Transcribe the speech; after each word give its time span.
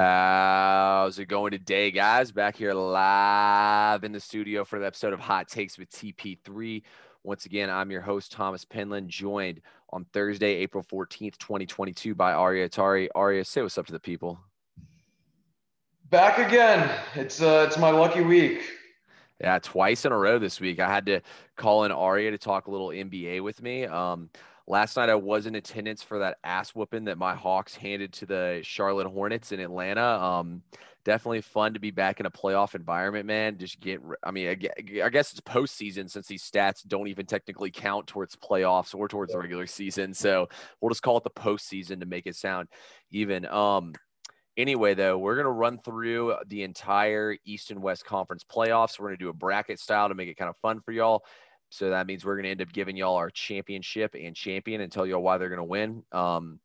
How's 0.00 1.18
it 1.18 1.26
going 1.26 1.50
today, 1.50 1.90
guys? 1.90 2.32
Back 2.32 2.56
here 2.56 2.72
live 2.72 4.02
in 4.02 4.12
the 4.12 4.18
studio 4.18 4.64
for 4.64 4.78
the 4.78 4.86
episode 4.86 5.12
of 5.12 5.20
Hot 5.20 5.46
Takes 5.46 5.76
with 5.76 5.90
TP3. 5.90 6.82
Once 7.22 7.44
again, 7.44 7.68
I'm 7.68 7.90
your 7.90 8.00
host, 8.00 8.32
Thomas 8.32 8.64
Penland, 8.64 9.08
joined 9.08 9.60
on 9.90 10.06
Thursday, 10.14 10.54
April 10.54 10.82
14th, 10.82 11.36
2022 11.36 12.14
by 12.14 12.32
Aria 12.32 12.66
Atari. 12.66 13.08
Aria, 13.14 13.44
say 13.44 13.60
what's 13.60 13.76
up 13.76 13.84
to 13.88 13.92
the 13.92 14.00
people. 14.00 14.40
Back 16.08 16.38
again. 16.38 16.90
It's 17.14 17.42
uh 17.42 17.66
it's 17.68 17.76
my 17.76 17.90
lucky 17.90 18.22
week. 18.22 18.62
Yeah, 19.38 19.58
twice 19.58 20.06
in 20.06 20.12
a 20.12 20.18
row 20.18 20.38
this 20.38 20.60
week. 20.60 20.80
I 20.80 20.88
had 20.88 21.04
to 21.06 21.20
call 21.56 21.84
in 21.84 21.92
Aria 21.92 22.30
to 22.30 22.38
talk 22.38 22.68
a 22.68 22.70
little 22.70 22.88
NBA 22.88 23.42
with 23.42 23.62
me. 23.62 23.84
Um, 23.84 24.30
Last 24.70 24.96
night 24.96 25.10
I 25.10 25.16
was 25.16 25.46
in 25.46 25.56
attendance 25.56 26.00
for 26.00 26.20
that 26.20 26.38
ass 26.44 26.76
whooping 26.76 27.06
that 27.06 27.18
my 27.18 27.34
Hawks 27.34 27.74
handed 27.74 28.12
to 28.12 28.26
the 28.26 28.60
Charlotte 28.62 29.08
Hornets 29.08 29.50
in 29.50 29.58
Atlanta. 29.58 30.00
Um, 30.00 30.62
definitely 31.04 31.40
fun 31.40 31.74
to 31.74 31.80
be 31.80 31.90
back 31.90 32.20
in 32.20 32.26
a 32.26 32.30
playoff 32.30 32.76
environment, 32.76 33.26
man. 33.26 33.58
Just 33.58 33.80
get, 33.80 34.00
I 34.22 34.30
mean, 34.30 34.46
I 34.48 34.54
guess 35.08 35.32
it's 35.32 35.40
postseason 35.40 36.08
since 36.08 36.28
these 36.28 36.48
stats 36.48 36.86
don't 36.86 37.08
even 37.08 37.26
technically 37.26 37.72
count 37.72 38.06
towards 38.06 38.36
playoffs 38.36 38.94
or 38.94 39.08
towards 39.08 39.32
the 39.32 39.40
regular 39.40 39.66
season. 39.66 40.14
So 40.14 40.48
we'll 40.80 40.90
just 40.90 41.02
call 41.02 41.16
it 41.16 41.24
the 41.24 41.30
postseason 41.30 41.98
to 41.98 42.06
make 42.06 42.28
it 42.28 42.36
sound 42.36 42.68
even. 43.10 43.46
Um, 43.46 43.92
anyway, 44.56 44.94
though, 44.94 45.18
we're 45.18 45.34
going 45.34 45.46
to 45.46 45.50
run 45.50 45.78
through 45.78 46.36
the 46.46 46.62
entire 46.62 47.36
East 47.44 47.72
and 47.72 47.82
West 47.82 48.04
Conference 48.04 48.44
playoffs. 48.44 49.00
We're 49.00 49.08
going 49.08 49.18
to 49.18 49.24
do 49.24 49.30
a 49.30 49.34
bracket 49.34 49.80
style 49.80 50.10
to 50.10 50.14
make 50.14 50.28
it 50.28 50.36
kind 50.36 50.48
of 50.48 50.56
fun 50.58 50.80
for 50.80 50.92
y'all. 50.92 51.24
So 51.70 51.90
that 51.90 52.06
means 52.06 52.24
we're 52.24 52.34
going 52.34 52.44
to 52.44 52.50
end 52.50 52.62
up 52.62 52.72
giving 52.72 52.96
y'all 52.96 53.16
our 53.16 53.30
championship 53.30 54.16
and 54.20 54.34
champion 54.34 54.80
and 54.80 54.90
tell 54.90 55.06
y'all 55.06 55.22
why 55.22 55.38
they're 55.38 55.48
going 55.48 55.58
to 55.58 55.64
win. 55.64 56.02
Um, 56.12 56.58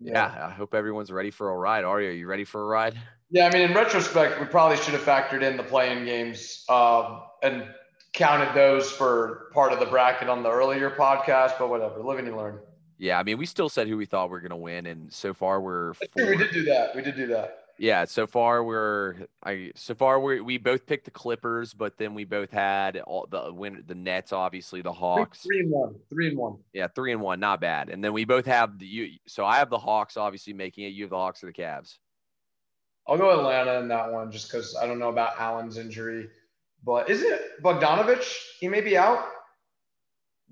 yeah. 0.00 0.34
yeah. 0.34 0.46
I 0.48 0.50
hope 0.50 0.74
everyone's 0.74 1.12
ready 1.12 1.30
for 1.30 1.50
a 1.50 1.56
ride. 1.56 1.84
Are 1.84 2.00
you? 2.00 2.08
Are 2.08 2.12
you 2.12 2.26
ready 2.26 2.44
for 2.44 2.60
a 2.62 2.66
ride? 2.66 2.98
Yeah, 3.30 3.46
I 3.46 3.52
mean, 3.52 3.62
in 3.62 3.74
retrospect, 3.74 4.40
we 4.40 4.46
probably 4.46 4.76
should 4.78 4.94
have 4.94 5.02
factored 5.02 5.42
in 5.42 5.56
the 5.56 5.62
playing 5.62 6.04
games 6.04 6.64
um, 6.68 7.22
and 7.42 7.64
counted 8.12 8.52
those 8.54 8.90
for 8.90 9.50
part 9.54 9.72
of 9.72 9.78
the 9.78 9.86
bracket 9.86 10.28
on 10.28 10.42
the 10.42 10.50
earlier 10.50 10.90
podcast. 10.90 11.52
But 11.58 11.70
whatever, 11.70 12.02
live 12.02 12.18
and 12.18 12.26
you 12.26 12.36
learn. 12.36 12.58
Yeah, 12.98 13.18
I 13.18 13.22
mean, 13.22 13.38
we 13.38 13.46
still 13.46 13.68
said 13.68 13.88
who 13.88 13.96
we 13.96 14.06
thought 14.06 14.30
we 14.30 14.36
are 14.36 14.40
going 14.40 14.50
to 14.50 14.56
win, 14.56 14.86
and 14.86 15.12
so 15.12 15.32
far 15.32 15.60
we're. 15.60 15.94
Four. 15.94 16.06
We 16.16 16.36
did 16.36 16.52
do 16.52 16.64
that. 16.64 16.94
We 16.96 17.02
did 17.02 17.16
do 17.16 17.28
that 17.28 17.61
yeah, 17.82 18.04
so 18.04 18.28
far 18.28 18.62
we're 18.62 19.26
I 19.42 19.72
so 19.74 19.96
far 19.96 20.20
we 20.20 20.40
we 20.40 20.56
both 20.56 20.86
picked 20.86 21.04
the 21.04 21.10
Clippers, 21.10 21.74
but 21.74 21.98
then 21.98 22.14
we 22.14 22.22
both 22.22 22.52
had 22.52 22.96
all 22.98 23.26
the 23.28 23.52
win 23.52 23.82
the 23.88 23.96
Nets, 23.96 24.32
obviously 24.32 24.82
the 24.82 24.92
Hawks. 24.92 25.40
Three, 25.40 25.56
three 25.56 25.60
and 25.64 25.70
one, 25.72 25.94
three 26.08 26.28
and 26.28 26.38
one. 26.38 26.58
Yeah, 26.72 26.86
three 26.86 27.10
and 27.10 27.20
one, 27.20 27.40
not 27.40 27.60
bad. 27.60 27.88
And 27.88 28.02
then 28.02 28.12
we 28.12 28.24
both 28.24 28.46
have 28.46 28.78
the 28.78 28.86
you. 28.86 29.18
So 29.26 29.44
I 29.44 29.56
have 29.56 29.68
the 29.68 29.80
Hawks, 29.80 30.16
obviously 30.16 30.52
making 30.52 30.84
it. 30.84 30.90
You 30.90 31.02
have 31.02 31.10
the 31.10 31.16
Hawks 31.16 31.42
or 31.42 31.46
the 31.46 31.52
Cavs. 31.52 31.98
I'll 33.08 33.18
go 33.18 33.36
Atlanta 33.36 33.80
in 33.80 33.88
that 33.88 34.12
one, 34.12 34.30
just 34.30 34.48
because 34.48 34.76
I 34.80 34.86
don't 34.86 35.00
know 35.00 35.08
about 35.08 35.40
Allen's 35.40 35.76
injury, 35.76 36.28
but 36.84 37.10
is 37.10 37.22
it 37.22 37.60
Bogdanovich? 37.64 38.32
He 38.60 38.68
may 38.68 38.80
be 38.80 38.96
out. 38.96 39.24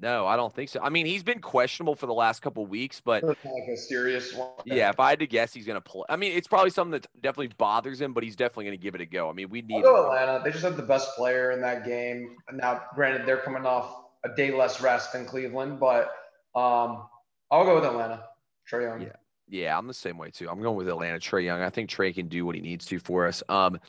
No, 0.00 0.26
I 0.26 0.36
don't 0.36 0.54
think 0.54 0.70
so. 0.70 0.80
I 0.82 0.88
mean, 0.88 1.04
he's 1.04 1.22
been 1.22 1.40
questionable 1.40 1.94
for 1.94 2.06
the 2.06 2.14
last 2.14 2.40
couple 2.40 2.64
weeks, 2.64 3.02
but 3.02 3.22
like 3.22 3.36
a 3.44 3.76
serious 3.76 4.34
one. 4.34 4.48
Yeah, 4.64 4.88
if 4.88 4.98
I 4.98 5.10
had 5.10 5.18
to 5.18 5.26
guess, 5.26 5.52
he's 5.52 5.66
going 5.66 5.76
to 5.76 5.80
play. 5.82 6.04
I 6.08 6.16
mean, 6.16 6.32
it's 6.32 6.48
probably 6.48 6.70
something 6.70 6.92
that 6.92 7.06
definitely 7.20 7.52
bothers 7.58 8.00
him, 8.00 8.14
but 8.14 8.24
he's 8.24 8.34
definitely 8.34 8.64
going 8.64 8.78
to 8.78 8.82
give 8.82 8.94
it 8.94 9.02
a 9.02 9.06
go. 9.06 9.28
I 9.28 9.34
mean, 9.34 9.50
we 9.50 9.60
need. 9.60 9.76
I'll 9.76 9.82
go 9.82 10.12
Atlanta. 10.12 10.42
They 10.42 10.52
just 10.52 10.64
have 10.64 10.78
the 10.78 10.82
best 10.82 11.14
player 11.16 11.50
in 11.50 11.60
that 11.60 11.84
game. 11.84 12.36
Now, 12.52 12.82
granted, 12.94 13.26
they're 13.26 13.38
coming 13.42 13.66
off 13.66 14.04
a 14.24 14.30
day 14.34 14.50
less 14.52 14.80
rest 14.80 15.12
than 15.12 15.26
Cleveland, 15.26 15.78
but 15.78 16.06
um, 16.54 17.06
I'll 17.50 17.64
go 17.64 17.74
with 17.74 17.84
Atlanta. 17.84 18.24
Trae 18.70 18.82
Young. 18.82 19.02
Yeah. 19.02 19.12
Yeah, 19.48 19.76
I'm 19.76 19.88
the 19.88 19.94
same 19.94 20.16
way 20.16 20.30
too. 20.30 20.48
I'm 20.48 20.62
going 20.62 20.76
with 20.76 20.88
Atlanta. 20.88 21.18
Trae 21.18 21.44
Young. 21.44 21.60
I 21.60 21.70
think 21.70 21.90
Trae 21.90 22.14
can 22.14 22.28
do 22.28 22.46
what 22.46 22.54
he 22.54 22.60
needs 22.60 22.86
to 22.86 23.00
for 23.00 23.26
us. 23.26 23.42
Um, 23.48 23.80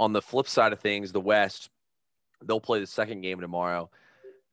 on 0.00 0.12
the 0.12 0.20
flip 0.20 0.48
side 0.48 0.72
of 0.72 0.80
things, 0.80 1.12
the 1.12 1.20
West, 1.20 1.70
they'll 2.44 2.60
play 2.60 2.80
the 2.80 2.86
second 2.86 3.20
game 3.20 3.40
tomorrow. 3.40 3.88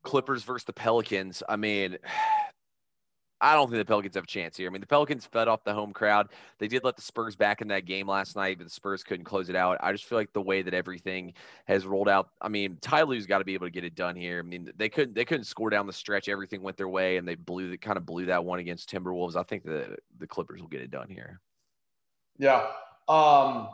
Clippers 0.07 0.43
versus 0.43 0.63
the 0.63 0.71
Pelicans. 0.73 1.43
I 1.49 1.57
mean, 1.57 1.97
I 3.39 3.53
don't 3.53 3.69
think 3.69 3.77
the 3.77 3.85
Pelicans 3.85 4.15
have 4.15 4.23
a 4.23 4.27
chance 4.27 4.57
here. 4.57 4.67
I 4.67 4.71
mean, 4.71 4.81
the 4.81 4.87
Pelicans 4.87 5.27
fed 5.27 5.47
off 5.47 5.63
the 5.63 5.73
home 5.73 5.93
crowd. 5.93 6.29
They 6.57 6.67
did 6.67 6.83
let 6.83 6.95
the 6.95 7.03
Spurs 7.03 7.35
back 7.35 7.61
in 7.61 7.67
that 7.67 7.85
game 7.85 8.07
last 8.07 8.35
night, 8.35 8.57
but 8.57 8.63
the 8.63 8.71
Spurs 8.71 9.03
couldn't 9.03 9.25
close 9.25 9.47
it 9.49 9.55
out. 9.55 9.77
I 9.79 9.91
just 9.91 10.05
feel 10.05 10.17
like 10.17 10.33
the 10.33 10.41
way 10.41 10.63
that 10.63 10.73
everything 10.73 11.33
has 11.65 11.85
rolled 11.85 12.09
out. 12.09 12.29
I 12.41 12.47
mean, 12.47 12.79
Ty 12.81 13.03
Lue's 13.03 13.27
got 13.27 13.37
to 13.37 13.43
be 13.43 13.53
able 13.53 13.67
to 13.67 13.71
get 13.71 13.83
it 13.83 13.93
done 13.93 14.15
here. 14.15 14.39
I 14.39 14.41
mean, 14.41 14.71
they 14.77 14.89
couldn't 14.89 15.13
they 15.13 15.25
couldn't 15.25 15.43
score 15.43 15.69
down 15.69 15.85
the 15.85 15.93
stretch. 15.93 16.29
Everything 16.29 16.63
went 16.63 16.77
their 16.77 16.89
way, 16.89 17.17
and 17.17 17.27
they 17.27 17.35
blew 17.35 17.69
the 17.69 17.77
kind 17.77 17.97
of 17.97 18.07
blew 18.07 18.25
that 18.25 18.43
one 18.43 18.57
against 18.57 18.89
Timberwolves. 18.89 19.35
I 19.35 19.43
think 19.43 19.65
the 19.65 19.97
the 20.17 20.25
Clippers 20.25 20.61
will 20.61 20.69
get 20.69 20.81
it 20.81 20.89
done 20.89 21.09
here. 21.09 21.39
Yeah. 22.39 22.65
Um. 23.07 23.69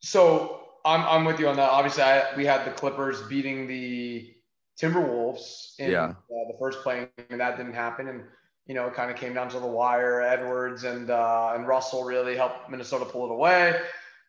So 0.00 0.68
I'm 0.84 1.02
I'm 1.06 1.24
with 1.24 1.40
you 1.40 1.48
on 1.48 1.56
that. 1.56 1.70
Obviously, 1.70 2.04
I, 2.04 2.36
we 2.36 2.46
had 2.46 2.64
the 2.64 2.70
Clippers 2.70 3.20
beating 3.22 3.66
the 3.66 4.32
Timberwolves 4.80 5.78
in 5.78 5.90
yeah. 5.90 6.04
uh, 6.04 6.14
the 6.28 6.56
first 6.58 6.82
play, 6.82 7.08
and 7.28 7.40
that 7.40 7.56
didn't 7.56 7.74
happen. 7.74 8.08
And 8.08 8.22
you 8.66 8.74
know, 8.74 8.86
it 8.86 8.94
kind 8.94 9.10
of 9.10 9.16
came 9.16 9.34
down 9.34 9.48
to 9.50 9.60
the 9.60 9.66
wire. 9.66 10.22
Edwards 10.22 10.84
and 10.84 11.10
uh, 11.10 11.52
and 11.54 11.66
Russell 11.66 12.04
really 12.04 12.36
helped 12.36 12.70
Minnesota 12.70 13.04
pull 13.04 13.26
it 13.26 13.32
away 13.32 13.80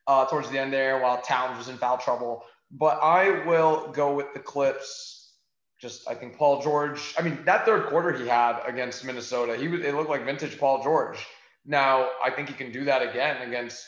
uh, 0.08 0.26
towards 0.26 0.50
the 0.50 0.60
end 0.60 0.74
there, 0.74 1.00
while 1.02 1.22
Towns 1.22 1.58
was 1.58 1.70
in 1.70 1.78
foul 1.78 1.98
trouble. 1.98 2.44
But 2.72 3.00
I 3.02 3.46
will 3.46 3.92
go 3.92 4.14
with 4.14 4.34
the 4.34 4.40
Clips. 4.40 5.34
Just 5.80 6.10
I 6.10 6.16
think 6.16 6.38
Paul 6.38 6.62
George. 6.62 7.14
I 7.18 7.22
mean, 7.22 7.40
that 7.46 7.66
third 7.66 7.88
quarter 7.88 8.12
he 8.12 8.28
had 8.28 8.62
against 8.66 9.06
Minnesota, 9.06 9.56
he 9.56 9.68
was 9.68 9.82
it 9.82 9.96
looked 9.96 10.10
like 10.10 10.26
vintage 10.26 10.60
Paul 10.60 10.84
George. 10.84 11.26
Now 11.66 12.10
I 12.24 12.30
think 12.30 12.50
he 12.50 12.56
can 12.56 12.72
do 12.72 12.86
that 12.86 13.02
again 13.02 13.48
against 13.48 13.86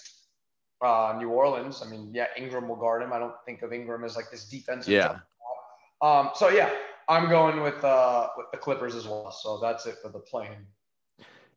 uh, 0.84 1.16
New 1.18 1.30
Orleans. 1.30 1.84
I 1.86 1.90
mean, 1.90 2.12
yeah, 2.14 2.28
Ingram 2.38 2.68
will 2.68 2.76
guard 2.76 3.02
him. 3.02 3.14
I 3.14 3.20
don't 3.20 3.34
think 3.46 3.62
of 3.62 3.74
Ingram 3.74 4.04
as 4.04 4.16
like 4.16 4.32
this 4.32 4.46
defensive. 4.46 4.94
Yeah. 4.94 5.20
Um, 6.04 6.32
so 6.36 6.50
yeah, 6.50 6.70
I'm 7.08 7.30
going 7.30 7.62
with 7.62 7.84
uh, 7.84 8.28
with 8.38 8.48
the 8.52 8.58
Clippers 8.58 8.94
as 8.94 9.08
well. 9.08 9.32
So 9.32 9.58
that's 9.60 9.86
it 9.86 9.96
for 10.02 10.10
the 10.10 10.20
plane. 10.20 10.68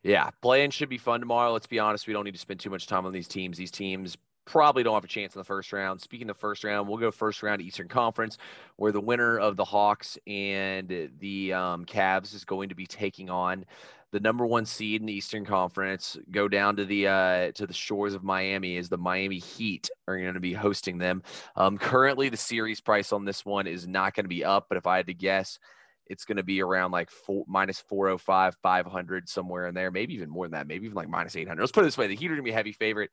Yeah, 0.04 0.30
playing 0.40 0.70
should 0.70 0.88
be 0.88 0.98
fun 0.98 1.18
tomorrow. 1.18 1.52
Let's 1.52 1.66
be 1.66 1.80
honest, 1.80 2.06
we 2.06 2.12
don't 2.12 2.24
need 2.24 2.34
to 2.34 2.40
spend 2.40 2.60
too 2.60 2.70
much 2.70 2.86
time 2.86 3.04
on 3.06 3.12
these 3.12 3.26
teams. 3.26 3.58
These 3.58 3.72
teams 3.72 4.16
probably 4.46 4.82
don't 4.82 4.94
have 4.94 5.04
a 5.04 5.08
chance 5.08 5.34
in 5.34 5.40
the 5.40 5.44
first 5.44 5.72
round. 5.72 6.00
Speaking 6.00 6.30
of 6.30 6.38
first 6.38 6.64
round, 6.64 6.88
we'll 6.88 6.98
go 6.98 7.10
first 7.10 7.42
round 7.42 7.60
Eastern 7.60 7.88
Conference, 7.88 8.38
where 8.76 8.92
the 8.92 9.00
winner 9.00 9.38
of 9.38 9.56
the 9.56 9.64
Hawks 9.64 10.16
and 10.26 11.10
the 11.18 11.52
um, 11.52 11.84
Cavs 11.84 12.34
is 12.34 12.44
going 12.44 12.70
to 12.70 12.74
be 12.74 12.86
taking 12.86 13.28
on 13.28 13.66
the 14.12 14.20
number 14.20 14.46
one 14.46 14.64
seed 14.64 15.00
in 15.00 15.06
the 15.06 15.12
Eastern 15.12 15.44
Conference, 15.44 16.16
go 16.30 16.48
down 16.48 16.76
to 16.76 16.84
the 16.84 17.08
uh, 17.08 17.52
to 17.52 17.66
the 17.66 17.74
shores 17.74 18.14
of 18.14 18.22
Miami 18.22 18.76
as 18.76 18.88
the 18.88 18.96
Miami 18.96 19.38
Heat 19.38 19.90
are 20.06 20.16
going 20.16 20.34
to 20.34 20.40
be 20.40 20.52
hosting 20.52 20.98
them. 20.98 21.22
Um, 21.56 21.76
currently, 21.76 22.28
the 22.28 22.36
series 22.36 22.80
price 22.80 23.12
on 23.12 23.24
this 23.24 23.44
one 23.44 23.66
is 23.66 23.86
not 23.86 24.14
going 24.14 24.24
to 24.24 24.28
be 24.28 24.44
up, 24.44 24.66
but 24.68 24.78
if 24.78 24.86
I 24.86 24.96
had 24.96 25.08
to 25.08 25.14
guess, 25.14 25.58
it's 26.06 26.24
going 26.24 26.36
to 26.36 26.44
be 26.44 26.62
around 26.62 26.92
like 26.92 27.10
four, 27.10 27.44
minus 27.48 27.80
405, 27.80 28.56
500, 28.62 29.28
somewhere 29.28 29.66
in 29.66 29.74
there, 29.74 29.90
maybe 29.90 30.14
even 30.14 30.30
more 30.30 30.46
than 30.46 30.52
that, 30.52 30.68
maybe 30.68 30.86
even 30.86 30.96
like 30.96 31.08
minus 31.08 31.34
800. 31.34 31.60
Let's 31.60 31.72
put 31.72 31.82
it 31.82 31.86
this 31.86 31.98
way 31.98 32.06
the 32.06 32.14
Heat 32.14 32.26
are 32.26 32.34
going 32.34 32.38
to 32.38 32.42
be 32.44 32.50
a 32.50 32.54
heavy 32.54 32.72
favorite. 32.72 33.10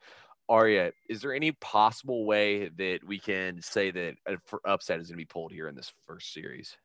Arya, 0.50 0.92
is 1.10 1.22
there 1.22 1.34
any 1.34 1.52
possible 1.54 2.26
way 2.26 2.70
that 2.70 3.00
we 3.06 3.20
can 3.20 3.62
say 3.62 3.92
that 3.92 4.16
an 4.26 4.38
upset 4.66 5.00
is 5.00 5.08
going 5.08 5.16
to 5.16 5.22
be 5.22 5.26
pulled 5.26 5.52
here 5.52 5.68
in 5.68 5.76
this 5.76 5.92
first 6.06 6.34
series? 6.34 6.76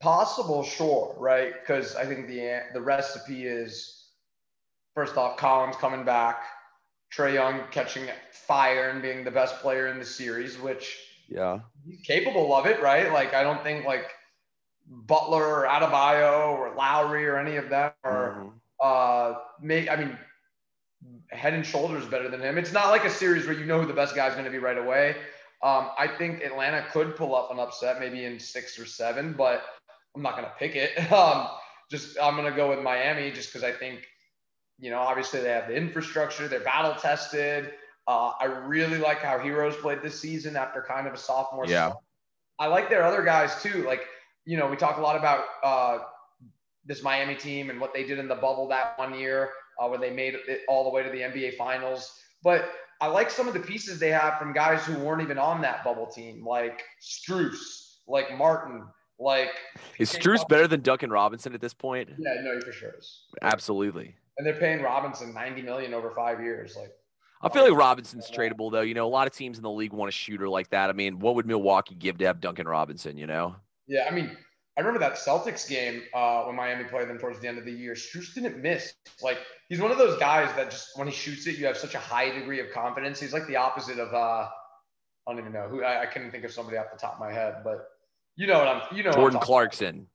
Possible, 0.00 0.62
sure, 0.62 1.14
right? 1.18 1.54
Because 1.60 1.96
I 1.96 2.04
think 2.04 2.26
the 2.28 2.60
the 2.74 2.80
recipe 2.80 3.46
is 3.46 4.08
first 4.94 5.16
off, 5.16 5.36
Collins 5.36 5.76
coming 5.76 6.04
back, 6.04 6.42
Trae 7.14 7.34
Young 7.34 7.62
catching 7.70 8.08
fire 8.30 8.90
and 8.90 9.00
being 9.00 9.24
the 9.24 9.30
best 9.30 9.56
player 9.60 9.88
in 9.88 9.98
the 9.98 10.04
series, 10.04 10.58
which 10.58 10.98
yeah, 11.28 11.60
he's 11.86 12.00
capable 12.02 12.54
of 12.54 12.66
it, 12.66 12.82
right? 12.82 13.12
Like 13.12 13.34
I 13.34 13.42
don't 13.42 13.62
think 13.62 13.86
like 13.86 14.10
Butler 14.86 15.42
or 15.42 15.66
Adebayo 15.66 16.58
or 16.58 16.74
Lowry 16.74 17.26
or 17.26 17.38
any 17.38 17.56
of 17.56 17.70
them 17.70 17.92
are 18.04 18.36
mm-hmm. 18.38 18.48
uh 18.80 19.34
may 19.60 19.88
I 19.88 19.96
mean 19.96 20.18
head 21.34 21.54
and 21.54 21.64
shoulders 21.64 22.06
better 22.06 22.28
than 22.28 22.40
him. 22.40 22.58
It's 22.58 22.72
not 22.72 22.88
like 22.88 23.04
a 23.04 23.10
series 23.10 23.46
where 23.46 23.56
you 23.56 23.66
know 23.66 23.80
who 23.80 23.86
the 23.86 23.94
best 23.94 24.14
guy 24.14 24.26
is 24.28 24.34
going 24.34 24.44
to 24.44 24.50
be 24.50 24.58
right 24.58 24.78
away. 24.78 25.16
Um, 25.62 25.90
I 25.98 26.06
think 26.06 26.42
Atlanta 26.42 26.84
could 26.92 27.16
pull 27.16 27.34
up 27.34 27.50
an 27.50 27.58
upset, 27.58 27.98
maybe 27.98 28.24
in 28.24 28.38
six 28.38 28.78
or 28.78 28.86
seven, 28.86 29.32
but 29.32 29.62
I'm 30.14 30.22
not 30.22 30.36
going 30.36 30.44
to 30.44 30.54
pick 30.58 30.76
it. 30.76 30.92
Um, 31.12 31.48
just 31.90 32.18
I'm 32.20 32.34
going 32.34 32.50
to 32.50 32.56
go 32.56 32.70
with 32.70 32.80
Miami 32.80 33.30
just 33.30 33.52
because 33.52 33.62
I 33.62 33.70
think, 33.70 34.06
you 34.78 34.90
know, 34.90 34.98
obviously 34.98 35.40
they 35.40 35.50
have 35.50 35.68
the 35.68 35.76
infrastructure, 35.76 36.48
they're 36.48 36.60
battle 36.60 36.94
tested. 36.94 37.72
Uh, 38.06 38.32
I 38.40 38.46
really 38.46 38.98
like 38.98 39.18
how 39.18 39.38
Herro's 39.38 39.76
played 39.76 40.02
this 40.02 40.18
season 40.18 40.56
after 40.56 40.82
kind 40.82 41.06
of 41.06 41.12
a 41.12 41.16
sophomore. 41.18 41.66
Yeah. 41.66 41.92
I 42.58 42.68
like 42.68 42.88
their 42.88 43.02
other 43.02 43.22
guys 43.22 43.62
too. 43.62 43.84
Like, 43.86 44.02
you 44.46 44.56
know, 44.56 44.66
we 44.66 44.76
talk 44.76 44.96
a 44.96 45.00
lot 45.00 45.16
about 45.16 45.44
uh, 45.62 45.98
this 46.86 47.02
Miami 47.02 47.34
team 47.34 47.70
and 47.70 47.80
what 47.80 47.92
they 47.92 48.04
did 48.04 48.18
in 48.18 48.26
the 48.26 48.34
bubble 48.34 48.68
that 48.68 48.98
one 48.98 49.14
year 49.14 49.50
uh, 49.80 49.88
where 49.88 49.98
they 49.98 50.10
made 50.10 50.34
it 50.34 50.62
all 50.68 50.84
the 50.84 50.90
way 50.90 51.02
to 51.02 51.10
the 51.10 51.20
NBA 51.20 51.56
Finals. 51.56 52.12
But 52.42 52.70
I 53.00 53.06
like 53.06 53.30
some 53.30 53.48
of 53.48 53.54
the 53.54 53.60
pieces 53.60 53.98
they 53.98 54.10
have 54.10 54.38
from 54.38 54.52
guys 54.52 54.84
who 54.84 54.98
weren't 54.98 55.22
even 55.22 55.38
on 55.38 55.60
that 55.62 55.84
bubble 55.84 56.06
team, 56.06 56.44
like 56.46 56.82
Strus, 57.02 57.98
like 58.06 58.36
Martin, 58.36 58.84
like 59.18 59.50
is 59.98 60.12
Strus 60.12 60.46
better 60.48 60.66
than 60.66 60.80
Duncan 60.80 61.10
Robinson 61.10 61.54
at 61.54 61.60
this 61.60 61.74
point? 61.74 62.08
Yeah, 62.18 62.34
no, 62.42 62.54
he 62.54 62.60
for 62.60 62.72
sure 62.72 62.94
is. 62.98 63.24
Absolutely. 63.42 64.14
And 64.38 64.46
they're 64.46 64.54
paying 64.54 64.82
Robinson 64.82 65.32
ninety 65.32 65.62
million 65.62 65.94
over 65.94 66.10
five 66.10 66.40
years. 66.40 66.76
Like, 66.76 66.90
I 67.42 67.48
feel 67.48 67.62
like 67.62 67.78
Robinson's 67.78 68.30
tradable 68.30 68.72
though. 68.72 68.80
You 68.80 68.94
know, 68.94 69.06
a 69.06 69.08
lot 69.08 69.26
of 69.26 69.32
teams 69.32 69.56
in 69.56 69.62
the 69.62 69.70
league 69.70 69.92
want 69.92 70.08
a 70.08 70.12
shooter 70.12 70.48
like 70.48 70.70
that. 70.70 70.90
I 70.90 70.92
mean, 70.92 71.20
what 71.20 71.36
would 71.36 71.46
Milwaukee 71.46 71.94
give 71.94 72.18
to 72.18 72.26
have 72.26 72.40
Duncan 72.40 72.66
Robinson? 72.66 73.16
You 73.16 73.26
know? 73.26 73.54
Yeah, 73.86 74.06
I 74.10 74.14
mean, 74.14 74.36
I 74.76 74.80
remember 74.80 74.98
that 75.00 75.14
Celtics 75.14 75.68
game 75.68 76.02
uh, 76.12 76.44
when 76.44 76.56
Miami 76.56 76.84
played 76.84 77.08
them 77.08 77.18
towards 77.18 77.38
the 77.38 77.46
end 77.46 77.58
of 77.58 77.64
the 77.64 77.72
year. 77.72 77.94
Strus 77.94 78.34
didn't 78.34 78.60
miss. 78.60 78.94
Like 79.22 79.38
he's 79.68 79.80
one 79.80 79.92
of 79.92 79.98
those 79.98 80.18
guys 80.18 80.54
that 80.56 80.70
just 80.70 80.98
when 80.98 81.06
he 81.06 81.14
shoots 81.14 81.46
it, 81.46 81.58
you 81.58 81.66
have 81.66 81.76
such 81.76 81.94
a 81.94 81.98
high 81.98 82.30
degree 82.30 82.58
of 82.58 82.70
confidence. 82.72 83.20
He's 83.20 83.32
like 83.32 83.46
the 83.46 83.56
opposite 83.56 84.00
of 84.00 84.12
uh, 84.12 84.48
I 85.26 85.30
don't 85.30 85.38
even 85.38 85.52
know 85.52 85.68
who. 85.68 85.84
I, 85.84 86.02
I 86.02 86.06
couldn't 86.06 86.32
think 86.32 86.44
of 86.44 86.52
somebody 86.52 86.76
off 86.76 86.86
the 86.92 86.98
top 86.98 87.14
of 87.14 87.20
my 87.20 87.32
head, 87.32 87.58
but 87.62 87.86
you 88.36 88.48
know 88.48 88.58
what 88.58 88.68
I'm. 88.68 88.96
You 88.96 89.04
know 89.04 89.12
Jordan 89.12 89.40
Clarkson. 89.40 90.06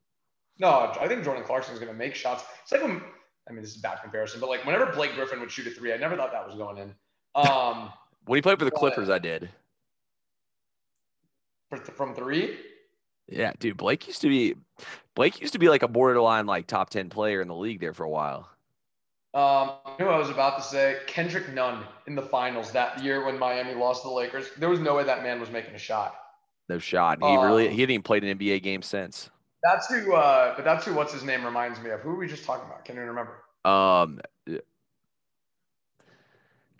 About. 0.60 0.98
No, 0.98 1.02
I 1.02 1.08
think 1.08 1.24
Jordan 1.24 1.46
Clarkson 1.46 1.74
is 1.74 1.80
going 1.80 1.92
to 1.92 1.98
make 1.98 2.14
shots. 2.14 2.44
It's 2.64 2.72
like 2.74 2.84
when 2.84 3.02
I 3.48 3.54
mean 3.54 3.62
this 3.62 3.72
is 3.72 3.78
a 3.78 3.82
bad 3.82 4.02
comparison, 4.02 4.42
but 4.42 4.50
like 4.50 4.66
whenever 4.66 4.88
Blake 4.88 5.14
Griffin 5.16 5.40
would 5.40 5.52
shoot 5.52 5.68
a 5.68 5.72
three, 5.72 5.94
I 5.94 5.98
never 5.98 6.18
thought 6.18 6.34
that 6.34 6.46
was 6.46 6.56
going 6.56 6.78
in. 6.80 6.94
Um, 7.34 7.92
when 8.26 8.36
he 8.36 8.42
played 8.42 8.60
for 8.60 8.66
the 8.66 8.72
Clippers, 8.72 9.10
I 9.10 9.20
did. 9.20 9.50
For, 11.70 11.78
from 11.78 12.14
three. 12.14 12.58
Yeah, 13.32 13.54
dude, 13.60 13.78
Blake 13.78 14.08
used 14.08 14.22
to 14.22 14.30
be 14.30 14.56
Blake 15.16 15.40
used 15.42 15.54
to 15.54 15.60
be 15.60 15.70
like 15.70 15.84
a 15.84 15.88
borderline 15.88 16.46
like 16.46 16.68
top 16.68 16.90
ten 16.90 17.10
player 17.10 17.42
in 17.42 17.48
the 17.48 17.56
league 17.56 17.80
there 17.80 17.94
for 17.94 18.04
a 18.04 18.10
while. 18.10 18.50
Um, 19.36 19.74
know 20.00 20.10
I 20.10 20.18
was 20.18 20.32
about 20.32 20.58
to 20.58 20.64
say 20.64 20.98
Kendrick 21.06 21.54
Nunn 21.54 21.84
in 22.08 22.16
the 22.16 22.22
finals 22.22 22.72
that 22.72 23.04
year 23.04 23.24
when 23.24 23.38
Miami 23.38 23.76
lost 23.76 24.02
to 24.02 24.08
the 24.08 24.14
Lakers. 24.14 24.50
There 24.58 24.70
was 24.70 24.80
no 24.80 24.96
way 24.96 25.04
that 25.04 25.22
man 25.22 25.40
was 25.40 25.52
making 25.52 25.76
a 25.76 25.80
shot. 25.80 26.16
No 26.68 26.80
shot. 26.80 27.20
He 27.22 27.28
um, 27.28 27.46
really 27.46 27.70
he 27.70 27.82
hadn't 27.82 27.94
even 27.94 28.02
played 28.02 28.24
an 28.24 28.38
NBA 28.38 28.64
game 28.64 28.82
since. 28.82 29.30
That's 29.64 29.88
who. 29.88 30.14
Uh, 30.16 30.56
but 30.56 30.66
that's 30.66 30.86
who. 30.86 30.96
What's 30.96 31.14
his 31.14 31.24
name 31.24 31.46
reminds 31.46 31.80
me 31.80 31.92
of. 31.92 32.00
Who 32.00 32.10
were 32.10 32.18
we 32.18 32.28
just 32.28 32.46
talking 32.46 32.66
about? 32.66 32.86
Can 32.86 32.96
you 32.96 33.02
remember? 33.02 33.44
Um. 33.66 34.22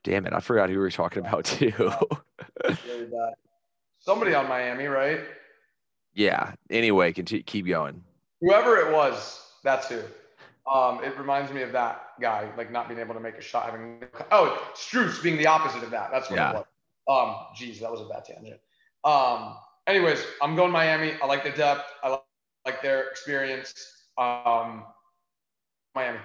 Damn 0.04 0.26
it! 0.26 0.34
I 0.34 0.40
forgot 0.40 0.70
who 0.70 0.76
we 0.76 0.82
were 0.82 0.90
talking 0.90 1.26
about 1.26 1.46
too. 1.46 1.92
Somebody 4.00 4.34
on 4.34 4.48
Miami, 4.48 4.86
right? 4.86 5.20
Yeah. 6.14 6.54
Anyway, 6.70 7.14
continue, 7.14 7.44
keep 7.44 7.68
going. 7.68 8.04
Whoever 8.42 8.78
it 8.78 8.94
was, 8.94 9.42
that's 9.64 9.88
who. 9.88 10.02
Um, 10.72 11.04
it 11.04 11.18
reminds 11.18 11.52
me 11.52 11.64
of 11.64 11.72
that 11.72 12.10
guy, 12.22 12.50
like 12.56 12.72
not 12.72 12.88
being 12.88 13.00
able 13.00 13.16
to 13.16 13.20
make 13.20 13.36
a 13.36 13.42
shot. 13.42 13.66
Having 13.66 14.04
oh, 14.32 14.62
Strus 14.76 15.22
being 15.22 15.38
the 15.38 15.48
opposite 15.48 15.84
of 15.84 15.92
that. 15.92 16.12
That's 16.12 16.30
what 16.30 16.38
yeah. 16.38 16.52
it 16.52 16.56
was. 16.56 16.66
Um, 17.10 17.36
geez, 17.56 17.80
that 17.80 17.90
was 17.90 18.02
a 18.02 18.06
bad 18.06 18.24
tangent. 18.26 18.60
Um, 19.04 19.56
anyways, 19.88 20.24
I'm 20.42 20.56
going 20.56 20.72
Miami. 20.72 21.14
I 21.22 21.26
like 21.26 21.44
the 21.44 21.50
depth. 21.50 21.86
I 22.04 22.10
like, 22.10 22.22
like 22.66 22.82
their 22.84 23.10
experience. 23.10 23.74
Um, 24.18 24.84
Miami. 25.96 26.20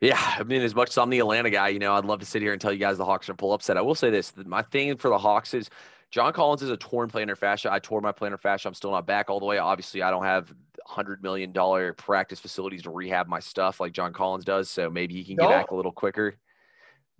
Yeah, 0.00 0.20
I 0.38 0.42
mean, 0.42 0.62
as 0.62 0.74
much 0.74 0.90
as 0.90 0.98
I'm 0.98 1.08
the 1.10 1.20
Atlanta 1.20 1.48
guy, 1.48 1.68
you 1.68 1.78
know, 1.78 1.94
I'd 1.94 2.04
love 2.04 2.20
to 2.20 2.26
sit 2.26 2.42
here 2.42 2.52
and 2.52 2.60
tell 2.60 2.72
you 2.72 2.78
guys 2.78 2.98
the 2.98 3.04
Hawks 3.04 3.28
are 3.28 3.34
pull 3.34 3.52
upset. 3.52 3.76
I 3.76 3.82
will 3.82 3.94
say 3.94 4.10
this: 4.10 4.32
my 4.44 4.62
thing 4.62 4.96
for 4.96 5.08
the 5.08 5.18
Hawks 5.18 5.54
is 5.54 5.70
John 6.14 6.32
Collins 6.32 6.62
is 6.62 6.70
a 6.70 6.76
torn 6.76 7.10
plantar 7.10 7.36
fascia. 7.36 7.72
I 7.72 7.80
tore 7.80 8.00
my 8.00 8.12
plantar 8.12 8.38
fascia. 8.38 8.68
I'm 8.68 8.74
still 8.74 8.92
not 8.92 9.04
back 9.04 9.30
all 9.30 9.40
the 9.40 9.46
way. 9.46 9.58
Obviously, 9.58 10.00
I 10.00 10.12
don't 10.12 10.22
have 10.22 10.54
hundred 10.86 11.24
million 11.24 11.50
dollar 11.50 11.92
practice 11.92 12.38
facilities 12.38 12.82
to 12.82 12.90
rehab 12.90 13.26
my 13.26 13.40
stuff 13.40 13.80
like 13.80 13.92
John 13.92 14.12
Collins 14.12 14.44
does. 14.44 14.70
So 14.70 14.88
maybe 14.88 15.14
he 15.14 15.24
can 15.24 15.34
get 15.34 15.48
back 15.48 15.72
a 15.72 15.74
little 15.74 15.90
quicker. 15.90 16.36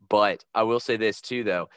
But 0.09 0.45
I 0.55 0.63
will 0.63 0.79
say 0.79 0.97
this 0.97 1.21
too, 1.21 1.43
though. 1.43 1.71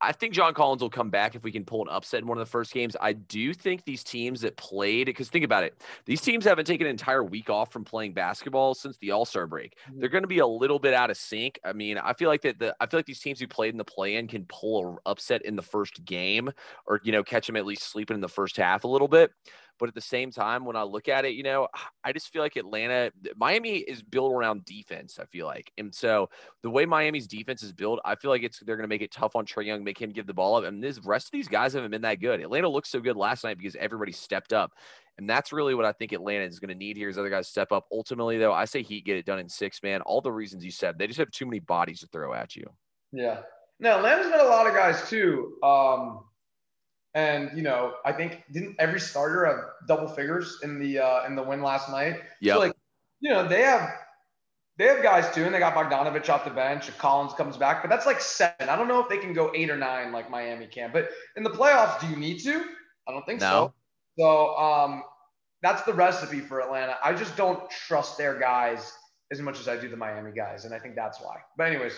I 0.00 0.12
think 0.12 0.34
John 0.34 0.52
Collins 0.52 0.82
will 0.82 0.90
come 0.90 1.08
back 1.10 1.34
if 1.34 1.42
we 1.42 1.50
can 1.50 1.64
pull 1.64 1.82
an 1.82 1.88
upset 1.88 2.20
in 2.20 2.26
one 2.26 2.38
of 2.38 2.44
the 2.44 2.50
first 2.50 2.72
games. 2.72 2.96
I 3.00 3.14
do 3.14 3.54
think 3.54 3.84
these 3.84 4.04
teams 4.04 4.42
that 4.42 4.56
played, 4.56 5.06
because 5.06 5.28
think 5.28 5.44
about 5.44 5.64
it, 5.64 5.82
these 6.04 6.20
teams 6.20 6.44
haven't 6.44 6.66
taken 6.66 6.86
an 6.86 6.90
entire 6.90 7.24
week 7.24 7.48
off 7.48 7.72
from 7.72 7.84
playing 7.84 8.12
basketball 8.12 8.74
since 8.74 8.98
the 8.98 9.10
All 9.10 9.24
Star 9.24 9.46
break. 9.46 9.76
Mm-hmm. 9.88 10.00
They're 10.00 10.08
going 10.08 10.24
to 10.24 10.28
be 10.28 10.40
a 10.40 10.46
little 10.46 10.78
bit 10.78 10.92
out 10.92 11.10
of 11.10 11.16
sync. 11.16 11.58
I 11.64 11.72
mean, 11.72 11.98
I 11.98 12.12
feel 12.12 12.28
like 12.28 12.42
that 12.42 12.58
the 12.58 12.76
I 12.80 12.86
feel 12.86 12.98
like 12.98 13.06
these 13.06 13.20
teams 13.20 13.40
who 13.40 13.46
played 13.46 13.72
in 13.72 13.78
the 13.78 13.84
play 13.84 14.16
in 14.16 14.28
can 14.28 14.44
pull 14.46 14.86
an 14.86 14.98
upset 15.06 15.42
in 15.42 15.56
the 15.56 15.62
first 15.62 16.04
game, 16.04 16.50
or 16.86 17.00
you 17.02 17.12
know, 17.12 17.22
catch 17.22 17.46
them 17.46 17.56
at 17.56 17.64
least 17.66 17.84
sleeping 17.84 18.16
in 18.16 18.20
the 18.20 18.28
first 18.28 18.56
half 18.56 18.84
a 18.84 18.88
little 18.88 19.08
bit. 19.08 19.32
But 19.78 19.88
at 19.88 19.94
the 19.94 20.00
same 20.00 20.30
time, 20.30 20.64
when 20.64 20.76
I 20.76 20.82
look 20.82 21.08
at 21.08 21.24
it, 21.24 21.34
you 21.34 21.42
know, 21.42 21.68
I 22.04 22.12
just 22.12 22.32
feel 22.32 22.42
like 22.42 22.56
Atlanta, 22.56 23.12
Miami 23.36 23.76
is 23.78 24.02
built 24.02 24.32
around 24.32 24.64
defense. 24.64 25.18
I 25.20 25.26
feel 25.26 25.46
like, 25.46 25.70
and 25.76 25.94
so 25.94 26.30
the 26.62 26.70
way 26.70 26.86
Miami's 26.86 27.26
defense 27.26 27.62
is 27.62 27.72
built, 27.72 28.00
I 28.04 28.14
feel 28.14 28.30
like 28.30 28.42
it's 28.42 28.60
they're 28.60 28.76
going 28.76 28.84
to 28.84 28.88
make 28.88 29.02
it 29.02 29.12
tough 29.12 29.36
on 29.36 29.44
Trae 29.44 29.66
Young, 29.66 29.84
make 29.84 30.00
him 30.00 30.10
give 30.10 30.26
the 30.26 30.34
ball 30.34 30.56
up. 30.56 30.64
And 30.64 30.82
this 30.82 30.98
rest 31.04 31.26
of 31.26 31.32
these 31.32 31.48
guys 31.48 31.74
haven't 31.74 31.90
been 31.90 32.02
that 32.02 32.20
good. 32.20 32.40
Atlanta 32.40 32.68
looked 32.68 32.88
so 32.88 33.00
good 33.00 33.16
last 33.16 33.44
night 33.44 33.58
because 33.58 33.76
everybody 33.76 34.12
stepped 34.12 34.52
up. 34.52 34.72
And 35.18 35.28
that's 35.28 35.52
really 35.52 35.74
what 35.74 35.86
I 35.86 35.92
think 35.92 36.12
Atlanta 36.12 36.44
is 36.44 36.58
going 36.58 36.68
to 36.68 36.74
need 36.74 36.96
here 36.96 37.08
is 37.08 37.16
other 37.16 37.30
guys 37.30 37.48
step 37.48 37.72
up. 37.72 37.86
Ultimately, 37.90 38.36
though, 38.38 38.52
I 38.52 38.66
say 38.66 38.82
Heat 38.82 39.06
get 39.06 39.16
it 39.16 39.24
done 39.24 39.38
in 39.38 39.48
six, 39.48 39.82
man. 39.82 40.02
All 40.02 40.20
the 40.20 40.32
reasons 40.32 40.64
you 40.64 40.70
said. 40.70 40.98
They 40.98 41.06
just 41.06 41.18
have 41.18 41.30
too 41.30 41.46
many 41.46 41.58
bodies 41.58 42.00
to 42.00 42.06
throw 42.08 42.34
at 42.34 42.54
you. 42.54 42.66
Yeah. 43.12 43.40
Now, 43.80 43.96
Atlanta's 43.96 44.28
got 44.28 44.44
a 44.44 44.48
lot 44.48 44.66
of 44.66 44.74
guys, 44.74 45.08
too. 45.08 45.54
Um, 45.62 46.24
and 47.16 47.50
you 47.56 47.62
know, 47.62 47.94
I 48.04 48.12
think 48.12 48.44
didn't 48.52 48.76
every 48.78 49.00
starter 49.00 49.46
have 49.46 49.58
double 49.88 50.06
figures 50.06 50.58
in 50.62 50.78
the 50.78 50.98
uh, 50.98 51.26
in 51.26 51.34
the 51.34 51.42
win 51.42 51.62
last 51.62 51.90
night? 51.90 52.20
Yeah. 52.40 52.54
So 52.54 52.58
like, 52.60 52.72
you 53.20 53.30
know, 53.30 53.48
they 53.48 53.62
have 53.62 53.90
they 54.76 54.84
have 54.84 55.02
guys 55.02 55.34
too, 55.34 55.44
and 55.44 55.54
they 55.54 55.58
got 55.58 55.74
Bogdanovich 55.74 56.28
off 56.28 56.44
the 56.44 56.50
bench. 56.50 56.88
If 56.88 56.98
Collins 56.98 57.32
comes 57.32 57.56
back, 57.56 57.82
but 57.82 57.88
that's 57.88 58.04
like 58.04 58.20
seven. 58.20 58.68
I 58.68 58.76
don't 58.76 58.86
know 58.86 59.00
if 59.00 59.08
they 59.08 59.16
can 59.16 59.32
go 59.32 59.50
eight 59.54 59.70
or 59.70 59.78
nine 59.78 60.12
like 60.12 60.30
Miami 60.30 60.66
can. 60.66 60.90
But 60.92 61.08
in 61.36 61.42
the 61.42 61.50
playoffs, 61.50 61.98
do 62.00 62.06
you 62.06 62.16
need 62.16 62.38
to? 62.40 62.62
I 63.08 63.12
don't 63.12 63.24
think 63.24 63.40
no. 63.40 63.72
so. 64.18 64.18
So 64.18 64.56
um, 64.56 65.02
that's 65.62 65.82
the 65.82 65.94
recipe 65.94 66.40
for 66.40 66.60
Atlanta. 66.60 66.96
I 67.02 67.14
just 67.14 67.34
don't 67.34 67.68
trust 67.70 68.18
their 68.18 68.38
guys 68.38 68.92
as 69.32 69.40
much 69.40 69.58
as 69.58 69.68
I 69.68 69.78
do 69.78 69.88
the 69.88 69.96
Miami 69.96 70.32
guys, 70.32 70.66
and 70.66 70.74
I 70.74 70.78
think 70.78 70.94
that's 70.94 71.18
why. 71.22 71.36
But 71.56 71.68
anyways, 71.68 71.94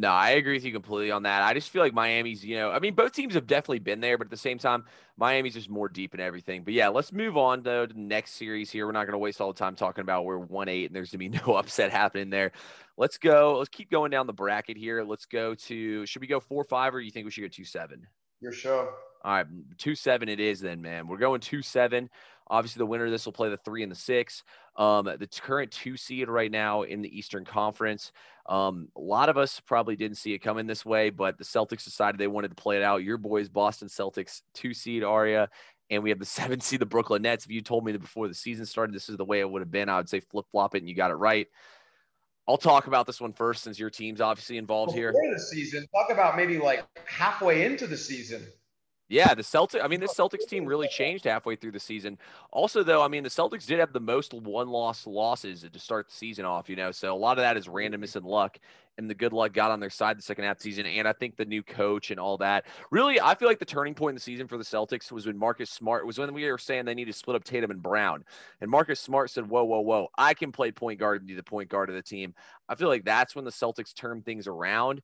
no, 0.00 0.10
I 0.10 0.30
agree 0.30 0.54
with 0.54 0.64
you 0.64 0.70
completely 0.72 1.10
on 1.10 1.24
that. 1.24 1.42
I 1.42 1.52
just 1.54 1.70
feel 1.70 1.82
like 1.82 1.92
Miami's, 1.92 2.44
you 2.44 2.54
know, 2.54 2.70
I 2.70 2.78
mean, 2.78 2.94
both 2.94 3.12
teams 3.12 3.34
have 3.34 3.48
definitely 3.48 3.80
been 3.80 4.00
there, 4.00 4.16
but 4.16 4.28
at 4.28 4.30
the 4.30 4.36
same 4.36 4.56
time, 4.56 4.84
Miami's 5.16 5.54
just 5.54 5.68
more 5.68 5.88
deep 5.88 6.14
in 6.14 6.20
everything. 6.20 6.62
But 6.62 6.74
yeah, 6.74 6.86
let's 6.86 7.12
move 7.12 7.36
on 7.36 7.64
though, 7.64 7.84
to 7.84 7.92
the 7.92 7.98
next 7.98 8.34
series 8.34 8.70
here. 8.70 8.86
We're 8.86 8.92
not 8.92 9.06
going 9.06 9.14
to 9.14 9.18
waste 9.18 9.40
all 9.40 9.52
the 9.52 9.58
time 9.58 9.74
talking 9.74 10.02
about 10.02 10.24
we're 10.24 10.38
1 10.38 10.68
8 10.68 10.86
and 10.86 10.94
there's 10.94 11.10
going 11.10 11.32
to 11.32 11.38
be 11.38 11.46
no 11.46 11.56
upset 11.56 11.90
happening 11.90 12.30
there. 12.30 12.52
Let's 12.96 13.18
go. 13.18 13.58
Let's 13.58 13.70
keep 13.70 13.90
going 13.90 14.12
down 14.12 14.28
the 14.28 14.32
bracket 14.32 14.76
here. 14.76 15.02
Let's 15.02 15.26
go 15.26 15.56
to, 15.56 16.06
should 16.06 16.22
we 16.22 16.28
go 16.28 16.38
4 16.38 16.62
5 16.62 16.94
or 16.94 17.00
you 17.00 17.10
think 17.10 17.24
we 17.24 17.32
should 17.32 17.42
go 17.42 17.48
2 17.48 17.64
7? 17.64 18.06
Your 18.40 18.52
show. 18.52 18.90
All 19.24 19.32
right, 19.32 19.46
2 19.78 19.96
7 19.96 20.28
it 20.28 20.38
is 20.38 20.60
then, 20.60 20.80
man. 20.80 21.08
We're 21.08 21.18
going 21.18 21.40
2 21.40 21.60
7. 21.60 22.08
Obviously, 22.50 22.80
the 22.80 22.86
winner 22.86 23.06
of 23.06 23.10
this 23.10 23.24
will 23.24 23.32
play 23.32 23.48
the 23.48 23.56
three 23.58 23.82
and 23.82 23.92
the 23.92 23.96
six. 23.96 24.42
Um, 24.76 25.04
the 25.04 25.28
current 25.40 25.70
two 25.70 25.96
seed 25.96 26.28
right 26.28 26.50
now 26.50 26.82
in 26.82 27.02
the 27.02 27.16
Eastern 27.16 27.44
Conference. 27.44 28.12
Um, 28.46 28.88
a 28.96 29.00
lot 29.00 29.28
of 29.28 29.36
us 29.36 29.60
probably 29.60 29.96
didn't 29.96 30.16
see 30.16 30.32
it 30.32 30.38
coming 30.38 30.66
this 30.66 30.84
way, 30.84 31.10
but 31.10 31.36
the 31.36 31.44
Celtics 31.44 31.84
decided 31.84 32.18
they 32.18 32.26
wanted 32.26 32.48
to 32.48 32.54
play 32.54 32.76
it 32.76 32.82
out. 32.82 33.02
Your 33.02 33.18
boys, 33.18 33.48
Boston 33.48 33.88
Celtics, 33.88 34.42
two 34.54 34.72
seed 34.72 35.04
Aria, 35.04 35.50
and 35.90 36.02
we 36.02 36.10
have 36.10 36.18
the 36.18 36.24
seven 36.26 36.60
seed, 36.60 36.80
the 36.80 36.86
Brooklyn 36.86 37.22
Nets. 37.22 37.44
If 37.44 37.50
you 37.50 37.60
told 37.60 37.84
me 37.84 37.92
that 37.92 38.00
before 38.00 38.28
the 38.28 38.34
season 38.34 38.66
started, 38.66 38.94
this 38.94 39.08
is 39.08 39.16
the 39.16 39.24
way 39.24 39.40
it 39.40 39.50
would 39.50 39.62
have 39.62 39.70
been, 39.70 39.88
I 39.88 39.96
would 39.96 40.08
say 40.08 40.20
flip 40.20 40.46
flop 40.50 40.74
it, 40.74 40.78
and 40.78 40.88
you 40.88 40.94
got 40.94 41.10
it 41.10 41.14
right. 41.14 41.46
I'll 42.48 42.56
talk 42.56 42.86
about 42.86 43.06
this 43.06 43.20
one 43.20 43.34
first 43.34 43.62
since 43.62 43.78
your 43.78 43.90
team's 43.90 44.22
obviously 44.22 44.56
involved 44.56 44.94
before 44.94 45.12
here. 45.12 45.34
The 45.34 45.38
season, 45.38 45.86
talk 45.94 46.10
about 46.10 46.34
maybe 46.34 46.56
like 46.56 46.86
halfway 47.04 47.66
into 47.66 47.86
the 47.86 47.96
season. 47.96 48.46
Yeah, 49.08 49.32
the 49.34 49.42
Celtics. 49.42 49.82
I 49.82 49.88
mean, 49.88 50.00
this 50.00 50.14
Celtics 50.14 50.46
team 50.46 50.66
really 50.66 50.86
changed 50.88 51.24
halfway 51.24 51.56
through 51.56 51.72
the 51.72 51.80
season. 51.80 52.18
Also, 52.52 52.82
though, 52.82 53.02
I 53.02 53.08
mean, 53.08 53.22
the 53.22 53.30
Celtics 53.30 53.64
did 53.64 53.78
have 53.78 53.94
the 53.94 54.00
most 54.00 54.34
one-loss 54.34 55.06
losses 55.06 55.64
to 55.72 55.78
start 55.78 56.08
the 56.08 56.14
season 56.14 56.44
off. 56.44 56.68
You 56.68 56.76
know, 56.76 56.92
so 56.92 57.14
a 57.14 57.16
lot 57.16 57.38
of 57.38 57.42
that 57.42 57.56
is 57.56 57.68
randomness 57.68 58.16
and 58.16 58.26
luck, 58.26 58.58
and 58.98 59.08
the 59.08 59.14
good 59.14 59.32
luck 59.32 59.54
got 59.54 59.70
on 59.70 59.80
their 59.80 59.88
side 59.88 60.18
the 60.18 60.22
second 60.22 60.44
half 60.44 60.58
of 60.58 60.58
the 60.58 60.64
season. 60.64 60.84
And 60.84 61.08
I 61.08 61.14
think 61.14 61.36
the 61.36 61.46
new 61.46 61.62
coach 61.62 62.10
and 62.10 62.20
all 62.20 62.36
that. 62.38 62.66
Really, 62.90 63.18
I 63.18 63.34
feel 63.34 63.48
like 63.48 63.58
the 63.58 63.64
turning 63.64 63.94
point 63.94 64.10
in 64.10 64.16
the 64.16 64.20
season 64.20 64.46
for 64.46 64.58
the 64.58 64.64
Celtics 64.64 65.10
was 65.10 65.26
when 65.26 65.38
Marcus 65.38 65.70
Smart 65.70 66.04
was 66.04 66.18
when 66.18 66.34
we 66.34 66.50
were 66.50 66.58
saying 66.58 66.84
they 66.84 66.94
need 66.94 67.06
to 67.06 67.12
split 67.14 67.34
up 67.34 67.44
Tatum 67.44 67.70
and 67.70 67.82
Brown, 67.82 68.24
and 68.60 68.70
Marcus 68.70 69.00
Smart 69.00 69.30
said, 69.30 69.48
"Whoa, 69.48 69.64
whoa, 69.64 69.80
whoa! 69.80 70.08
I 70.18 70.34
can 70.34 70.52
play 70.52 70.70
point 70.70 71.00
guard 71.00 71.22
and 71.22 71.28
be 71.28 71.34
the 71.34 71.42
point 71.42 71.70
guard 71.70 71.88
of 71.88 71.94
the 71.94 72.02
team." 72.02 72.34
I 72.68 72.74
feel 72.74 72.88
like 72.88 73.06
that's 73.06 73.34
when 73.34 73.46
the 73.46 73.50
Celtics 73.50 73.94
turned 73.94 74.26
things 74.26 74.46
around. 74.46 75.00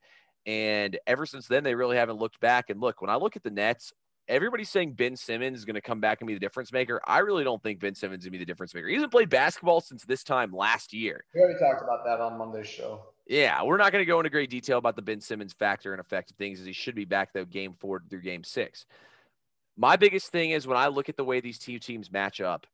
And 0.46 0.98
ever 1.06 1.26
since 1.26 1.46
then, 1.46 1.64
they 1.64 1.74
really 1.74 1.96
haven't 1.96 2.18
looked 2.18 2.40
back. 2.40 2.70
And 2.70 2.80
look, 2.80 3.00
when 3.00 3.10
I 3.10 3.16
look 3.16 3.36
at 3.36 3.42
the 3.42 3.50
Nets, 3.50 3.92
everybody's 4.28 4.70
saying 4.70 4.92
Ben 4.92 5.16
Simmons 5.16 5.58
is 5.58 5.64
going 5.64 5.74
to 5.74 5.80
come 5.80 6.00
back 6.00 6.20
and 6.20 6.28
be 6.28 6.34
the 6.34 6.40
difference 6.40 6.72
maker. 6.72 7.00
I 7.06 7.18
really 7.18 7.44
don't 7.44 7.62
think 7.62 7.80
Ben 7.80 7.94
Simmons 7.94 8.22
is 8.22 8.26
going 8.26 8.32
to 8.32 8.38
be 8.38 8.44
the 8.44 8.50
difference 8.50 8.74
maker. 8.74 8.88
He 8.88 8.94
hasn't 8.94 9.12
played 9.12 9.30
basketball 9.30 9.80
since 9.80 10.04
this 10.04 10.22
time 10.22 10.52
last 10.52 10.92
year. 10.92 11.24
We 11.34 11.40
already 11.40 11.58
talked 11.58 11.82
about 11.82 12.04
that 12.04 12.20
on 12.20 12.38
Monday's 12.38 12.68
show. 12.68 13.02
Yeah, 13.26 13.62
we're 13.62 13.78
not 13.78 13.90
going 13.90 14.02
to 14.02 14.06
go 14.06 14.20
into 14.20 14.30
great 14.30 14.50
detail 14.50 14.78
about 14.78 14.96
the 14.96 15.02
Ben 15.02 15.20
Simmons 15.20 15.54
factor 15.54 15.92
and 15.92 16.00
effect 16.00 16.30
of 16.30 16.36
things 16.36 16.60
as 16.60 16.66
he 16.66 16.72
should 16.72 16.94
be 16.94 17.06
back 17.06 17.32
though 17.32 17.46
game 17.46 17.74
four 17.78 18.02
through 18.10 18.20
game 18.20 18.44
six. 18.44 18.84
My 19.76 19.96
biggest 19.96 20.30
thing 20.30 20.50
is 20.50 20.66
when 20.66 20.76
I 20.76 20.88
look 20.88 21.08
at 21.08 21.16
the 21.16 21.24
way 21.24 21.40
these 21.40 21.58
two 21.58 21.78
teams 21.78 22.12
match 22.12 22.40
up, 22.40 22.66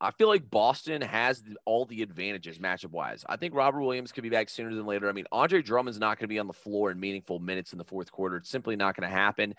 I 0.00 0.10
feel 0.10 0.28
like 0.28 0.50
Boston 0.50 1.00
has 1.00 1.42
all 1.64 1.86
the 1.86 2.02
advantages 2.02 2.58
matchup 2.58 2.90
wise. 2.90 3.24
I 3.28 3.36
think 3.36 3.54
Robert 3.54 3.80
Williams 3.80 4.12
could 4.12 4.22
be 4.22 4.28
back 4.28 4.50
sooner 4.50 4.74
than 4.74 4.84
later. 4.84 5.08
I 5.08 5.12
mean, 5.12 5.26
Andre 5.32 5.62
Drummond's 5.62 5.98
not 5.98 6.18
going 6.18 6.24
to 6.24 6.32
be 6.32 6.38
on 6.38 6.46
the 6.46 6.52
floor 6.52 6.90
in 6.90 7.00
meaningful 7.00 7.38
minutes 7.38 7.72
in 7.72 7.78
the 7.78 7.84
fourth 7.84 8.12
quarter. 8.12 8.36
It's 8.36 8.50
simply 8.50 8.76
not 8.76 8.94
going 8.94 9.08
to 9.08 9.14
happen. 9.14 9.54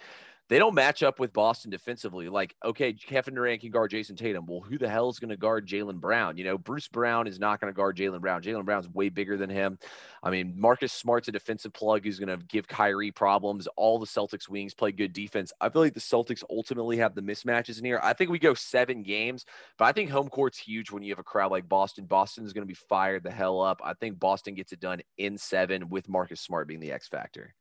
They 0.50 0.60
don't 0.60 0.74
match 0.74 1.04
up 1.04 1.20
with 1.20 1.34
Boston 1.34 1.72
defensively. 1.72 2.30
Like, 2.30 2.56
okay, 2.64 2.94
Kevin 2.94 3.36
Durant 3.36 3.62
can 3.62 3.70
guard 3.70 3.92
Jayson 3.92 4.16
Tatum. 4.16 4.46
Well, 4.46 4.62
who 4.62 4.78
the 4.78 4.88
hell 4.88 5.10
is 5.10 5.20
going 5.20 5.30
to 5.30 5.38
guard 5.38 5.68
Jaylen 5.68 6.00
Brown? 6.00 6.38
You 6.38 6.46
know, 6.46 6.58
Bruce 6.58 6.88
Brown 6.88 7.28
is 7.28 7.38
not 7.38 7.60
going 7.60 7.72
to 7.72 7.76
guard 7.76 7.98
Jaylen 7.98 8.22
Brown. 8.22 8.42
Jaylen 8.42 8.64
Brown's 8.64 8.88
way 8.88 9.10
bigger 9.10 9.36
than 9.36 9.50
him. 9.50 9.78
I 10.24 10.30
mean, 10.30 10.54
Marcus 10.56 10.94
Smart's 10.94 11.28
a 11.28 11.34
defensive 11.34 11.74
plug 11.74 12.06
who's 12.06 12.18
going 12.18 12.38
to 12.38 12.46
give 12.46 12.66
Kyrie 12.66 13.12
problems. 13.12 13.68
All 13.76 14.00
the 14.00 14.06
Celtics 14.06 14.48
wings 14.48 14.74
play 14.74 14.94
good 14.94 15.12
defense. 15.12 15.52
I 15.60 15.68
feel 15.68 15.82
like 15.82 15.94
the 15.94 16.00
Celtics 16.00 16.44
ultimately 16.50 16.98
have 16.98 17.14
the 17.14 17.22
mismatches 17.22 17.78
in 17.78 17.86
here. 17.86 18.00
I 18.02 18.14
think 18.14 18.30
we 18.30 18.40
go 18.40 18.54
seven 18.54 19.04
games, 19.04 19.46
but 19.78 19.86
I 19.86 19.92
think 19.92 20.10
home 20.10 20.30
court's 20.30 20.58
huge 20.58 20.92
when 20.92 21.04
you 21.04 21.12
have 21.12 21.20
a 21.20 21.24
crowd 21.24 21.52
like 21.52 21.68
Boston. 21.68 22.06
Boston 22.06 22.46
is 22.46 22.54
going 22.54 22.66
to 22.66 22.74
be 22.74 22.80
fired 22.88 23.24
the 23.24 23.32
hell 23.32 23.62
up. 23.62 23.82
I 23.84 23.94
think 23.96 24.18
Boston 24.18 24.54
gets 24.54 24.72
it 24.72 24.80
done 24.80 25.02
in 25.18 25.38
seven 25.38 25.90
with 25.90 26.08
Marcus 26.08 26.40
Smart 26.40 26.70
being 26.70 26.80
the 26.80 26.94
X 26.94 27.10
factor. 27.10 27.54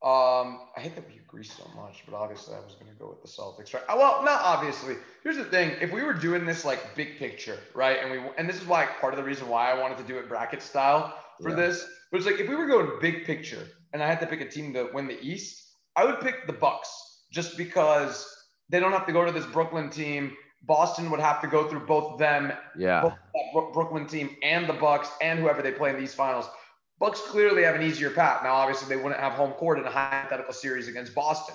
Um, 0.00 0.60
I 0.76 0.80
hate 0.80 0.94
that 0.94 1.08
we 1.08 1.18
agree 1.18 1.42
so 1.42 1.68
much, 1.74 2.04
but 2.06 2.16
obviously 2.16 2.54
I 2.54 2.60
was 2.60 2.74
going 2.74 2.86
to 2.86 2.96
go 2.96 3.08
with 3.08 3.20
the 3.20 3.26
Celtics, 3.26 3.74
right? 3.74 3.82
Well, 3.88 4.22
not 4.22 4.40
obviously. 4.42 4.94
Here's 5.24 5.36
the 5.36 5.44
thing: 5.44 5.74
if 5.80 5.90
we 5.90 6.02
were 6.02 6.14
doing 6.14 6.46
this 6.46 6.64
like 6.64 6.94
big 6.94 7.18
picture, 7.18 7.58
right, 7.74 7.98
and 8.00 8.12
we 8.12 8.20
and 8.38 8.48
this 8.48 8.62
is 8.62 8.66
why 8.66 8.86
part 9.00 9.12
of 9.12 9.16
the 9.16 9.24
reason 9.24 9.48
why 9.48 9.72
I 9.72 9.80
wanted 9.80 9.98
to 9.98 10.04
do 10.04 10.16
it 10.18 10.28
bracket 10.28 10.62
style 10.62 11.18
for 11.42 11.50
yeah. 11.50 11.56
this, 11.56 11.84
but 12.12 12.18
it's 12.18 12.26
like 12.26 12.38
if 12.38 12.48
we 12.48 12.54
were 12.54 12.68
going 12.68 12.92
big 13.00 13.24
picture, 13.24 13.66
and 13.92 14.00
I 14.00 14.06
had 14.06 14.20
to 14.20 14.26
pick 14.26 14.40
a 14.40 14.48
team 14.48 14.72
to 14.74 14.88
win 14.94 15.08
the 15.08 15.20
East, 15.20 15.64
I 15.96 16.04
would 16.04 16.20
pick 16.20 16.46
the 16.46 16.52
Bucks 16.52 16.88
just 17.32 17.56
because 17.56 18.24
they 18.68 18.78
don't 18.78 18.92
have 18.92 19.06
to 19.06 19.12
go 19.12 19.24
to 19.24 19.32
this 19.32 19.46
Brooklyn 19.46 19.90
team. 19.90 20.36
Boston 20.62 21.10
would 21.10 21.20
have 21.20 21.40
to 21.40 21.48
go 21.48 21.68
through 21.68 21.86
both 21.86 22.18
them, 22.18 22.52
yeah, 22.78 23.02
both 23.02 23.14
that 23.34 23.72
Brooklyn 23.72 24.06
team 24.06 24.36
and 24.44 24.68
the 24.68 24.74
Bucks 24.74 25.10
and 25.20 25.40
whoever 25.40 25.60
they 25.60 25.72
play 25.72 25.90
in 25.90 25.98
these 25.98 26.14
finals. 26.14 26.48
Bucks 26.98 27.20
clearly 27.20 27.62
have 27.62 27.76
an 27.76 27.82
easier 27.82 28.10
path. 28.10 28.42
Now, 28.42 28.54
obviously, 28.54 28.88
they 28.88 29.00
wouldn't 29.00 29.20
have 29.20 29.32
home 29.32 29.52
court 29.52 29.78
in 29.78 29.84
a 29.84 29.90
hypothetical 29.90 30.52
series 30.52 30.88
against 30.88 31.14
Boston. 31.14 31.54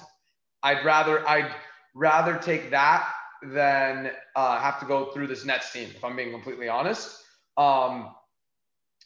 I'd 0.61 0.85
rather 0.85 1.27
I'd 1.27 1.51
rather 1.93 2.37
take 2.37 2.71
that 2.71 3.11
than 3.43 4.11
uh, 4.35 4.59
have 4.59 4.79
to 4.79 4.85
go 4.85 5.11
through 5.11 5.27
this 5.27 5.43
Nets 5.43 5.71
team, 5.73 5.89
if 5.95 6.03
I'm 6.03 6.15
being 6.15 6.31
completely 6.31 6.69
honest. 6.69 7.23
Um, 7.57 8.15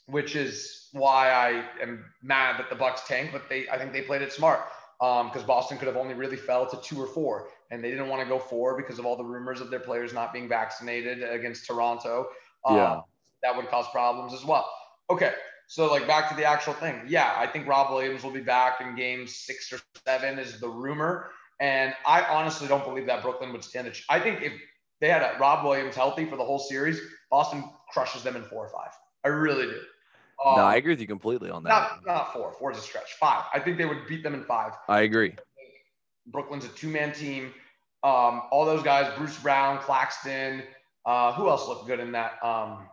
which 0.05 0.35
is 0.35 0.87
why 0.93 1.31
I 1.31 1.65
am 1.81 2.05
mad 2.23 2.59
that 2.59 2.69
the 2.69 2.75
Bucks 2.75 3.01
tanked, 3.07 3.33
but 3.33 3.49
they 3.49 3.67
I 3.69 3.77
think 3.77 3.91
they 3.91 4.01
played 4.01 4.21
it 4.21 4.31
smart 4.31 4.61
because 4.99 5.41
um, 5.41 5.47
Boston 5.47 5.77
could 5.77 5.87
have 5.87 5.97
only 5.97 6.13
really 6.13 6.37
fell 6.37 6.65
to 6.67 6.79
two 6.81 7.01
or 7.01 7.07
four, 7.07 7.49
and 7.71 7.83
they 7.83 7.89
didn't 7.89 8.07
want 8.07 8.21
to 8.21 8.27
go 8.27 8.39
four 8.39 8.77
because 8.77 8.99
of 8.99 9.05
all 9.05 9.15
the 9.15 9.23
rumors 9.23 9.61
of 9.61 9.69
their 9.69 9.79
players 9.79 10.13
not 10.13 10.33
being 10.33 10.47
vaccinated 10.47 11.23
against 11.23 11.67
Toronto. 11.67 12.27
Um, 12.65 12.75
yeah, 12.75 13.01
that 13.43 13.55
would 13.55 13.67
cause 13.67 13.85
problems 13.91 14.33
as 14.33 14.45
well. 14.45 14.69
Okay, 15.09 15.33
so 15.67 15.91
like 15.91 16.07
back 16.07 16.29
to 16.29 16.35
the 16.35 16.45
actual 16.45 16.73
thing. 16.73 17.01
Yeah, 17.07 17.33
I 17.37 17.45
think 17.45 17.67
Rob 17.67 17.91
Williams 17.93 18.23
will 18.23 18.31
be 18.31 18.41
back 18.41 18.81
in 18.81 18.95
game 18.95 19.27
six 19.27 19.71
or 19.71 19.79
seven 20.05 20.39
is 20.39 20.59
the 20.59 20.69
rumor. 20.69 21.29
And 21.59 21.93
I 22.05 22.23
honestly 22.23 22.67
don't 22.67 22.83
believe 22.83 23.07
that 23.07 23.21
Brooklyn 23.21 23.51
would 23.51 23.63
stand 23.63 23.87
a 23.87 23.91
ch- 23.91 24.05
I 24.09 24.19
think 24.19 24.41
if 24.41 24.53
they 25.01 25.09
had 25.09 25.21
a 25.21 25.37
Rob 25.39 25.65
Williams 25.65 25.95
healthy 25.95 26.25
for 26.25 26.37
the 26.37 26.43
whole 26.45 26.59
series, 26.59 26.99
Boston 27.29 27.63
crushes 27.91 28.23
them 28.23 28.35
in 28.35 28.43
four 28.43 28.65
or 28.65 28.69
five. 28.69 28.91
I 29.23 29.29
really 29.29 29.65
do. 29.65 29.79
Um, 30.45 30.55
no, 30.55 30.61
I 30.63 30.75
agree 30.75 30.93
with 30.93 31.01
you 31.01 31.07
completely 31.07 31.49
on 31.49 31.63
that. 31.63 31.69
Not, 31.69 32.05
not 32.05 32.33
four. 32.33 32.53
Four 32.53 32.71
is 32.71 32.77
a 32.77 32.81
stretch. 32.81 33.13
Five. 33.13 33.45
I 33.53 33.59
think 33.59 33.77
they 33.77 33.85
would 33.85 34.05
beat 34.07 34.23
them 34.23 34.35
in 34.35 34.43
five. 34.43 34.73
I 34.87 35.01
agree. 35.01 35.35
Brooklyn's 36.27 36.65
a 36.65 36.69
two 36.69 36.89
man 36.89 37.11
team. 37.11 37.53
Um, 38.03 38.43
all 38.51 38.63
those 38.65 38.83
guys, 38.83 39.11
Bruce 39.17 39.37
Brown, 39.39 39.79
Claxton. 39.79 40.63
Uh, 41.05 41.33
who 41.33 41.49
else 41.49 41.67
looked 41.67 41.87
good 41.87 41.99
in 41.99 42.11
that? 42.11 42.33
Um, 42.43 42.87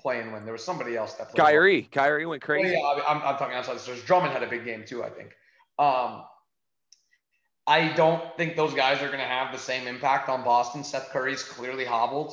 playing 0.00 0.32
when 0.32 0.44
there 0.44 0.52
was 0.52 0.64
somebody 0.64 0.96
else 0.96 1.14
that 1.14 1.30
played. 1.30 1.42
Kyrie. 1.42 1.80
Well. 1.80 2.04
Kyrie 2.04 2.26
went 2.26 2.42
crazy. 2.42 2.76
yeah, 2.76 3.00
I'm, 3.06 3.22
I'm 3.22 3.36
talking 3.36 3.56
outside 3.56 3.74
the 3.74 3.80
stars. 3.80 4.02
Drummond 4.02 4.32
had 4.32 4.42
a 4.42 4.46
big 4.46 4.64
game 4.64 4.84
too, 4.86 5.02
I 5.02 5.10
think. 5.10 5.30
Um, 5.78 6.24
I 7.66 7.92
don't 7.94 8.36
think 8.36 8.56
those 8.56 8.72
guys 8.72 9.02
are 9.02 9.08
going 9.08 9.18
to 9.18 9.26
have 9.26 9.52
the 9.52 9.58
same 9.58 9.86
impact 9.86 10.28
on 10.28 10.42
Boston. 10.42 10.82
Seth 10.82 11.10
Curry's 11.10 11.42
clearly 11.42 11.84
hobbled. 11.84 12.32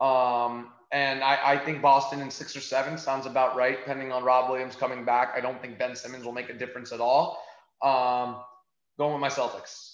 Um, 0.00 0.72
and 0.92 1.24
I, 1.24 1.38
I, 1.52 1.58
think 1.58 1.80
Boston 1.80 2.20
in 2.20 2.30
six 2.30 2.54
or 2.54 2.60
seven 2.60 2.98
sounds 2.98 3.26
about 3.26 3.56
right, 3.56 3.78
depending 3.78 4.12
on 4.12 4.22
Rob 4.22 4.50
Williams 4.50 4.76
coming 4.76 5.04
back. 5.04 5.32
I 5.34 5.40
don't 5.40 5.60
think 5.60 5.78
Ben 5.78 5.96
Simmons 5.96 6.24
will 6.24 6.32
make 6.32 6.50
a 6.50 6.52
difference 6.52 6.92
at 6.92 7.00
all. 7.00 7.42
Um, 7.82 8.42
going 8.98 9.12
with 9.12 9.20
my 9.20 9.28
Celtics. 9.28 9.93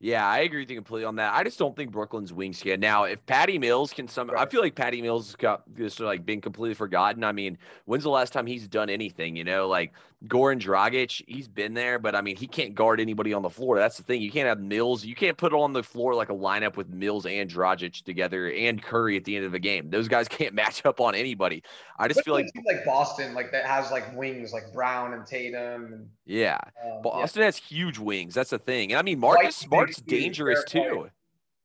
Yeah, 0.00 0.26
I 0.26 0.40
agree 0.40 0.60
with 0.60 0.70
you 0.70 0.76
completely 0.76 1.06
on 1.06 1.16
that. 1.16 1.32
I 1.32 1.44
just 1.44 1.58
don't 1.58 1.74
think 1.74 1.90
Brooklyn's 1.90 2.32
wings 2.32 2.62
can. 2.62 2.78
Now, 2.78 3.04
if 3.04 3.24
Patty 3.26 3.58
Mills 3.58 3.92
can 3.92 4.06
some, 4.06 4.28
right. 4.28 4.46
I 4.46 4.50
feel 4.50 4.60
like 4.60 4.74
Patty 4.74 5.00
Mills 5.00 5.34
got 5.36 5.62
just 5.76 5.98
like 6.00 6.26
being 6.26 6.40
completely 6.40 6.74
forgotten. 6.74 7.24
I 7.24 7.32
mean, 7.32 7.56
when's 7.86 8.02
the 8.02 8.10
last 8.10 8.32
time 8.32 8.46
he's 8.46 8.68
done 8.68 8.90
anything? 8.90 9.34
You 9.34 9.44
know, 9.44 9.66
like 9.66 9.92
Goran 10.26 10.60
Dragic, 10.60 11.22
he's 11.26 11.48
been 11.48 11.74
there, 11.74 11.98
but 11.98 12.14
I 12.14 12.20
mean, 12.20 12.36
he 12.36 12.46
can't 12.46 12.74
guard 12.74 13.00
anybody 13.00 13.32
on 13.32 13.42
the 13.42 13.50
floor. 13.50 13.78
That's 13.78 13.96
the 13.96 14.02
thing. 14.02 14.22
You 14.22 14.30
can't 14.30 14.48
have 14.48 14.60
Mills. 14.60 15.04
You 15.04 15.14
can't 15.14 15.36
put 15.36 15.52
on 15.52 15.72
the 15.72 15.82
floor 15.82 16.14
like 16.14 16.30
a 16.30 16.34
lineup 16.34 16.76
with 16.76 16.88
Mills 16.88 17.26
and 17.26 17.50
Dragic 17.50 18.02
together 18.04 18.50
and 18.50 18.82
Curry 18.82 19.16
at 19.16 19.24
the 19.24 19.36
end 19.36 19.44
of 19.44 19.52
the 19.52 19.58
game. 19.58 19.90
Those 19.90 20.08
guys 20.08 20.28
can't 20.28 20.54
match 20.54 20.84
up 20.86 21.00
on 21.00 21.14
anybody. 21.14 21.62
I 21.98 22.08
just 22.08 22.24
feel 22.24 22.34
like 22.34 22.46
like 22.66 22.84
Boston, 22.84 23.34
like 23.34 23.52
that 23.52 23.66
has 23.66 23.90
like 23.90 24.16
wings 24.16 24.52
like 24.52 24.72
Brown 24.72 25.12
and 25.12 25.26
Tatum. 25.26 25.92
And, 25.92 26.08
yeah, 26.26 26.58
um, 26.84 27.02
Boston 27.02 27.40
yeah. 27.40 27.46
has 27.46 27.56
huge 27.56 27.98
wings. 27.98 28.34
That's 28.34 28.50
the 28.50 28.58
thing. 28.58 28.92
And 28.92 28.98
I 28.98 29.02
mean, 29.02 29.18
Marcus 29.18 29.64
Smart's 29.92 30.00
dangerous 30.02 30.64
too. 30.64 31.10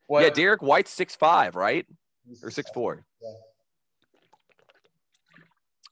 Yeah, 0.09 0.29
Derrick 0.29 0.61
White's 0.61 0.91
six 0.91 1.15
five, 1.15 1.55
right? 1.55 1.85
Or 2.43 2.51
six 2.51 2.69
four. 2.71 3.05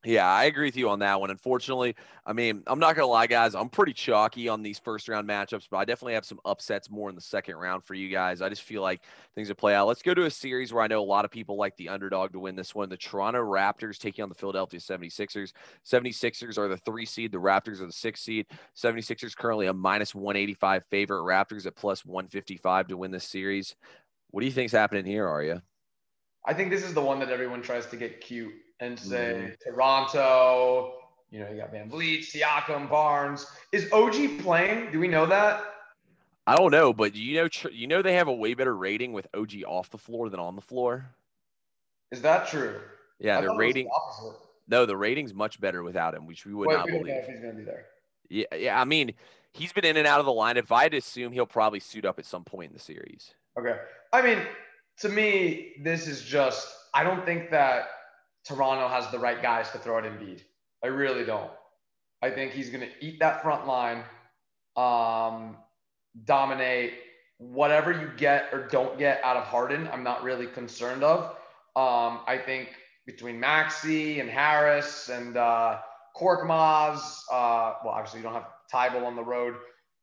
Yeah. 0.05 0.27
I 0.27 0.45
agree 0.45 0.67
with 0.67 0.77
you 0.77 0.89
on 0.89 0.99
that 0.99 1.19
one. 1.19 1.31
Unfortunately, 1.31 1.95
I 2.25 2.31
mean, 2.31 2.63
I'm 2.67 2.79
not 2.79 2.95
gonna 2.95 3.07
lie, 3.07 3.27
guys. 3.27 3.55
I'm 3.55 3.67
pretty 3.67 3.93
chalky 3.93 4.47
on 4.47 4.61
these 4.61 4.79
first 4.79 5.09
round 5.09 5.27
matchups, 5.27 5.67
but 5.69 5.77
I 5.77 5.85
definitely 5.85 6.13
have 6.13 6.25
some 6.25 6.39
upsets 6.45 6.89
more 6.89 7.09
in 7.09 7.15
the 7.15 7.21
second 7.21 7.55
round 7.55 7.83
for 7.83 7.93
you 7.93 8.09
guys. 8.09 8.41
I 8.41 8.49
just 8.49 8.61
feel 8.61 8.81
like 8.81 9.01
things 9.33 9.47
will 9.49 9.55
play 9.55 9.73
out. 9.73 9.87
Let's 9.87 10.03
go 10.03 10.13
to 10.13 10.25
a 10.25 10.29
series 10.29 10.71
where 10.71 10.83
I 10.83 10.87
know 10.87 11.01
a 11.01 11.03
lot 11.03 11.25
of 11.25 11.31
people 11.31 11.57
like 11.57 11.75
the 11.77 11.89
underdog 11.89 12.31
to 12.33 12.39
win 12.39 12.55
this 12.55 12.75
one. 12.75 12.89
The 12.89 12.97
Toronto 12.97 13.39
Raptors 13.39 13.97
taking 13.97 14.23
on 14.23 14.29
the 14.29 14.35
Philadelphia 14.35 14.79
76ers. 14.79 15.51
76ers 15.85 16.57
are 16.57 16.67
the 16.67 16.77
three 16.77 17.05
seed, 17.05 17.31
the 17.31 17.39
Raptors 17.39 17.81
are 17.81 17.87
the 17.87 17.91
six 17.91 18.21
seed. 18.21 18.45
76ers 18.75 19.35
currently 19.35 19.65
a 19.65 19.73
minus 19.73 20.13
185 20.13 20.83
favorite, 20.89 21.23
Raptors 21.23 21.65
at 21.65 21.75
plus 21.75 22.05
155 22.05 22.87
to 22.87 22.97
win 22.97 23.11
this 23.11 23.25
series. 23.25 23.75
What 24.29 24.41
do 24.41 24.45
you 24.45 24.53
think's 24.53 24.73
happening 24.73 25.05
here, 25.05 25.27
Arya? 25.27 25.63
I 26.45 26.53
think 26.53 26.69
this 26.69 26.83
is 26.83 26.93
the 26.93 27.01
one 27.01 27.19
that 27.19 27.29
everyone 27.29 27.61
tries 27.61 27.87
to 27.87 27.97
get 27.97 28.21
cute 28.21 28.53
and 28.79 28.99
say 28.99 29.55
mm-hmm. 29.65 29.73
Toronto. 29.73 30.93
You 31.31 31.41
know, 31.41 31.51
you 31.51 31.57
got 31.57 31.73
VanVleet, 31.73 32.19
Siakam, 32.19 32.89
Barnes. 32.89 33.45
Is 33.71 33.91
OG 33.91 34.39
playing? 34.39 34.91
Do 34.91 34.99
we 34.99 35.07
know 35.07 35.25
that? 35.25 35.61
I 36.45 36.55
don't 36.55 36.71
know, 36.71 36.93
but 36.93 37.13
you 37.15 37.41
know, 37.41 37.49
you 37.71 37.87
know 37.87 38.01
they 38.01 38.13
have 38.13 38.29
a 38.29 38.33
way 38.33 38.53
better 38.53 38.75
rating 38.75 39.11
with 39.11 39.27
OG 39.33 39.63
off 39.67 39.89
the 39.89 39.97
floor 39.97 40.29
than 40.29 40.39
on 40.39 40.55
the 40.55 40.61
floor. 40.61 41.05
Is 42.11 42.21
that 42.21 42.47
true? 42.47 42.79
Yeah, 43.19 43.41
the 43.41 43.53
rating. 43.53 43.87
The 43.87 44.33
no, 44.69 44.85
the 44.85 44.95
rating's 44.95 45.33
much 45.33 45.59
better 45.59 45.83
without 45.83 46.13
him, 46.13 46.25
which 46.25 46.45
we 46.45 46.53
would 46.53 46.69
Wait, 46.69 46.75
not 46.75 46.87
believe. 46.87 47.07
if 47.07 47.27
he's 47.27 47.39
going 47.39 47.51
to 47.51 47.57
be 47.57 47.63
there. 47.63 47.85
Yeah, 48.29 48.45
yeah. 48.55 48.79
I 48.79 48.85
mean, 48.85 49.13
he's 49.51 49.73
been 49.73 49.85
in 49.85 49.97
and 49.97 50.07
out 50.07 50.21
of 50.21 50.25
the 50.25 50.31
lineup. 50.31 50.71
I'd 50.71 50.93
assume 50.93 51.33
he'll 51.33 51.45
probably 51.45 51.79
suit 51.79 52.05
up 52.05 52.19
at 52.19 52.25
some 52.25 52.43
point 52.43 52.71
in 52.71 52.73
the 52.73 52.83
series. 52.83 53.33
Okay. 53.59 53.77
I 54.13 54.21
mean, 54.21 54.39
to 54.99 55.09
me, 55.09 55.73
this 55.83 56.07
is 56.07 56.21
just. 56.21 56.67
I 56.93 57.03
don't 57.03 57.25
think 57.25 57.51
that 57.51 57.89
Toronto 58.47 58.87
has 58.87 59.09
the 59.11 59.19
right 59.19 59.41
guys 59.41 59.69
to 59.71 59.77
throw 59.77 59.97
at 59.97 60.05
Embiid. 60.05 60.41
I 60.83 60.87
really 60.87 61.25
don't. 61.25 61.51
I 62.21 62.29
think 62.29 62.51
he's 62.51 62.69
going 62.69 62.81
to 62.81 63.05
eat 63.05 63.19
that 63.19 63.41
front 63.41 63.67
line, 63.67 64.03
um, 64.75 65.57
dominate 66.25 66.93
whatever 67.37 67.91
you 67.91 68.09
get 68.17 68.49
or 68.51 68.67
don't 68.67 68.97
get 68.97 69.23
out 69.23 69.37
of 69.37 69.43
Harden. 69.43 69.87
I'm 69.91 70.03
not 70.03 70.23
really 70.23 70.47
concerned 70.47 71.03
of. 71.03 71.25
Um, 71.75 72.21
I 72.25 72.41
think 72.43 72.69
between 73.05 73.39
Maxey 73.39 74.19
and 74.19 74.29
Harris 74.29 75.09
and 75.09 75.37
uh, 75.37 75.79
Korkmaz, 76.15 77.19
uh, 77.31 77.73
well, 77.83 77.93
obviously 77.93 78.19
you 78.19 78.23
don't 78.23 78.33
have 78.33 78.47
Thybulle 78.73 79.05
on 79.05 79.15
the 79.15 79.23
road. 79.23 79.55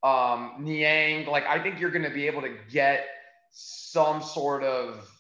Um, 0.02 0.56
Niang, 0.60 1.26
like 1.26 1.46
I 1.46 1.60
think 1.62 1.80
you're 1.80 1.90
going 1.90 2.04
to 2.04 2.10
be 2.10 2.26
able 2.26 2.42
to 2.42 2.54
get 2.70 3.06
some 3.50 4.22
sort 4.22 4.62
of 4.62 5.10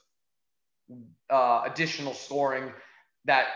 uh, 1.30 1.62
additional 1.66 2.14
scoring 2.14 2.72
that 3.24 3.46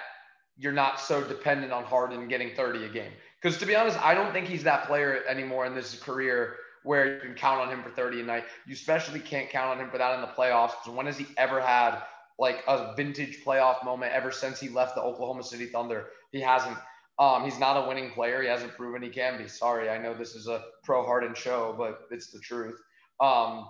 you're 0.57 0.73
not 0.73 1.01
so 1.01 1.23
dependent 1.23 1.73
on 1.73 1.85
Harden 1.85 2.27
getting 2.29 2.55
30 2.55 2.85
a 2.85 2.89
game. 2.89 3.13
Because 3.41 3.59
to 3.59 3.67
be 3.67 3.77
honest, 3.77 3.99
I 3.99 4.15
don't 4.15 4.33
think 4.33 4.49
he's 4.49 4.65
that 4.65 4.87
player 4.87 5.23
anymore 5.29 5.67
in 5.67 5.75
this 5.75 6.01
career 6.01 6.57
where 6.83 7.15
you 7.15 7.21
can 7.21 7.35
count 7.35 7.61
on 7.61 7.69
him 7.69 7.83
for 7.83 7.91
30 7.91 8.21
a 8.21 8.25
night. 8.25 8.45
You 8.67 8.73
especially 8.73 9.21
can't 9.21 9.49
count 9.51 9.71
on 9.71 9.85
him 9.85 9.91
for 9.91 9.99
that 9.99 10.15
in 10.15 10.21
the 10.21 10.27
playoffs. 10.29 10.73
Because 10.83 10.97
when 10.97 11.07
has 11.07 11.17
he 11.17 11.27
ever 11.37 11.61
had 11.61 12.01
like 12.39 12.63
a 12.67 12.95
vintage 12.97 13.45
playoff 13.45 13.85
moment 13.85 14.13
ever 14.13 14.33
since 14.33 14.59
he 14.59 14.69
left 14.69 14.95
the 14.95 15.03
Oklahoma 15.03 15.45
City 15.45 15.67
Thunder? 15.67 16.07
He 16.33 16.41
hasn't. 16.41 16.77
Um, 17.21 17.45
he's 17.45 17.59
not 17.59 17.77
a 17.77 17.89
winning 17.89 18.11
player. 18.11 18.43
He 18.43 18.49
hasn't 18.49 18.77
proven 18.77 19.03
he 19.03 19.09
can 19.09 19.39
be. 19.39 19.49
Sorry, 19.49 19.91
I 19.91 19.99
know 19.99 20.15
this 20.15 20.35
is 20.35 20.47
a 20.47 20.65
pro 20.85 21.05
Harden 21.05 21.35
show, 21.35 21.75
but 21.77 22.03
it's 22.13 22.31
the 22.31 22.39
truth. 22.39 22.79
Um, 23.21 23.67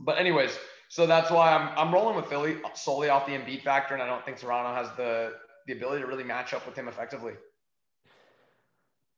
but 0.00 0.18
anyways, 0.18 0.58
so 0.88 1.06
that's 1.06 1.30
why 1.30 1.52
I'm 1.52 1.76
I'm 1.78 1.92
rolling 1.92 2.16
with 2.16 2.26
Philly 2.26 2.58
solely 2.74 3.08
off 3.08 3.26
the 3.26 3.32
Embiid 3.32 3.62
factor, 3.62 3.94
and 3.94 4.02
I 4.02 4.06
don't 4.06 4.24
think 4.24 4.38
Toronto 4.38 4.74
has 4.74 4.94
the 4.96 5.34
the 5.66 5.74
ability 5.74 6.02
to 6.02 6.06
really 6.06 6.24
match 6.24 6.54
up 6.54 6.66
with 6.66 6.76
him 6.76 6.88
effectively. 6.88 7.34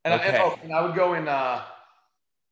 And, 0.05 0.15
okay. 0.15 0.31
I, 0.31 0.33
and, 0.33 0.37
oh, 0.39 0.59
and 0.63 0.73
I 0.73 0.85
would 0.85 0.95
go 0.95 1.15
in 1.15 1.29
uh, 1.29 1.63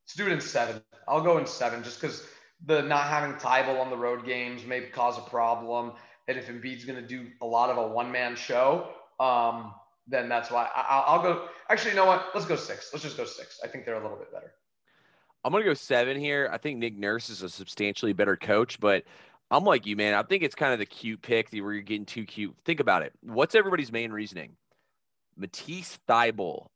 Let's 0.08 0.16
do 0.16 0.26
it 0.26 0.32
in 0.32 0.40
seven. 0.40 0.80
I'll 1.06 1.20
go 1.20 1.37
in 1.37 1.46
seven 1.46 1.82
just 1.82 2.00
because 2.00 2.26
the 2.64 2.80
not 2.80 3.08
having 3.08 3.34
Thybulle 3.34 3.78
on 3.78 3.90
the 3.90 3.96
road 3.96 4.25
games 4.25 4.64
may 4.64 4.80
cause 4.80 5.18
a 5.18 5.20
problem. 5.20 5.92
And 6.28 6.38
if 6.38 6.48
Embiid's 6.48 6.87
going 6.87 6.98
to 6.98 7.06
do 7.06 7.26
a 7.42 7.46
lot 7.46 7.68
of 7.68 7.76
a 7.76 7.87
one 7.87 8.10
man 8.10 8.34
show, 8.34 8.88
um, 9.20 9.75
then 10.06 10.30
that's 10.30 10.50
why 10.50 10.66
I, 10.75 11.14
will 11.14 11.22
go. 11.22 11.48
Actually, 11.68 11.90
you 11.90 11.96
know 11.96 12.06
what? 12.06 12.28
Let's 12.32 12.46
go 12.46 12.56
six. 12.56 12.88
Let's 12.90 13.02
just 13.02 13.18
go 13.18 13.26
six. 13.26 13.60
I 13.62 13.68
think 13.68 13.84
they're 13.84 14.00
a 14.00 14.02
little 14.02 14.16
bit 14.16 14.32
better. 14.32 14.54
I'm 15.48 15.52
going 15.52 15.64
to 15.64 15.70
go 15.70 15.72
seven 15.72 16.20
here. 16.20 16.50
I 16.52 16.58
think 16.58 16.76
Nick 16.76 16.94
Nurse 16.98 17.30
is 17.30 17.42
a 17.42 17.48
substantially 17.48 18.12
better 18.12 18.36
coach, 18.36 18.78
but 18.78 19.04
I'm 19.50 19.64
like 19.64 19.86
you, 19.86 19.96
man. 19.96 20.12
I 20.12 20.22
think 20.22 20.42
it's 20.42 20.54
kind 20.54 20.74
of 20.74 20.78
the 20.78 20.84
cute 20.84 21.22
pick 21.22 21.48
where 21.52 21.72
you're 21.72 21.80
getting 21.80 22.04
too 22.04 22.26
cute. 22.26 22.54
Think 22.66 22.80
about 22.80 23.00
it. 23.00 23.14
What's 23.22 23.54
everybody's 23.54 23.90
main 23.90 24.12
reasoning? 24.12 24.56
Matisse 25.38 26.00
Thybulle 26.06 26.66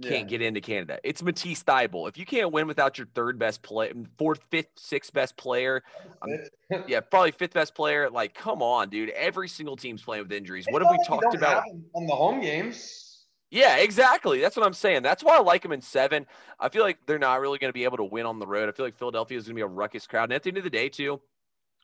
can't 0.00 0.14
yeah. 0.14 0.22
get 0.22 0.40
into 0.40 0.62
Canada. 0.62 0.98
It's 1.04 1.22
Matisse 1.22 1.62
Thybulle. 1.62 2.08
If 2.08 2.16
you 2.16 2.24
can't 2.24 2.50
win 2.52 2.66
without 2.66 2.96
your 2.96 3.06
third 3.08 3.38
best 3.38 3.60
play, 3.60 3.92
fourth, 4.16 4.40
fifth, 4.50 4.70
sixth 4.76 5.12
best 5.12 5.36
player, 5.36 5.82
um, 6.22 6.30
yeah, 6.88 7.00
probably 7.00 7.32
fifth 7.32 7.52
best 7.52 7.74
player. 7.74 8.08
Like, 8.08 8.32
come 8.32 8.62
on, 8.62 8.88
dude. 8.88 9.10
Every 9.10 9.46
single 9.46 9.76
team's 9.76 10.00
playing 10.00 10.22
with 10.22 10.32
injuries. 10.32 10.64
What 10.70 10.80
have 10.80 10.90
we 10.90 11.04
talked 11.04 11.34
about 11.34 11.64
on 11.94 12.06
the 12.06 12.14
home 12.14 12.40
games? 12.40 13.11
Yeah, 13.52 13.76
exactly. 13.76 14.40
That's 14.40 14.56
what 14.56 14.64
I'm 14.64 14.72
saying. 14.72 15.02
That's 15.02 15.22
why 15.22 15.36
I 15.36 15.40
like 15.40 15.60
them 15.60 15.72
in 15.72 15.82
seven. 15.82 16.26
I 16.58 16.70
feel 16.70 16.82
like 16.82 17.00
they're 17.04 17.18
not 17.18 17.38
really 17.38 17.58
going 17.58 17.68
to 17.68 17.74
be 17.74 17.84
able 17.84 17.98
to 17.98 18.04
win 18.04 18.24
on 18.24 18.38
the 18.38 18.46
road. 18.46 18.66
I 18.66 18.72
feel 18.72 18.86
like 18.86 18.96
Philadelphia 18.96 19.36
is 19.36 19.44
going 19.44 19.56
to 19.56 19.58
be 19.58 19.62
a 19.62 19.66
ruckus 19.66 20.06
crowd. 20.06 20.24
And 20.24 20.32
at 20.32 20.42
the 20.42 20.48
end 20.48 20.56
of 20.56 20.64
the 20.64 20.70
day, 20.70 20.88
too, 20.88 21.20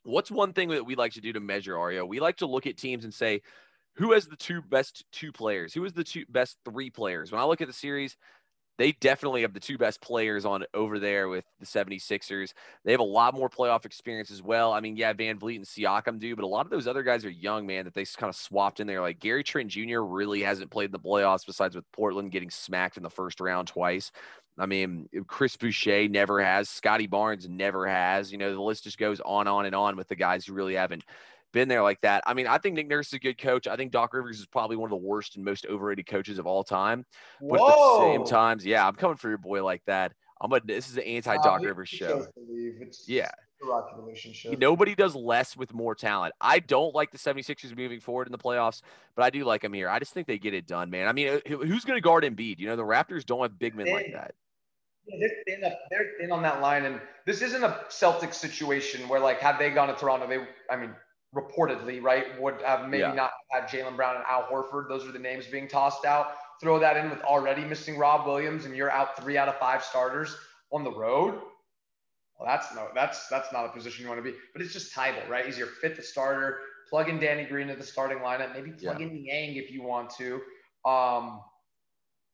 what's 0.02 0.30
one 0.30 0.54
thing 0.54 0.70
that 0.70 0.87
we 0.87 0.94
like 0.94 1.12
to 1.12 1.20
do 1.20 1.30
to 1.34 1.40
measure 1.40 1.75
Ario? 1.75 2.08
We 2.08 2.20
like 2.20 2.38
to 2.38 2.46
look 2.46 2.66
at 2.66 2.78
teams 2.78 3.04
and 3.04 3.12
say, 3.12 3.42
who 3.96 4.12
has 4.12 4.26
the 4.26 4.37
two 4.37 4.62
best 4.62 5.04
two 5.12 5.30
players? 5.30 5.75
Who 5.75 5.84
is 5.84 5.92
the 5.92 6.04
two 6.04 6.25
best 6.30 6.56
three 6.64 6.88
players? 6.88 7.30
When 7.30 7.40
I 7.40 7.44
look 7.44 7.60
at 7.60 7.66
the 7.66 7.75
series, 7.75 8.16
they 8.78 8.92
definitely 8.92 9.42
have 9.42 9.52
the 9.52 9.61
two 9.61 9.76
best 9.76 10.00
players 10.00 10.44
on 10.44 10.64
over 10.73 10.99
there 10.99 11.28
with 11.28 11.44
the 11.58 11.66
76ers. 11.66 12.54
They 12.85 12.92
have 12.92 13.00
a 13.00 13.04
lot 13.04 13.35
more 13.35 13.50
playoff 13.50 13.85
experience 13.85 14.30
as 14.30 14.40
well. 14.40 14.73
I 14.73 14.80
mean, 14.80 14.97
yeah, 14.97 15.12
VanVleet 15.12 15.56
and 15.56 15.64
Siakam 15.64 16.20
do, 16.20 16.37
but 16.37 16.44
a 16.44 16.49
lot 16.49 16.64
of 16.64 16.70
those 16.70 16.87
other 16.87 17.02
guys 17.02 17.25
are 17.25 17.30
young, 17.30 17.66
man, 17.66 17.85
that 17.85 17.94
they 17.94 18.04
kind 18.04 18.30
of 18.30 18.37
swapped 18.37 18.78
in 18.78 18.87
there. 18.87 19.00
Like 19.00 19.18
Gary 19.18 19.42
Trent 19.42 19.68
Jr. 19.68 20.00
really 20.00 20.42
hasn't 20.42 20.70
played 20.70 20.87
in 20.87 20.92
the 20.92 20.99
playoffs 21.00 21.44
besides 21.44 21.75
with 21.75 21.90
Portland 21.92 22.30
getting 22.30 22.50
smacked 22.50 22.97
in 22.97 23.02
the 23.02 23.11
first 23.11 23.40
round 23.40 23.66
twice. 23.68 24.12
I 24.58 24.66
mean, 24.66 25.08
Chris 25.26 25.56
Boucher 25.56 26.08
never 26.08 26.42
has. 26.42 26.68
Scottie 26.68 27.06
Barnes 27.06 27.49
never 27.49 27.87
has. 27.87 28.32
You 28.32 28.38
know, 28.38 28.52
the 28.52 28.62
list 28.62 28.85
just 28.85 28.99
goes 28.99 29.20
on, 29.20 29.47
on, 29.47 29.66
and 29.66 29.75
on 29.75 29.97
with 29.97 30.08
the 30.08 30.16
guys 30.16 30.47
who 30.47 30.52
really 30.52 30.75
haven't 30.75 31.04
been 31.52 31.68
there 31.68 31.82
like 31.82 32.00
that. 32.02 32.22
I 32.26 32.34
mean, 32.34 32.46
I 32.46 32.58
think 32.58 32.76
Nick 32.76 32.88
Nurse 32.88 33.08
is 33.08 33.14
a 33.14 33.18
good 33.18 33.38
coach. 33.38 33.66
I 33.66 33.76
think 33.76 33.92
Doc 33.92 34.12
Rivers 34.14 34.38
is 34.40 34.46
probably 34.46 34.76
one 34.76 34.86
of 34.86 34.98
the 34.98 35.06
worst 35.06 35.36
and 35.36 35.44
most 35.44 35.66
overrated 35.66 36.06
coaches 36.06 36.38
of 36.38 36.46
all 36.46 36.64
time. 36.64 37.04
But 37.40 37.60
Whoa. 37.60 37.66
at 37.66 37.76
the 37.76 38.12
same 38.12 38.24
times, 38.26 38.66
yeah, 38.66 38.86
I'm 38.86 38.94
coming 38.94 39.16
for 39.16 39.28
your 39.28 39.38
boy 39.38 39.64
like 39.64 39.82
that. 39.86 40.12
I'm 40.40 40.52
a 40.52 40.60
this 40.60 40.88
is 40.88 40.96
an 40.96 41.04
anti 41.04 41.36
Doc 41.36 41.60
uh, 41.60 41.64
Rivers 41.64 41.88
show. 41.88 42.26
yeah. 43.06 43.30
Relationship. 43.60 44.56
Nobody 44.58 44.94
does 44.94 45.16
less 45.16 45.56
with 45.56 45.74
more 45.74 45.96
talent. 45.96 46.32
I 46.40 46.60
don't 46.60 46.94
like 46.94 47.10
the 47.10 47.18
76ers 47.18 47.76
moving 47.76 47.98
forward 47.98 48.28
in 48.28 48.32
the 48.32 48.38
playoffs, 48.38 48.82
but 49.16 49.24
I 49.24 49.30
do 49.30 49.44
like 49.44 49.62
them 49.62 49.72
here. 49.72 49.88
I 49.88 49.98
just 49.98 50.12
think 50.12 50.28
they 50.28 50.38
get 50.38 50.54
it 50.54 50.64
done, 50.64 50.90
man. 50.90 51.08
I 51.08 51.12
mean, 51.12 51.40
who's 51.44 51.84
going 51.84 51.96
to 51.96 52.00
guard 52.00 52.22
Embiid? 52.22 52.60
You 52.60 52.68
know, 52.68 52.76
the 52.76 52.84
Raptors 52.84 53.26
don't 53.26 53.42
have 53.42 53.58
big 53.58 53.74
men 53.74 53.90
like 53.90 54.12
that. 54.12 54.34
they're 55.08 55.30
thin, 55.44 55.60
they're 55.90 56.10
thin 56.20 56.30
on 56.30 56.42
that 56.42 56.60
line, 56.60 56.84
and 56.84 57.00
this 57.26 57.42
isn't 57.42 57.64
a 57.64 57.80
Celtics 57.88 58.34
situation 58.34 59.08
where, 59.08 59.18
like, 59.18 59.40
had 59.40 59.58
they 59.58 59.70
gone 59.70 59.88
to 59.88 59.94
Toronto, 59.94 60.28
they, 60.28 60.38
I 60.70 60.76
mean, 60.76 60.94
reportedly, 61.35 62.02
right, 62.02 62.40
would 62.40 62.61
have 62.62 62.88
maybe 62.88 63.02
yeah. 63.02 63.12
not 63.12 63.30
had 63.50 63.64
Jaylen 63.64 63.97
Brown 63.97 64.16
and 64.16 64.25
Al 64.26 64.44
Horford. 64.44 64.88
Those 64.88 65.06
are 65.06 65.12
the 65.12 65.18
names 65.18 65.47
being 65.47 65.68
tossed 65.68 66.04
out. 66.04 66.32
Throw 66.61 66.78
that 66.78 66.97
in 66.97 67.11
with 67.11 67.20
already 67.23 67.64
missing 67.64 67.99
Rob 67.99 68.26
Williams, 68.26 68.64
and 68.64 68.75
you're 68.75 68.90
out 68.90 69.16
three 69.23 69.37
out 69.37 69.49
of 69.49 69.58
five 69.58 69.85
starters 69.85 70.37
on 70.73 70.85
the 70.85 70.90
road. 70.90 71.40
Well, 72.38 72.49
that's 72.49 72.75
no, 72.75 72.88
that's 72.94 73.28
that's 73.28 73.52
not 73.52 73.66
a 73.66 73.68
position 73.68 74.04
you 74.04 74.08
want 74.08 74.24
to 74.24 74.31
be. 74.31 74.37
But 74.52 74.62
it's 74.62 74.72
just 74.72 74.94
Thybulle, 74.94 75.29
right? 75.29 75.44
He's 75.44 75.59
your 75.59 75.66
fifth 75.66 76.05
starter. 76.05 76.61
Plug 76.88 77.09
in 77.09 77.20
Danny 77.20 77.44
Green 77.44 77.68
to 77.68 77.74
the 77.74 77.85
starting 77.85 78.18
lineup. 78.18 78.55
Maybe 78.55 78.70
plug 78.70 79.00
yeah. 79.00 79.07
in 79.07 79.12
Niang 79.12 79.57
if 79.57 79.70
you 79.70 79.83
want 79.83 80.11
to. 80.16 80.40
Um, 80.88 81.42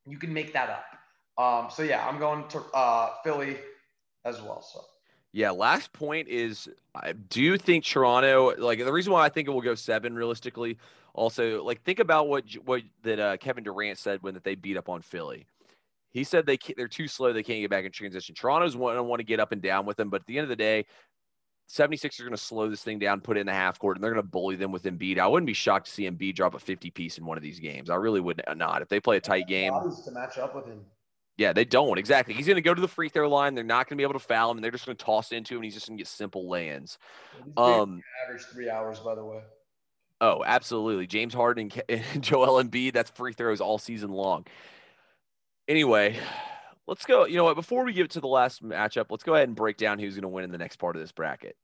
you 0.07 0.18
can 0.18 0.33
make 0.33 0.53
that 0.53 0.71
up. 0.71 0.85
Um, 1.37 1.71
so 1.71 1.83
yeah, 1.83 2.07
I'm 2.07 2.18
going 2.18 2.47
to 2.49 2.61
uh, 2.75 3.14
Philly 3.25 3.59
as 4.25 4.40
well. 4.40 4.62
So 4.62 4.81
yeah, 5.35 5.51
last 5.51 5.92
point 5.92 6.29
is 6.29 6.68
I 6.94 7.12
do 7.12 7.59
think 7.59 7.85
Toronto 7.85 8.55
like 8.57 8.79
the 8.79 8.92
reason 8.92 9.12
why 9.12 9.25
I 9.25 9.29
think 9.29 9.49
it 9.49 9.51
will 9.51 9.61
go 9.61 9.75
seven 9.75 10.14
realistically. 10.14 10.79
Also, 11.12 11.62
like 11.64 11.83
think 11.83 11.99
about 11.99 12.29
what 12.29 12.44
what 12.64 12.83
that 13.03 13.18
uh, 13.18 13.37
Kevin 13.38 13.64
Durant 13.64 13.99
said 13.99 14.23
when 14.23 14.35
that 14.35 14.44
they 14.44 14.55
beat 14.55 14.77
up 14.77 14.88
on 14.88 15.03
Philly. 15.03 15.49
He 16.12 16.23
said 16.23 16.47
they 16.47 16.57
they're 16.77 16.87
too 16.87 17.09
slow, 17.09 17.33
they 17.33 17.42
can't 17.42 17.61
get 17.61 17.68
back 17.68 17.85
in 17.85 17.90
transition. 17.90 18.37
Toronto's 18.37 18.77
want 18.77 18.97
to 18.97 19.03
want 19.03 19.18
to 19.18 19.25
get 19.25 19.40
up 19.40 19.51
and 19.51 19.61
down 19.61 19.87
with 19.87 19.97
them, 19.97 20.09
but 20.09 20.20
at 20.20 20.27
the 20.29 20.38
end 20.38 20.44
of 20.44 20.51
the 20.51 20.57
day, 20.57 20.87
76 21.66 22.20
are 22.20 22.23
going 22.23 22.37
to 22.37 22.40
slow 22.40 22.70
this 22.70 22.85
thing 22.85 23.01
down, 23.01 23.20
put 23.20 23.37
it 23.37 23.40
in 23.40 23.47
the 23.47 23.53
half 23.53 23.81
court, 23.81 23.97
and 23.97 24.05
they're 24.05 24.12
going 24.12 24.23
to 24.23 24.29
bully 24.29 24.55
them 24.55 24.70
with 24.70 24.85
Embiid. 24.85 25.18
I 25.18 25.27
wouldn't 25.27 25.49
be 25.49 25.53
shocked 25.53 25.87
to 25.87 25.92
see 25.92 26.09
Embiid 26.09 26.37
drop 26.37 26.55
a 26.55 26.61
50 26.61 26.90
piece 26.92 27.18
in 27.18 27.27
one 27.27 27.37
of 27.37 27.42
these 27.42 27.59
games. 27.59 27.90
I 27.90 27.97
really 27.97 28.20
would 28.20 28.40
not. 28.55 28.83
If 28.83 28.88
they 28.88 29.01
play 29.01 29.16
a 29.16 29.20
tight 29.20 29.49
game, 29.49 29.73
to 29.73 30.11
match 30.12 30.38
up 30.38 30.55
with 30.55 30.66
him. 30.66 30.85
Yeah, 31.37 31.53
they 31.53 31.64
don't 31.64 31.99
exactly. 31.99 32.35
He's 32.35 32.47
going 32.47 32.57
to 32.57 32.62
go 32.62 32.75
to 32.75 32.81
the 32.81 32.88
free 32.88 33.09
throw 33.09 33.29
line. 33.29 33.55
They're 33.55 33.64
not 33.64 33.88
going 33.88 33.97
to 33.97 34.01
be 34.01 34.05
able 34.05 34.18
to 34.18 34.25
foul 34.25 34.53
him, 34.53 34.59
and 34.59 34.64
they're 34.64 34.70
just 34.70 34.87
going 34.87 34.97
to 34.97 35.05
toss 35.05 35.33
into 35.33 35.55
him. 35.55 35.59
And 35.59 35.64
he's 35.64 35.75
just 35.75 35.88
going 35.88 35.99
to 35.99 36.01
get 36.01 36.09
simple 36.09 36.49
lay-ins. 36.49 36.99
Um, 37.57 38.03
average 38.25 38.42
three 38.53 38.70
hours, 38.70 39.01
by 39.01 39.16
the 39.16 39.25
way. 39.25 39.40
Oh, 40.20 40.44
absolutely. 40.47 41.07
James 41.07 41.35
Harden 41.35 41.73
and 41.88 42.23
Joel 42.23 42.62
Embiid. 42.62 42.92
That's 42.92 43.11
free 43.11 43.33
throws 43.33 43.61
all 43.61 43.79
season 43.79 44.11
long. 44.11 44.47
Anyway, 45.66 46.16
let's 46.87 47.05
go. 47.05 47.27
You 47.27 47.37
know 47.37 47.44
what? 47.44 47.57
Before 47.57 47.85
we 47.85 47.92
get 47.92 48.11
to 48.11 48.20
the 48.20 48.29
last 48.29 48.62
matchup, 48.62 49.07
let's 49.11 49.25
go 49.25 49.35
ahead 49.35 49.49
and 49.49 49.57
break 49.57 49.77
down 49.77 49.99
who's 49.99 50.14
going 50.14 50.23
to 50.23 50.29
win 50.29 50.44
in 50.44 50.53
the 50.53 50.59
next 50.59 50.77
part 50.77 50.94
of 50.94 51.03
this 51.03 51.12
bracket. 51.12 51.57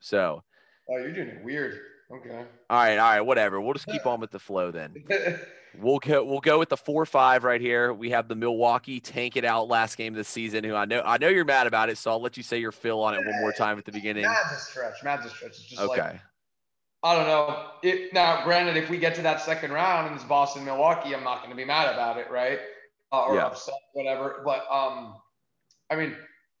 So. 0.00 0.44
Oh, 0.88 0.96
you're 0.96 1.12
doing 1.12 1.28
it 1.28 1.44
weird. 1.44 1.78
Okay. 2.10 2.44
All 2.70 2.76
right, 2.78 2.98
all 2.98 3.10
right, 3.10 3.20
whatever. 3.20 3.60
We'll 3.60 3.74
just 3.74 3.86
keep 3.86 4.06
on 4.06 4.20
with 4.20 4.30
the 4.30 4.38
flow 4.38 4.70
then. 4.70 5.04
We'll 5.80 5.98
go. 5.98 6.24
We'll 6.24 6.40
go 6.40 6.58
with 6.58 6.70
the 6.70 6.76
four 6.76 7.06
five 7.06 7.44
right 7.44 7.60
here. 7.60 7.92
We 7.92 8.10
have 8.10 8.26
the 8.26 8.34
Milwaukee 8.34 9.00
tank 9.00 9.36
it 9.36 9.44
out 9.44 9.68
last 9.68 9.96
game 9.96 10.14
of 10.14 10.16
the 10.16 10.24
season. 10.24 10.64
Who 10.64 10.74
I 10.74 10.86
know 10.86 11.02
I 11.04 11.18
know 11.18 11.28
you're 11.28 11.44
mad 11.44 11.66
about 11.66 11.88
it, 11.88 11.98
so 11.98 12.10
I'll 12.10 12.20
let 12.20 12.36
you 12.36 12.42
say 12.42 12.58
your 12.58 12.72
fill 12.72 13.02
on 13.02 13.14
it 13.14 13.18
one 13.18 13.40
more 13.40 13.52
time 13.52 13.78
at 13.78 13.84
the 13.84 13.92
beginning. 13.92 14.24
Mad's 14.24 14.52
a 14.52 14.56
stretch. 14.56 15.04
Mad's 15.04 15.26
a 15.26 15.28
stretch. 15.28 15.50
It's 15.50 15.62
just 15.62 15.80
okay. 15.80 16.00
Like, 16.00 16.20
I 17.04 17.14
don't 17.14 17.26
know. 17.26 17.70
It, 17.84 18.12
now, 18.12 18.42
granted, 18.44 18.76
if 18.76 18.90
we 18.90 18.98
get 18.98 19.14
to 19.16 19.22
that 19.22 19.40
second 19.40 19.70
round 19.70 20.08
and 20.08 20.16
it's 20.16 20.24
Boston 20.24 20.64
Milwaukee, 20.64 21.14
I'm 21.14 21.22
not 21.22 21.38
going 21.38 21.50
to 21.50 21.56
be 21.56 21.64
mad 21.64 21.92
about 21.92 22.18
it, 22.18 22.28
right? 22.28 22.58
Uh, 23.12 23.26
or 23.26 23.36
yeah. 23.36 23.46
upset, 23.46 23.74
whatever. 23.92 24.42
But 24.44 24.66
um, 24.70 25.14
I 25.90 25.96
mean, 25.96 26.16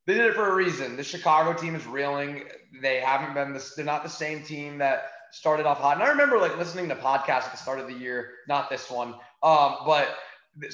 they 0.06 0.14
did 0.14 0.26
it 0.26 0.34
for 0.34 0.48
a 0.48 0.54
reason. 0.54 0.96
The 0.96 1.02
Chicago 1.02 1.58
team 1.58 1.74
is 1.74 1.86
reeling. 1.86 2.44
They 2.80 3.00
haven't 3.00 3.34
been 3.34 3.52
this. 3.52 3.74
They're 3.74 3.84
not 3.84 4.04
the 4.04 4.08
same 4.08 4.44
team 4.44 4.78
that 4.78 5.10
started 5.32 5.66
off 5.66 5.78
hot. 5.78 5.94
And 5.94 6.02
I 6.02 6.08
remember 6.08 6.38
like 6.38 6.56
listening 6.56 6.88
to 6.88 6.96
podcasts 6.96 7.44
at 7.44 7.52
the 7.52 7.58
start 7.58 7.78
of 7.78 7.86
the 7.86 7.94
year, 7.94 8.30
not 8.48 8.70
this 8.70 8.90
one, 8.90 9.14
um, 9.42 9.76
but 9.86 10.08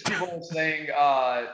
people 0.07 0.29
were 0.37 0.43
saying, 0.43 0.88
uh, 0.97 1.47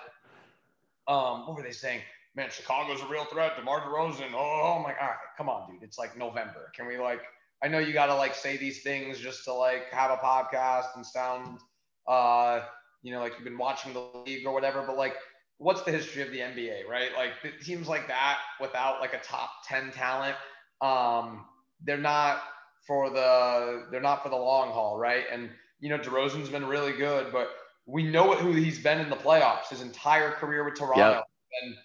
um, 1.09 1.47
what 1.47 1.57
were 1.57 1.63
they 1.63 1.73
saying? 1.73 2.01
Man, 2.37 2.49
Chicago's 2.51 3.03
a 3.03 3.07
real 3.07 3.25
threat. 3.25 3.57
DeMar 3.57 3.81
DeRozan. 3.81 4.33
Oh, 4.35 4.77
I'm 4.77 4.85
like, 4.85 4.97
all 5.01 5.09
right, 5.09 5.17
come 5.37 5.49
on, 5.49 5.71
dude. 5.71 5.83
It's 5.83 5.99
like 5.99 6.17
November. 6.17 6.71
Can 6.75 6.87
we 6.87 6.99
like? 6.99 7.23
I 7.63 7.69
know 7.69 7.79
you 7.79 7.93
got 7.93 8.07
to 8.07 8.15
like 8.15 8.35
say 8.35 8.57
these 8.57 8.83
things 8.83 9.19
just 9.19 9.45
to 9.45 9.53
like 9.53 9.91
have 9.91 10.11
a 10.11 10.17
podcast 10.17 10.95
and 10.95 11.05
sound, 11.05 11.59
uh, 12.07 12.61
you 13.03 13.13
know, 13.13 13.21
like 13.21 13.33
you've 13.35 13.45
been 13.45 13.59
watching 13.59 13.93
the 13.93 14.07
league 14.25 14.47
or 14.47 14.55
whatever. 14.55 14.85
But 14.87 14.97
like, 14.97 15.17
what's 15.59 15.83
the 15.83 15.91
history 15.91 16.23
of 16.23 16.31
the 16.31 16.39
NBA, 16.39 16.87
right? 16.89 17.11
Like 17.17 17.33
teams 17.61 17.89
like 17.89 18.07
that 18.07 18.39
without 18.61 19.01
like 19.01 19.13
a 19.13 19.21
top 19.21 19.51
ten 19.67 19.91
talent, 19.91 20.37
um, 20.81 21.45
they're 21.85 21.99
not 21.99 22.43
for 22.87 23.11
the 23.11 23.87
they're 23.91 24.01
not 24.01 24.23
for 24.23 24.29
the 24.29 24.37
long 24.37 24.71
haul, 24.71 24.99
right? 24.99 25.25
And 25.33 25.51
you 25.81 25.89
know, 25.89 25.99
DeRozan's 25.99 26.49
been 26.49 26.67
really 26.67 26.93
good, 26.93 27.33
but 27.33 27.51
we 27.87 28.03
know 28.03 28.35
who 28.35 28.53
he's 28.53 28.79
been 28.79 29.01
in 29.01 29.11
the 29.11 29.17
playoffs. 29.17 29.69
His 29.69 29.81
entire 29.81 30.31
career 30.33 30.65
with 30.65 30.75
Toronto 30.75 30.99
yep. 30.99 31.25
been 31.63 31.77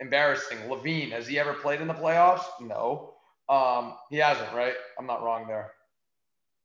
embarrassing. 0.00 0.58
LaVine, 0.68 1.10
has 1.12 1.26
he 1.26 1.38
ever 1.38 1.52
played 1.52 1.80
in 1.80 1.88
the 1.88 1.94
playoffs? 1.94 2.44
No. 2.60 3.14
Um, 3.48 3.94
he 4.10 4.16
hasn't, 4.16 4.52
right? 4.54 4.74
I'm 4.98 5.06
not 5.06 5.22
wrong 5.22 5.46
there. 5.46 5.72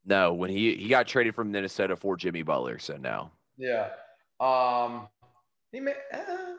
No, 0.04 0.32
when 0.32 0.50
he 0.50 0.74
he 0.76 0.88
got 0.88 1.06
traded 1.06 1.34
from 1.34 1.52
Minnesota 1.52 1.94
for 1.94 2.16
Jimmy 2.16 2.42
Butler, 2.42 2.78
so 2.78 2.96
no. 2.96 3.30
Yeah. 3.58 3.90
Um, 4.40 5.08
he 5.72 5.80
may, 5.80 5.94
uh, 6.12 6.54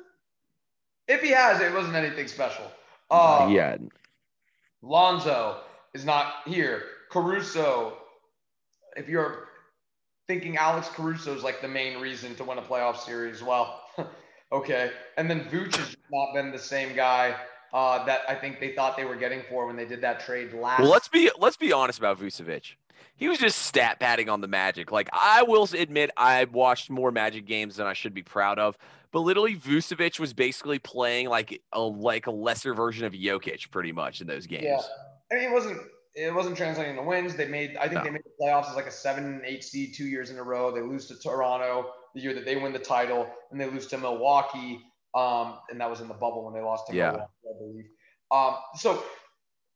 if 1.08 1.22
he 1.22 1.30
has, 1.30 1.60
it 1.62 1.74
wasn't 1.74 1.96
anything 1.96 2.28
special. 2.28 2.66
Um, 3.10 3.52
yeah. 3.52 3.78
Lonzo 4.82 5.62
is 5.94 6.06
not 6.06 6.34
here. 6.46 6.84
Caruso, 7.10 7.98
if 8.96 9.10
you're 9.10 9.50
thinking 10.28 10.58
Alex 10.58 10.90
Caruso 10.90 11.36
is 11.36 11.44
like 11.44 11.62
the 11.62 11.68
main 11.68 12.00
reason 12.00 12.36
to 12.36 12.44
win 12.44 12.58
a 12.58 12.62
playoff 12.62 12.98
series, 12.98 13.42
well, 13.42 13.82
okay. 14.52 14.92
And 15.18 15.30
then 15.30 15.42
Vooch 15.46 15.76
has 15.76 15.96
not 16.12 16.34
been 16.34 16.52
the 16.52 16.60
same 16.60 16.96
guy 16.96 17.36
uh, 17.74 18.06
that 18.06 18.22
I 18.28 18.36
think 18.36 18.60
they 18.60 18.74
thought 18.74 18.98
they 18.98 19.06
were 19.06 19.16
getting 19.16 19.42
for 19.50 19.68
when 19.68 19.76
they 19.76 19.86
did 19.86 20.02
that 20.02 20.20
trade 20.20 20.54
last. 20.54 20.82
Well, 20.82 20.90
let's 20.90 21.08
be 21.08 21.30
let's 21.40 21.58
be 21.58 21.72
honest 21.72 22.00
about 22.00 22.20
Vucevic. 22.20 22.74
he 23.16 23.28
was 23.28 23.38
just 23.38 23.60
stat 23.60 24.00
padding 24.00 24.30
on 24.30 24.42
the 24.42 24.48
Magic. 24.48 24.92
Like 24.92 25.10
I 25.12 25.44
will 25.44 25.68
admit, 25.74 26.12
I 26.18 26.46
watched 26.46 26.90
more 26.90 27.12
Magic 27.12 27.46
games 27.46 27.76
than 27.76 27.88
I 27.88 27.94
should 27.94 28.14
be 28.14 28.24
proud 28.24 28.60
of. 28.60 28.78
But 29.12 29.22
literally, 29.22 29.56
Vucevic 29.56 30.20
was 30.20 30.34
basically 30.34 30.78
playing 30.78 31.30
like 31.30 31.62
a 31.74 31.82
like 31.82 32.28
a 32.28 32.32
lesser 32.32 32.74
version 32.76 33.06
of 33.06 33.14
Jokic, 33.14 33.72
pretty 33.72 33.92
much 33.92 34.22
in 34.22 34.28
those 34.28 34.46
games. 34.46 34.66
Yeah, 34.66 34.82
I 35.32 35.36
mean, 35.36 35.50
it 35.50 35.54
wasn't 35.54 35.82
it 36.16 36.34
wasn't 36.34 36.58
translating 36.58 36.96
to 36.96 37.02
wins. 37.02 37.36
They 37.36 37.48
made 37.48 37.78
I 37.78 37.88
think 37.88 38.00
no. 38.00 38.04
they 38.04 38.10
made 38.12 38.24
the 38.24 38.46
playoffs 38.46 38.70
as 38.70 38.76
like 38.76 38.88
a 38.88 38.92
seven 38.92 39.26
and 39.26 39.42
eight 39.46 39.64
seed 39.64 39.94
two 39.96 40.06
years 40.06 40.30
in 40.30 40.38
a 40.38 40.44
row. 40.44 40.72
They 40.72 40.82
lose 40.82 41.08
to 41.08 41.20
Toronto 41.20 41.92
the 42.16 42.22
year 42.22 42.34
that 42.34 42.46
they 42.46 42.56
win 42.56 42.74
the 42.74 42.80
title, 42.80 43.30
and 43.52 43.60
they 43.60 43.70
lose 43.70 43.88
to 43.88 43.98
Milwaukee. 43.98 44.82
Um, 45.16 45.56
and 45.72 45.82
that 45.82 45.90
was 45.90 46.02
in 46.02 46.08
the 46.08 46.14
bubble 46.14 46.46
when 46.46 46.54
they 46.54 46.62
lost 46.62 46.88
to 46.88 46.96
yeah. 46.96 47.12
Milwaukee, 47.12 47.32
I 47.44 47.58
believe. 47.60 47.86
Um, 48.32 48.56
so 48.76 49.04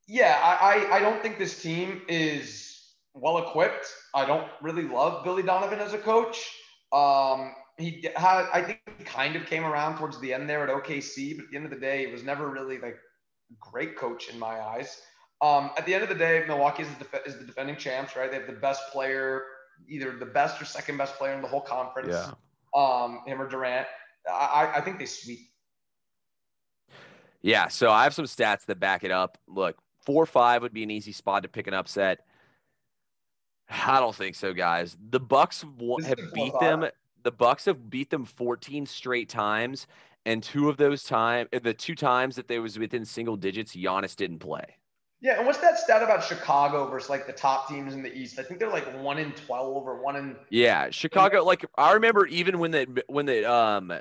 yeah, 0.07 0.39
I, 0.43 0.87
I 0.91 0.97
I 0.97 0.99
don't 0.99 1.21
think 1.21 1.37
this 1.37 1.61
team 1.61 2.01
is 2.07 2.73
well 3.13 3.37
equipped. 3.37 3.87
I 4.13 4.25
don't 4.25 4.47
really 4.61 4.83
love 4.83 5.23
Billy 5.23 5.43
Donovan 5.43 5.79
as 5.79 5.93
a 5.93 5.97
coach. 5.97 6.51
Um, 6.91 7.53
he 7.77 8.07
had, 8.15 8.45
I 8.53 8.61
think, 8.61 8.79
he 8.97 9.03
kind 9.03 9.35
of 9.35 9.45
came 9.45 9.65
around 9.65 9.97
towards 9.97 10.19
the 10.19 10.33
end 10.33 10.47
there 10.49 10.63
at 10.63 10.69
OKC, 10.69 11.35
but 11.35 11.45
at 11.45 11.51
the 11.51 11.57
end 11.57 11.65
of 11.65 11.71
the 11.71 11.79
day, 11.79 12.03
it 12.03 12.11
was 12.11 12.23
never 12.23 12.49
really 12.49 12.77
like 12.77 12.95
a 12.95 13.55
great 13.71 13.97
coach 13.97 14.29
in 14.29 14.37
my 14.37 14.59
eyes. 14.59 15.01
Um, 15.43 15.71
at 15.77 15.85
the 15.85 15.93
end 15.93 16.03
of 16.03 16.09
the 16.09 16.15
day, 16.15 16.45
Milwaukee 16.47 16.83
is 16.83 16.89
the, 16.97 17.03
def- 17.03 17.27
is 17.27 17.37
the 17.37 17.43
defending 17.43 17.75
champs, 17.75 18.15
right? 18.15 18.31
They 18.31 18.37
have 18.37 18.47
the 18.47 18.53
best 18.53 18.81
player, 18.93 19.43
either 19.89 20.17
the 20.17 20.25
best 20.25 20.61
or 20.61 20.63
second 20.63 20.95
best 20.95 21.17
player 21.17 21.33
in 21.33 21.41
the 21.41 21.49
whole 21.49 21.59
conference. 21.59 22.13
Yeah. 22.13 22.31
Um, 22.73 23.19
him 23.27 23.41
or 23.41 23.49
Durant. 23.49 23.85
I, 24.25 24.71
I 24.75 24.81
think 24.81 24.99
they 24.99 25.05
sweep. 25.05 25.39
Yeah. 27.41 27.67
So 27.67 27.91
I 27.91 28.03
have 28.03 28.13
some 28.13 28.23
stats 28.23 28.65
that 28.67 28.79
back 28.79 29.03
it 29.03 29.11
up. 29.11 29.37
Look, 29.45 29.75
four 30.05 30.25
five 30.25 30.61
would 30.61 30.73
be 30.73 30.83
an 30.83 30.89
easy 30.89 31.11
spot 31.11 31.43
to 31.43 31.49
pick 31.49 31.67
an 31.67 31.73
upset. 31.73 32.19
I 33.69 33.99
don't 33.99 34.15
think 34.15 34.35
so, 34.35 34.53
guys. 34.53 34.95
The 35.09 35.19
Bucks 35.19 35.65
have 36.05 36.33
beat 36.33 36.53
them. 36.61 36.85
The 37.23 37.31
Bucks 37.31 37.65
have 37.65 37.89
beat 37.89 38.09
them 38.09 38.23
14 38.23 38.85
straight 38.85 39.27
times, 39.27 39.87
and 40.25 40.41
two 40.41 40.69
of 40.69 40.77
those 40.77 41.03
time, 41.03 41.47
the 41.51 41.73
two 41.73 41.95
times 41.95 42.37
that 42.37 42.47
they 42.47 42.59
was 42.59 42.79
within 42.79 43.03
single 43.03 43.35
digits, 43.35 43.75
Giannis 43.75 44.15
didn't 44.15 44.39
play. 44.39 44.77
Yeah, 45.23 45.37
and 45.37 45.47
what's 45.47 45.59
that 45.59 45.79
stat 45.79 46.03
about 46.03 46.21
Chicago 46.21 46.85
versus 46.89 47.09
like 47.09 47.25
the 47.25 47.31
top 47.31 47.69
teams 47.69 47.93
in 47.93 48.03
the 48.03 48.13
East? 48.13 48.37
I 48.39 48.43
think 48.43 48.59
they're 48.59 48.69
like 48.69 48.85
one 49.01 49.17
in 49.17 49.31
twelve 49.31 49.87
or 49.87 50.03
one 50.03 50.17
in. 50.17 50.35
Yeah, 50.49 50.89
Chicago. 50.89 51.45
Like 51.45 51.65
I 51.77 51.93
remember 51.93 52.27
even 52.27 52.59
when 52.59 52.71
the 52.71 53.03
when 53.07 53.25
the 53.25 53.49
um 53.49 53.93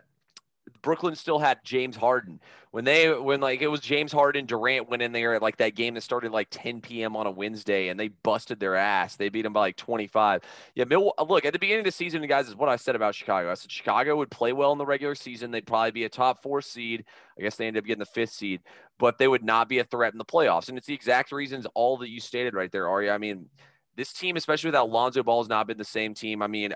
Brooklyn 0.83 1.15
still 1.15 1.39
had 1.39 1.59
James 1.65 1.97
Harden. 1.97 2.41
When 2.73 2.85
they 2.85 3.13
when 3.13 3.41
like 3.41 3.61
it 3.61 3.69
was 3.69 3.81
James 3.81 4.13
Harden, 4.13 4.47
Durant 4.47 4.89
went 4.89 5.03
in 5.03 5.13
there 5.13 5.35
at 5.35 5.43
like 5.43 5.59
that 5.59 5.75
game 5.75 5.95
that 5.95 6.01
started 6.01 6.33
like 6.33 6.49
10 6.51 6.81
p.m. 6.81 7.17
on 7.17 7.27
a 7.27 7.31
Wednesday, 7.31 7.89
and 7.89 8.01
they 8.01 8.09
busted 8.09 8.59
their 8.59 8.75
ass. 8.75 9.17
They 9.17 9.29
beat 9.29 9.43
them 9.43 9.53
by 9.53 9.61
like 9.61 9.77
25. 9.77 10.41
Yeah, 10.75 10.85
Mil- 10.85 11.13
look 11.29 11.45
at 11.45 11.53
the 11.53 11.59
beginning 11.59 11.81
of 11.81 11.85
the 11.85 11.93
season, 11.93 12.27
guys, 12.27 12.49
is 12.49 12.57
what 12.57 12.69
I 12.71 12.77
said 12.77 12.97
about 12.97 13.15
Chicago. 13.15 13.51
I 13.51 13.55
said 13.55 13.71
Chicago 13.71 14.17
would 14.17 14.31
play 14.31 14.53
well 14.53 14.73
in 14.73 14.79
the 14.79 14.87
regular 14.87 15.15
season. 15.15 15.51
They'd 15.51 15.67
probably 15.67 15.91
be 15.91 16.05
a 16.05 16.09
top 16.09 16.43
four 16.43 16.63
seed. 16.63 17.05
I 17.39 17.43
guess 17.43 17.57
they 17.57 17.67
ended 17.67 17.83
up 17.83 17.87
getting 17.87 18.01
the 18.01 18.07
fifth 18.07 18.33
seed, 18.33 18.63
but 19.03 19.19
they 19.19 19.27
would 19.27 19.43
not 19.43 19.69
be 19.69 19.81
a 19.81 19.85
threat 19.85 20.13
in 20.13 20.19
the 20.19 20.25
playoffs. 20.25 20.69
And 20.69 20.79
it's 20.79 20.87
the 20.87 20.95
exact 20.95 21.33
reasons 21.33 21.67
all 21.75 21.97
that 21.99 22.09
you 22.09 22.21
stated 22.21 22.55
right 22.55 22.71
there, 22.71 22.89
Arya. 22.89 23.13
I 23.13 23.19
mean, 23.19 23.47
this 23.97 24.13
team, 24.13 24.37
especially 24.37 24.69
without 24.69 24.91
Lonzo 24.91 25.25
Ball, 25.25 25.43
has 25.43 25.49
not 25.49 25.67
been 25.67 25.77
the 25.77 25.85
same 25.85 26.15
team. 26.15 26.41
I 26.41 26.47
mean, 26.47 26.73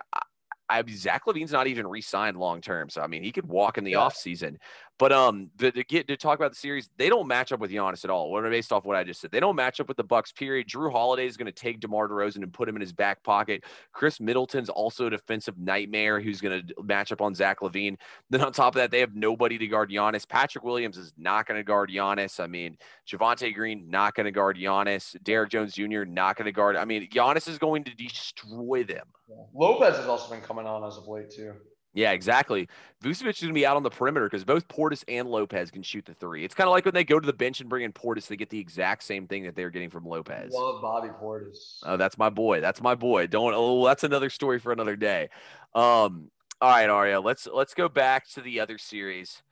I, 0.69 0.83
Zach 0.89 1.23
LaVine's 1.27 1.53
not 1.53 1.69
even 1.69 1.87
re-signed 1.87 2.37
long 2.37 2.61
term, 2.61 2.91
so 2.91 3.01
I 3.01 3.07
mean 3.07 3.23
he 3.23 3.31
could 3.31 3.47
walk 3.47 3.79
in 3.79 3.85
the 3.85 3.93
yeah. 3.93 3.99
offseason. 3.99 4.57
But 4.99 5.13
um, 5.13 5.51
to, 5.59 5.71
to, 5.71 5.85
get 5.85 6.09
to 6.09 6.17
talk 6.17 6.39
about 6.39 6.53
the 6.53 6.57
series, 6.57 6.89
they 6.97 7.11
don't 7.11 7.27
match 7.27 7.53
up 7.53 7.61
with 7.61 7.71
Giannis 7.71 8.05
at 8.05 8.11
all. 8.11 8.41
Based 8.43 8.73
off 8.73 8.87
what 8.87 8.97
I 8.97 9.05
just 9.05 9.21
said, 9.21 9.31
they 9.31 9.41
don't 9.41 9.57
match 9.57 9.79
up 9.79 9.89
with 9.89 9.99
the 9.99 10.05
Bucks. 10.05 10.33
Period. 10.33 10.69
Jrue 10.69 10.91
Holiday 10.91 11.27
is 11.27 11.37
going 11.37 11.47
to 11.47 11.53
take 11.53 11.81
DeMar 11.81 12.09
DeRozan 12.09 12.37
and 12.43 12.53
put 12.53 12.69
him 12.69 12.77
in 12.77 12.81
his 12.81 12.93
back 12.93 13.23
pocket. 13.23 13.65
Khris 13.93 14.21
Middleton's 14.21 14.71
also 14.71 15.07
a 15.07 15.11
defensive 15.11 15.59
nightmare 15.59 16.19
who's 16.21 16.41
going 16.41 16.67
to 16.67 16.83
match 16.83 17.13
up 17.13 17.21
on 17.21 17.35
Zach 17.35 17.61
LaVine. 17.61 17.97
Then 18.29 18.41
on 18.41 18.53
top 18.53 18.75
of 18.75 18.81
that, 18.81 18.91
they 18.91 19.01
have 19.01 19.15
nobody 19.15 19.57
to 19.57 19.67
guard 19.69 19.91
Giannis. 19.91 20.29
Patrick 20.29 20.65
Williams 20.65 20.97
is 20.97 21.13
not 21.17 21.47
going 21.47 21.59
to 21.59 21.63
guard 21.63 21.91
Giannis. 21.91 22.41
I 22.41 22.49
mean, 22.49 22.77
Javonte 23.09 23.55
Green 23.55 23.89
not 23.89 24.15
going 24.15 24.25
to 24.25 24.33
guard 24.33 24.57
Giannis. 24.57 25.17
Derrick 25.23 25.51
Jones 25.51 25.75
Jr. 25.75 26.05
not 26.05 26.37
going 26.37 26.47
to 26.47 26.53
guard. 26.53 26.77
I 26.77 26.85
mean, 26.85 27.09
Giannis 27.09 27.49
is 27.49 27.59
going 27.59 27.85
to 27.85 27.95
destroy 27.95 28.83
them. 28.83 29.07
Yeah. 29.29 29.37
Lopez 29.55 29.97
has 29.97 30.07
also 30.07 30.31
been 30.31 30.43
coming 30.43 30.67
on 30.67 30.85
as 30.85 30.97
of 30.97 31.07
late 31.07 31.31
too. 31.31 31.55
Yeah, 31.97 32.13
exactly. 32.13 32.69
Vucevic 33.03 33.31
is 33.31 33.41
going 33.41 33.49
to 33.49 33.53
be 33.55 33.65
out 33.65 33.77
on 33.77 33.83
the 33.83 33.89
perimeter 33.89 34.27
because 34.27 34.45
both 34.45 34.69
Portis 34.69 35.03
and 35.09 35.29
Lopez 35.31 35.71
can 35.71 35.83
shoot 35.83 36.05
the 36.05 36.13
three. 36.13 36.45
It's 36.45 36.55
kind 36.55 36.69
of 36.69 36.73
like 36.73 36.85
when 36.85 36.93
they 36.93 37.05
go 37.05 37.19
to 37.19 37.27
the 37.27 37.33
bench 37.33 37.61
and 37.61 37.71
bring 37.71 37.85
in 37.85 37.93
Portis, 37.93 38.27
they 38.27 38.37
get 38.37 38.51
the 38.51 38.59
exact 38.59 39.03
same 39.03 39.27
thing 39.27 39.45
that 39.45 39.57
they're 39.57 39.71
getting 39.71 39.89
from 39.89 40.05
Lopez. 40.05 40.53
Love 40.53 40.83
Bobby 40.83 41.09
Portis. 41.09 41.79
Oh, 41.85 41.97
that's 41.97 42.19
my 42.19 42.29
boy. 42.29 42.61
That's 42.61 42.83
my 42.83 42.95
boy. 42.95 43.29
Don't. 43.29 43.55
Oh, 43.57 43.87
that's 43.87 44.05
another 44.05 44.29
story 44.29 44.59
for 44.59 44.73
another 44.73 44.95
day. 44.95 45.31
Um. 45.75 46.31
All 46.61 46.71
right, 46.71 46.89
Aria. 46.89 47.19
Let's 47.19 47.49
let's 47.51 47.73
go 47.73 47.89
back 47.89 48.29
to 48.31 48.43
the 48.43 48.61
other 48.61 48.77
series. 48.77 49.43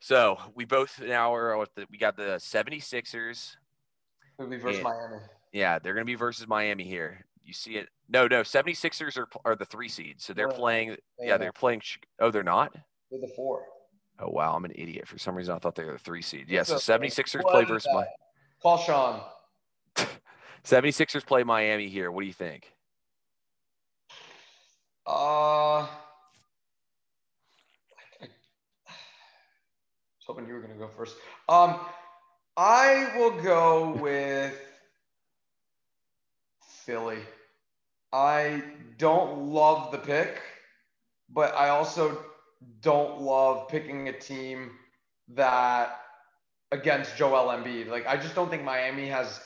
So 0.00 0.38
we 0.54 0.64
both 0.64 1.00
now 1.02 1.34
are 1.34 1.66
the, 1.76 1.86
we 1.90 1.98
got 1.98 2.16
the 2.16 2.36
76ers. 2.36 3.56
It'll 4.38 4.50
be 4.50 4.56
versus 4.56 4.76
and, 4.76 4.84
Miami. 4.84 5.22
Yeah, 5.52 5.78
they're 5.78 5.94
going 5.94 6.04
to 6.04 6.10
be 6.10 6.14
versus 6.14 6.46
Miami 6.46 6.84
here. 6.84 7.24
You 7.42 7.52
see 7.52 7.76
it 7.76 7.88
no, 8.08 8.26
no. 8.26 8.42
76ers 8.42 9.16
are 9.16 9.28
are 9.44 9.56
the 9.56 9.64
three 9.64 9.88
seeds, 9.88 10.24
so 10.24 10.32
they're 10.32 10.48
playing. 10.48 10.96
Yeah, 11.20 11.36
they're 11.36 11.52
playing. 11.52 11.82
Oh, 12.20 12.30
they're 12.30 12.42
not. 12.42 12.74
They're 13.10 13.20
the 13.20 13.32
four. 13.34 13.62
Oh 14.18 14.30
wow, 14.30 14.54
I'm 14.54 14.64
an 14.64 14.72
idiot. 14.74 15.08
For 15.08 15.18
some 15.18 15.34
reason, 15.34 15.54
I 15.54 15.58
thought 15.58 15.74
they 15.74 15.84
were 15.84 15.92
the 15.92 15.98
three 15.98 16.22
seed. 16.22 16.46
Yeah, 16.48 16.62
so 16.62 16.76
76ers 16.76 17.42
play 17.42 17.64
versus 17.64 17.90
my. 17.92 18.04
Call 18.62 18.78
Sean. 18.78 19.20
76ers 20.64 21.26
play 21.26 21.42
Miami 21.42 21.88
here. 21.88 22.10
What 22.10 22.20
do 22.20 22.26
you 22.26 22.32
think? 22.32 22.72
Uh, 25.06 25.80
I 25.80 25.86
was 30.18 30.26
hoping 30.26 30.46
you 30.46 30.54
were 30.54 30.60
going 30.60 30.72
to 30.72 30.78
go 30.78 30.88
first. 30.88 31.16
Um, 31.48 31.78
I 32.56 33.12
will 33.16 33.42
go 33.42 33.92
with 34.00 34.54
Philly. 36.84 37.18
I 38.14 38.62
don't 38.96 39.48
love 39.48 39.90
the 39.90 39.98
pick, 39.98 40.40
but 41.28 41.52
I 41.56 41.70
also 41.70 42.24
don't 42.80 43.20
love 43.20 43.66
picking 43.68 44.08
a 44.08 44.12
team 44.12 44.70
that 45.30 46.00
against 46.70 47.16
Joel 47.16 47.48
Embiid. 47.48 47.88
Like 47.88 48.06
I 48.06 48.16
just 48.16 48.36
don't 48.36 48.48
think 48.48 48.62
Miami 48.62 49.08
has 49.08 49.40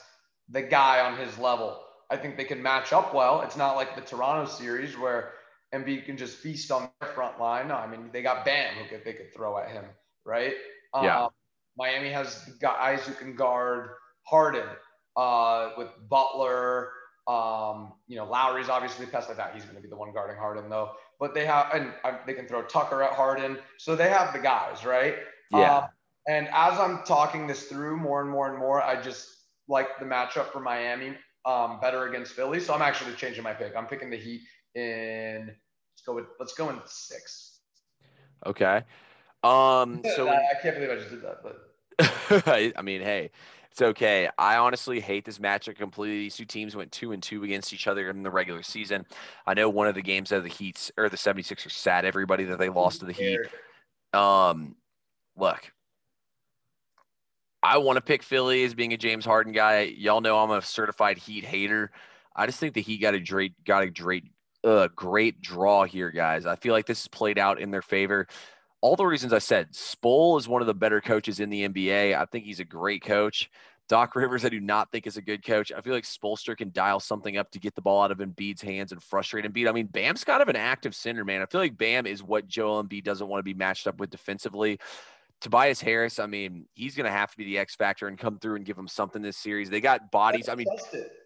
the 0.49 0.61
guy 0.61 1.01
on 1.01 1.17
his 1.17 1.35
level. 1.39 1.79
I 2.11 2.17
think 2.17 2.37
they 2.37 2.43
can 2.43 2.61
match 2.61 2.93
up 2.93 3.11
well. 3.15 3.41
It's 3.41 3.57
not 3.57 3.75
like 3.75 3.95
the 3.95 4.01
Toronto 4.01 4.49
series 4.49 4.95
where 4.95 5.31
Embiid 5.73 6.05
can 6.05 6.15
just 6.15 6.37
feast 6.37 6.69
on 6.71 6.91
their 7.01 7.09
front 7.09 7.39
line. 7.39 7.69
No, 7.69 7.75
I 7.75 7.87
mean 7.87 8.11
they 8.13 8.21
got 8.21 8.45
Bam 8.45 8.75
who 8.75 8.87
could, 8.87 9.03
they 9.03 9.13
could 9.13 9.33
throw 9.33 9.57
at 9.57 9.71
him, 9.71 9.85
right? 10.25 10.53
Yeah. 10.93 11.23
Um, 11.23 11.29
Miami 11.75 12.11
has 12.11 12.45
guys 12.61 13.03
who 13.07 13.13
can 13.13 13.35
guard 13.35 13.89
Harden 14.27 14.67
uh, 15.15 15.69
with 15.75 15.87
Butler 16.07 16.91
um, 17.29 17.93
you 18.07 18.15
know, 18.15 18.25
Lowry's 18.25 18.69
obviously 18.69 19.05
pest 19.05 19.29
like 19.29 19.37
that. 19.37 19.53
He's 19.53 19.63
going 19.63 19.75
to 19.75 19.81
be 19.81 19.87
the 19.87 19.95
one 19.95 20.11
guarding 20.11 20.35
Harden 20.35 20.67
though. 20.67 20.93
But 21.19 21.35
they 21.35 21.45
have, 21.45 21.67
and 21.73 21.93
uh, 22.03 22.17
they 22.25 22.33
can 22.33 22.47
throw 22.47 22.63
Tucker 22.63 23.03
at 23.03 23.11
Harden. 23.13 23.59
So 23.77 23.95
they 23.95 24.09
have 24.09 24.33
the 24.33 24.39
guys, 24.39 24.83
right? 24.83 25.15
Yeah. 25.51 25.77
Um, 25.77 25.83
and 26.27 26.47
as 26.47 26.79
I'm 26.79 27.03
talking 27.05 27.45
this 27.45 27.67
through 27.67 27.97
more 27.97 28.21
and 28.21 28.29
more 28.29 28.49
and 28.49 28.57
more, 28.57 28.81
I 28.81 28.99
just 28.99 29.27
like 29.67 29.99
the 29.99 30.05
matchup 30.05 30.51
for 30.51 30.59
Miami 30.59 31.15
um, 31.45 31.79
better 31.79 32.07
against 32.07 32.33
Philly. 32.33 32.59
So 32.59 32.73
I'm 32.73 32.81
actually 32.81 33.13
changing 33.13 33.43
my 33.43 33.53
pick. 33.53 33.75
I'm 33.75 33.85
picking 33.85 34.09
the 34.09 34.17
Heat 34.17 34.41
in. 34.73 35.47
Let's 35.47 36.01
go 36.05 36.15
with. 36.15 36.25
Let's 36.39 36.53
go 36.53 36.71
in 36.71 36.79
six. 36.85 37.59
Okay. 38.45 38.83
Um. 39.43 40.01
So 40.15 40.27
I, 40.27 40.35
I 40.35 40.61
can't 40.61 40.75
believe 40.75 40.89
I 40.89 40.95
just 40.95 41.11
did 41.11 41.21
that, 41.21 41.43
but. 41.43 42.73
I 42.77 42.81
mean, 42.81 43.01
hey, 43.01 43.29
it's 43.71 43.81
okay. 43.81 44.29
I 44.37 44.57
honestly 44.57 44.99
hate 44.99 45.25
this 45.25 45.39
matchup 45.39 45.77
completely. 45.77 46.19
These 46.19 46.37
two 46.37 46.45
teams 46.45 46.75
went 46.75 46.91
two 46.91 47.11
and 47.11 47.21
two 47.21 47.43
against 47.43 47.73
each 47.73 47.87
other 47.87 48.09
in 48.09 48.23
the 48.23 48.31
regular 48.31 48.63
season. 48.63 49.05
I 49.45 49.53
know 49.53 49.69
one 49.69 49.87
of 49.87 49.95
the 49.95 50.01
games 50.01 50.31
of 50.31 50.43
the 50.43 50.49
Heats 50.49 50.91
or 50.97 51.09
the 51.09 51.17
76ers 51.17 51.71
sat 51.71 52.05
everybody 52.05 52.45
that 52.45 52.59
they 52.59 52.69
lost 52.69 53.01
to 53.01 53.05
the 53.05 53.13
Heat. 53.13 53.39
Um, 54.13 54.75
look, 55.37 55.71
I 57.61 57.77
want 57.77 57.97
to 57.97 58.01
pick 58.01 58.23
Philly 58.23 58.63
as 58.63 58.73
being 58.73 58.93
a 58.93 58.97
James 58.97 59.25
Harden 59.25 59.53
guy. 59.53 59.81
Y'all 59.81 60.21
know 60.21 60.39
I'm 60.39 60.51
a 60.51 60.61
certified 60.61 61.17
Heat 61.17 61.45
hater. 61.45 61.91
I 62.35 62.45
just 62.45 62.59
think 62.59 62.73
the 62.73 62.81
Heat 62.81 63.01
got 63.01 63.13
a 63.13 63.19
great, 63.19 63.63
got 63.65 63.83
a 63.83 63.89
great, 63.89 64.23
uh, 64.63 64.87
great 64.95 65.41
draw 65.41 65.83
here, 65.83 66.09
guys. 66.09 66.45
I 66.45 66.55
feel 66.55 66.73
like 66.73 66.85
this 66.85 67.01
is 67.01 67.07
played 67.07 67.37
out 67.37 67.59
in 67.59 67.69
their 67.69 67.81
favor 67.81 68.27
all 68.81 68.95
the 68.95 69.05
reasons 69.05 69.33
I 69.33 69.39
said. 69.39 69.71
Spo 69.73 70.37
is 70.39 70.47
one 70.47 70.61
of 70.61 70.67
the 70.67 70.73
better 70.73 71.01
coaches 71.01 71.39
in 71.39 71.49
the 71.49 71.67
NBA. 71.67 72.17
I 72.17 72.25
think 72.25 72.45
he's 72.45 72.59
a 72.59 72.65
great 72.65 73.03
coach. 73.03 73.49
Doc 73.89 74.15
Rivers, 74.15 74.45
I 74.45 74.49
do 74.49 74.59
not 74.59 74.91
think 74.91 75.07
is 75.07 75.17
a 75.17 75.21
good 75.21 75.43
coach. 75.43 75.71
I 75.75 75.81
feel 75.81 75.93
like 75.93 76.03
Spoelstra 76.03 76.55
can 76.55 76.71
dial 76.71 76.99
something 76.99 77.37
up 77.37 77.49
to 77.51 77.59
get 77.59 77.73
the 77.73 77.81
ball 77.81 78.03
out 78.03 78.11
of 78.11 78.19
Embiid's 78.19 78.61
hands 78.61 78.91
and 78.91 79.01
frustrate 79.01 79.45
Embiid. 79.45 79.67
I 79.67 79.71
mean, 79.71 79.87
Bam's 79.87 80.23
kind 80.23 80.43
of 80.43 80.47
an 80.47 80.55
active 80.55 80.93
center, 80.93 81.25
man. 81.25 81.41
I 81.41 81.47
feel 81.47 81.59
like 81.59 81.75
Bam 81.75 82.05
is 82.05 82.21
what 82.21 82.47
Joel 82.47 82.83
Embiid 82.83 83.03
doesn't 83.03 83.27
want 83.27 83.39
to 83.39 83.43
be 83.43 83.55
matched 83.55 83.87
up 83.87 83.99
with 83.99 84.11
defensively. 84.11 84.79
Tobias 85.41 85.81
Harris, 85.81 86.19
I 86.19 86.27
mean, 86.27 86.67
he's 86.75 86.95
going 86.95 87.05
to 87.05 87.11
have 87.11 87.31
to 87.31 87.37
be 87.37 87.45
the 87.45 87.57
X 87.57 87.75
factor 87.75 88.07
and 88.07 88.17
come 88.17 88.37
through 88.37 88.57
and 88.57 88.65
give 88.65 88.77
him 88.77 88.87
something 88.87 89.23
this 89.23 89.37
series. 89.37 89.71
They 89.71 89.81
got 89.81 90.11
bodies. 90.11 90.49
I, 90.49 90.55
mean, 90.55 90.67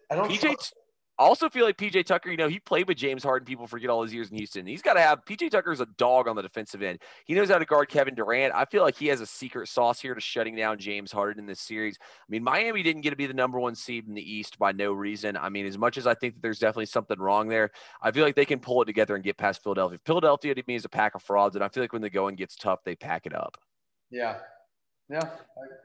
I 0.09 0.15
don't 0.15 0.31
PJ, 0.31 0.71
I 1.19 1.25
also 1.25 1.47
feel 1.47 1.63
like 1.63 1.77
PJ 1.77 2.05
Tucker, 2.05 2.31
you 2.31 2.37
know, 2.37 2.49
he 2.49 2.59
played 2.59 2.87
with 2.87 2.97
James 2.97 3.23
Harden. 3.23 3.45
People 3.45 3.67
forget 3.67 3.91
all 3.91 4.01
his 4.01 4.11
years 4.11 4.31
in 4.31 4.37
Houston. 4.37 4.65
He's 4.65 4.81
got 4.81 4.93
to 4.93 5.01
have 5.01 5.23
PJ 5.25 5.51
Tucker's 5.51 5.79
a 5.79 5.85
dog 5.97 6.27
on 6.27 6.35
the 6.35 6.41
defensive 6.41 6.81
end. 6.81 6.99
He 7.25 7.35
knows 7.35 7.49
how 7.49 7.59
to 7.59 7.65
guard 7.65 7.89
Kevin 7.89 8.15
Durant. 8.15 8.53
I 8.55 8.65
feel 8.65 8.81
like 8.81 8.95
he 8.97 9.07
has 9.07 9.21
a 9.21 9.25
secret 9.27 9.67
sauce 9.67 10.01
here 10.01 10.15
to 10.15 10.21
shutting 10.21 10.55
down 10.55 10.79
James 10.79 11.11
Harden 11.11 11.39
in 11.39 11.45
this 11.45 11.59
series. 11.59 11.99
I 12.01 12.25
mean, 12.29 12.43
Miami 12.43 12.81
didn't 12.81 13.01
get 13.03 13.11
to 13.11 13.15
be 13.15 13.27
the 13.27 13.33
number 13.33 13.59
one 13.59 13.75
seed 13.75 14.07
in 14.07 14.15
the 14.15 14.33
East 14.33 14.57
by 14.57 14.71
no 14.71 14.91
reason. 14.91 15.37
I 15.37 15.49
mean, 15.49 15.67
as 15.67 15.77
much 15.77 15.99
as 15.99 16.07
I 16.07 16.15
think 16.15 16.33
that 16.33 16.41
there's 16.41 16.59
definitely 16.59 16.87
something 16.87 17.19
wrong 17.19 17.47
there, 17.47 17.69
I 18.01 18.11
feel 18.11 18.25
like 18.25 18.35
they 18.35 18.45
can 18.45 18.59
pull 18.59 18.81
it 18.81 18.85
together 18.85 19.13
and 19.13 19.23
get 19.23 19.37
past 19.37 19.61
Philadelphia. 19.61 19.99
Philadelphia 20.05 20.55
to 20.55 20.63
me 20.65 20.73
is 20.73 20.85
a 20.85 20.89
pack 20.89 21.13
of 21.13 21.21
frauds, 21.21 21.55
and 21.55 21.63
I 21.63 21.67
feel 21.67 21.83
like 21.83 21.93
when 21.93 22.01
the 22.01 22.09
going 22.09 22.35
gets 22.35 22.55
tough, 22.55 22.79
they 22.83 22.95
pack 22.95 23.27
it 23.27 23.35
up. 23.35 23.57
Yeah. 24.09 24.37
Yeah. 25.09 25.29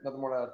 Nothing 0.03 0.21
more 0.21 0.31
to 0.31 0.41
add. 0.43 0.49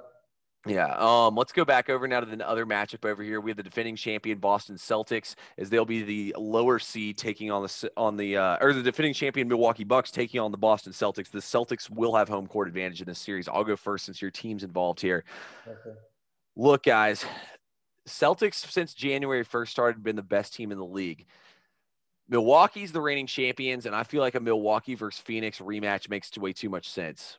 Yeah. 0.66 0.94
Um, 0.98 1.36
let's 1.36 1.52
go 1.52 1.64
back 1.64 1.88
over 1.88 2.08
now 2.08 2.20
to 2.20 2.26
the 2.26 2.48
other 2.48 2.66
matchup 2.66 3.08
over 3.08 3.22
here. 3.22 3.40
We 3.40 3.50
have 3.50 3.56
the 3.56 3.62
defending 3.62 3.96
champion 3.96 4.38
Boston 4.38 4.76
Celtics, 4.76 5.34
as 5.58 5.70
they'll 5.70 5.84
be 5.84 6.02
the 6.02 6.34
lower 6.36 6.78
seed 6.78 7.16
taking 7.16 7.50
on 7.50 7.62
the 7.62 7.90
on 7.96 8.16
the 8.16 8.36
uh, 8.36 8.58
or 8.60 8.72
the 8.72 8.82
defending 8.82 9.14
champion 9.14 9.48
Milwaukee 9.48 9.84
Bucks 9.84 10.10
taking 10.10 10.40
on 10.40 10.50
the 10.50 10.58
Boston 10.58 10.92
Celtics. 10.92 11.30
The 11.30 11.38
Celtics 11.38 11.88
will 11.88 12.14
have 12.14 12.28
home 12.28 12.46
court 12.46 12.68
advantage 12.68 13.00
in 13.00 13.06
this 13.06 13.18
series. 13.18 13.48
I'll 13.48 13.64
go 13.64 13.76
first 13.76 14.04
since 14.06 14.20
your 14.20 14.30
team's 14.30 14.64
involved 14.64 15.00
here. 15.00 15.24
Okay. 15.66 15.96
Look, 16.56 16.84
guys, 16.84 17.24
Celtics 18.08 18.70
since 18.70 18.94
January 18.94 19.44
first 19.44 19.72
started 19.72 20.02
been 20.02 20.16
the 20.16 20.22
best 20.22 20.54
team 20.54 20.72
in 20.72 20.78
the 20.78 20.84
league. 20.84 21.26
Milwaukee's 22.28 22.90
the 22.90 23.00
reigning 23.00 23.28
champions, 23.28 23.86
and 23.86 23.94
I 23.94 24.02
feel 24.02 24.20
like 24.20 24.34
a 24.34 24.40
Milwaukee 24.40 24.96
versus 24.96 25.20
Phoenix 25.20 25.60
rematch 25.60 26.10
makes 26.10 26.36
way 26.36 26.52
too 26.52 26.68
much 26.68 26.88
sense. 26.88 27.38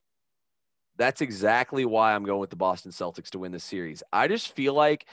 That's 0.97 1.21
exactly 1.21 1.85
why 1.85 2.13
I'm 2.13 2.23
going 2.23 2.39
with 2.39 2.49
the 2.49 2.55
Boston 2.55 2.91
Celtics 2.91 3.29
to 3.29 3.39
win 3.39 3.51
this 3.51 3.63
series. 3.63 4.03
I 4.11 4.27
just 4.27 4.53
feel 4.53 4.73
like 4.73 5.05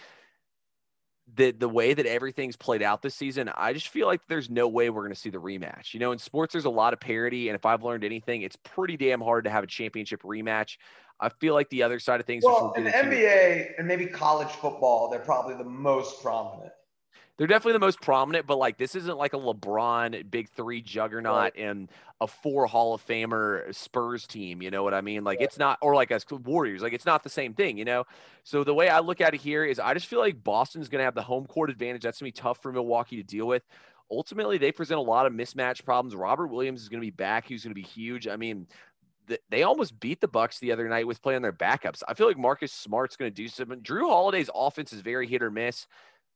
the 1.37 1.53
the 1.53 1.69
way 1.69 1.95
that 1.95 2.07
everything's 2.07 2.57
played 2.57 2.83
out 2.83 3.03
this 3.03 3.15
season, 3.15 3.51
I 3.55 3.73
just 3.73 3.89
feel 3.89 4.07
like 4.07 4.21
there's 4.29 4.51
no 4.51 4.69
way 4.69 4.91
we're 4.91 5.03
going 5.03 5.15
to 5.15 5.21
see 5.21 5.31
the 5.31 5.41
rematch. 5.41 5.95
You 5.95 6.01
know, 6.01 6.13
in 6.13 6.19
sports, 6.19 6.53
there's 6.53 6.65
a 6.65 6.71
lot 6.71 6.93
of 6.93 7.01
parity, 7.01 7.49
and 7.49 7.55
if 7.55 7.65
I've 7.65 7.83
learned 7.83 8.05
anything, 8.05 8.43
it's 8.43 8.57
pretty 8.57 8.97
damn 8.97 9.21
hard 9.21 9.45
to 9.45 9.51
have 9.51 9.65
a 9.65 9.67
championship 9.67 10.23
rematch. 10.23 10.77
I 11.21 11.29
feel 11.29 11.55
like 11.55 11.71
the 11.71 11.83
other 11.83 11.99
side 11.99 12.21
of 12.21 12.27
things. 12.27 12.45
Well, 12.45 12.73
in 12.77 12.85
the 12.85 12.91
NBA 12.91 13.79
and 13.79 13.87
maybe 13.87 14.07
college 14.07 14.51
football, 14.51 15.09
they're 15.11 15.21
probably 15.21 15.55
the 15.55 15.65
most 15.65 16.23
prominent 16.23 16.73
they're 17.37 17.49
definitely 17.49 17.73
the 17.73 17.81
most 17.81 18.01
prominent, 18.01 18.47
but 18.47 18.59
like 18.59 18.79
this 18.79 18.95
isn't 18.95 19.19
like 19.19 19.33
a 19.33 19.39
LeBron 19.39 20.31
big 20.31 20.49
three 20.51 20.81
juggernaut 20.81 21.37
right. 21.37 21.57
and 21.57 21.91
a 22.21 22.29
four 22.29 22.67
Hall 22.67 22.95
of 22.95 23.05
Famer 23.05 23.75
Spurs 23.75 24.27
team. 24.27 24.63
You 24.63 24.71
know 24.71 24.85
what 24.85 24.95
I 24.95 25.01
mean? 25.01 25.25
Like 25.25 25.41
it's 25.41 25.59
not, 25.59 25.79
or 25.83 25.97
like 25.97 26.13
a 26.13 26.21
Warriors. 26.45 26.81
Like 26.81 26.93
it's 26.93 27.07
not 27.07 27.25
the 27.25 27.31
same 27.31 27.55
thing. 27.55 27.77
You 27.77 27.85
know. 27.85 28.05
So 28.45 28.63
the 28.63 28.75
way 28.75 28.89
I 28.89 29.01
look 29.01 29.21
at 29.21 29.35
it 29.35 29.41
here 29.41 29.65
is, 29.65 29.81
I 29.81 29.95
just 29.95 30.07
feel 30.07 30.21
like 30.21 30.45
Boston's 30.45 30.89
going 30.89 31.01
to 31.01 31.05
have 31.05 31.15
the 31.15 31.23
home 31.23 31.47
court 31.47 31.71
advantage. 31.71 32.03
That's 32.03 32.21
going 32.21 32.31
to 32.31 32.37
be 32.37 32.43
tough 32.43 32.63
for 32.63 32.73
Milwaukee 32.73 33.17
to 33.17 33.23
deal 33.23 33.47
with. 33.47 33.65
Ultimately, 34.11 34.59
they 34.59 34.71
present 34.71 34.99
a 34.99 35.03
lot 35.03 35.27
of 35.27 35.33
mismatch 35.33 35.85
problems. 35.85 36.15
Robert 36.15 36.49
Williams 36.49 36.83
is 36.83 36.89
going 36.89 37.01
to 37.01 37.07
be 37.07 37.11
back. 37.11 37.49
He's 37.49 37.65
going 37.65 37.75
to 37.75 37.81
be 37.81 37.83
huge. 37.83 38.29
I 38.29 38.37
mean, 38.37 38.69
they 39.51 39.63
almost 39.63 39.99
beat 39.99 40.21
the 40.21 40.29
Bucks 40.29 40.59
the 40.59 40.71
other 40.71 40.89
night 40.89 41.07
with 41.07 41.23
playing 41.23 41.43
their 41.43 41.53
backups. 41.53 42.03
I 42.07 42.15
feel 42.15 42.29
like 42.29 42.39
Marcus 42.39 42.73
Smart's 42.73 43.17
going 43.17 43.31
to 43.31 43.35
do 43.35 43.49
something. 43.49 43.81
Jrue 43.81 44.09
Holiday's 44.09 44.51
offense 44.55 44.93
is 44.93 45.01
very 45.01 45.27
hit 45.27 45.43
or 45.43 45.51
miss 45.51 45.87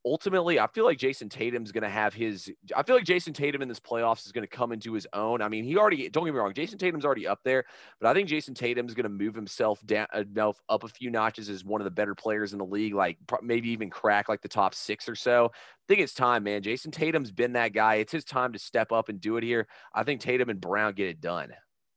ultimately, 0.04 0.58
I 0.58 0.66
feel 0.68 0.84
like 0.84 0.98
Jayson 0.98 1.28
Tatum's 1.28 1.72
going 1.72 1.82
to 1.82 1.88
have 1.88 2.14
his. 2.14 2.50
I 2.74 2.82
feel 2.82 2.96
like 2.96 3.04
Jayson 3.04 3.32
Tatum 3.32 3.62
in 3.62 3.68
this 3.68 3.80
playoffs 3.80 4.26
is 4.26 4.32
going 4.32 4.46
to 4.46 4.56
come 4.56 4.72
into 4.72 4.92
his 4.92 5.06
own. 5.12 5.42
I 5.42 5.48
mean, 5.48 5.64
he 5.64 5.76
already. 5.76 6.08
Don't 6.08 6.24
get 6.24 6.32
me 6.32 6.38
wrong, 6.38 6.54
Jayson 6.54 6.78
Tatum's 6.78 7.04
already 7.04 7.26
up 7.26 7.40
there, 7.44 7.64
but 8.00 8.08
I 8.08 8.14
think 8.14 8.28
Jayson 8.28 8.54
Tatum's 8.54 8.94
going 8.94 9.04
to 9.04 9.10
move 9.10 9.34
himself 9.34 9.84
down 9.86 10.06
enough 10.14 10.60
up 10.68 10.84
a 10.84 10.88
few 10.88 11.10
notches 11.10 11.48
as 11.48 11.64
one 11.64 11.80
of 11.80 11.84
the 11.84 11.90
better 11.90 12.14
players 12.14 12.52
in 12.52 12.58
the 12.58 12.64
league. 12.64 12.94
Like 12.94 13.18
maybe 13.42 13.70
even 13.70 13.90
crack 13.90 14.28
like 14.28 14.42
the 14.42 14.48
top 14.48 14.74
six 14.74 15.08
or 15.08 15.14
so. 15.14 15.50
I 15.54 15.84
think 15.88 16.00
it's 16.00 16.14
time, 16.14 16.44
man. 16.44 16.62
Jayson 16.62 16.90
Tatum's 16.90 17.30
been 17.30 17.52
that 17.54 17.72
guy. 17.72 17.96
It's 17.96 18.12
his 18.12 18.24
time 18.24 18.52
to 18.52 18.58
step 18.58 18.92
up 18.92 19.08
and 19.08 19.20
do 19.20 19.36
it 19.36 19.44
here. 19.44 19.66
I 19.94 20.04
think 20.04 20.20
Tatum 20.20 20.48
and 20.48 20.60
Brown 20.60 20.94
get 20.94 21.08
it 21.08 21.20
done. 21.20 21.52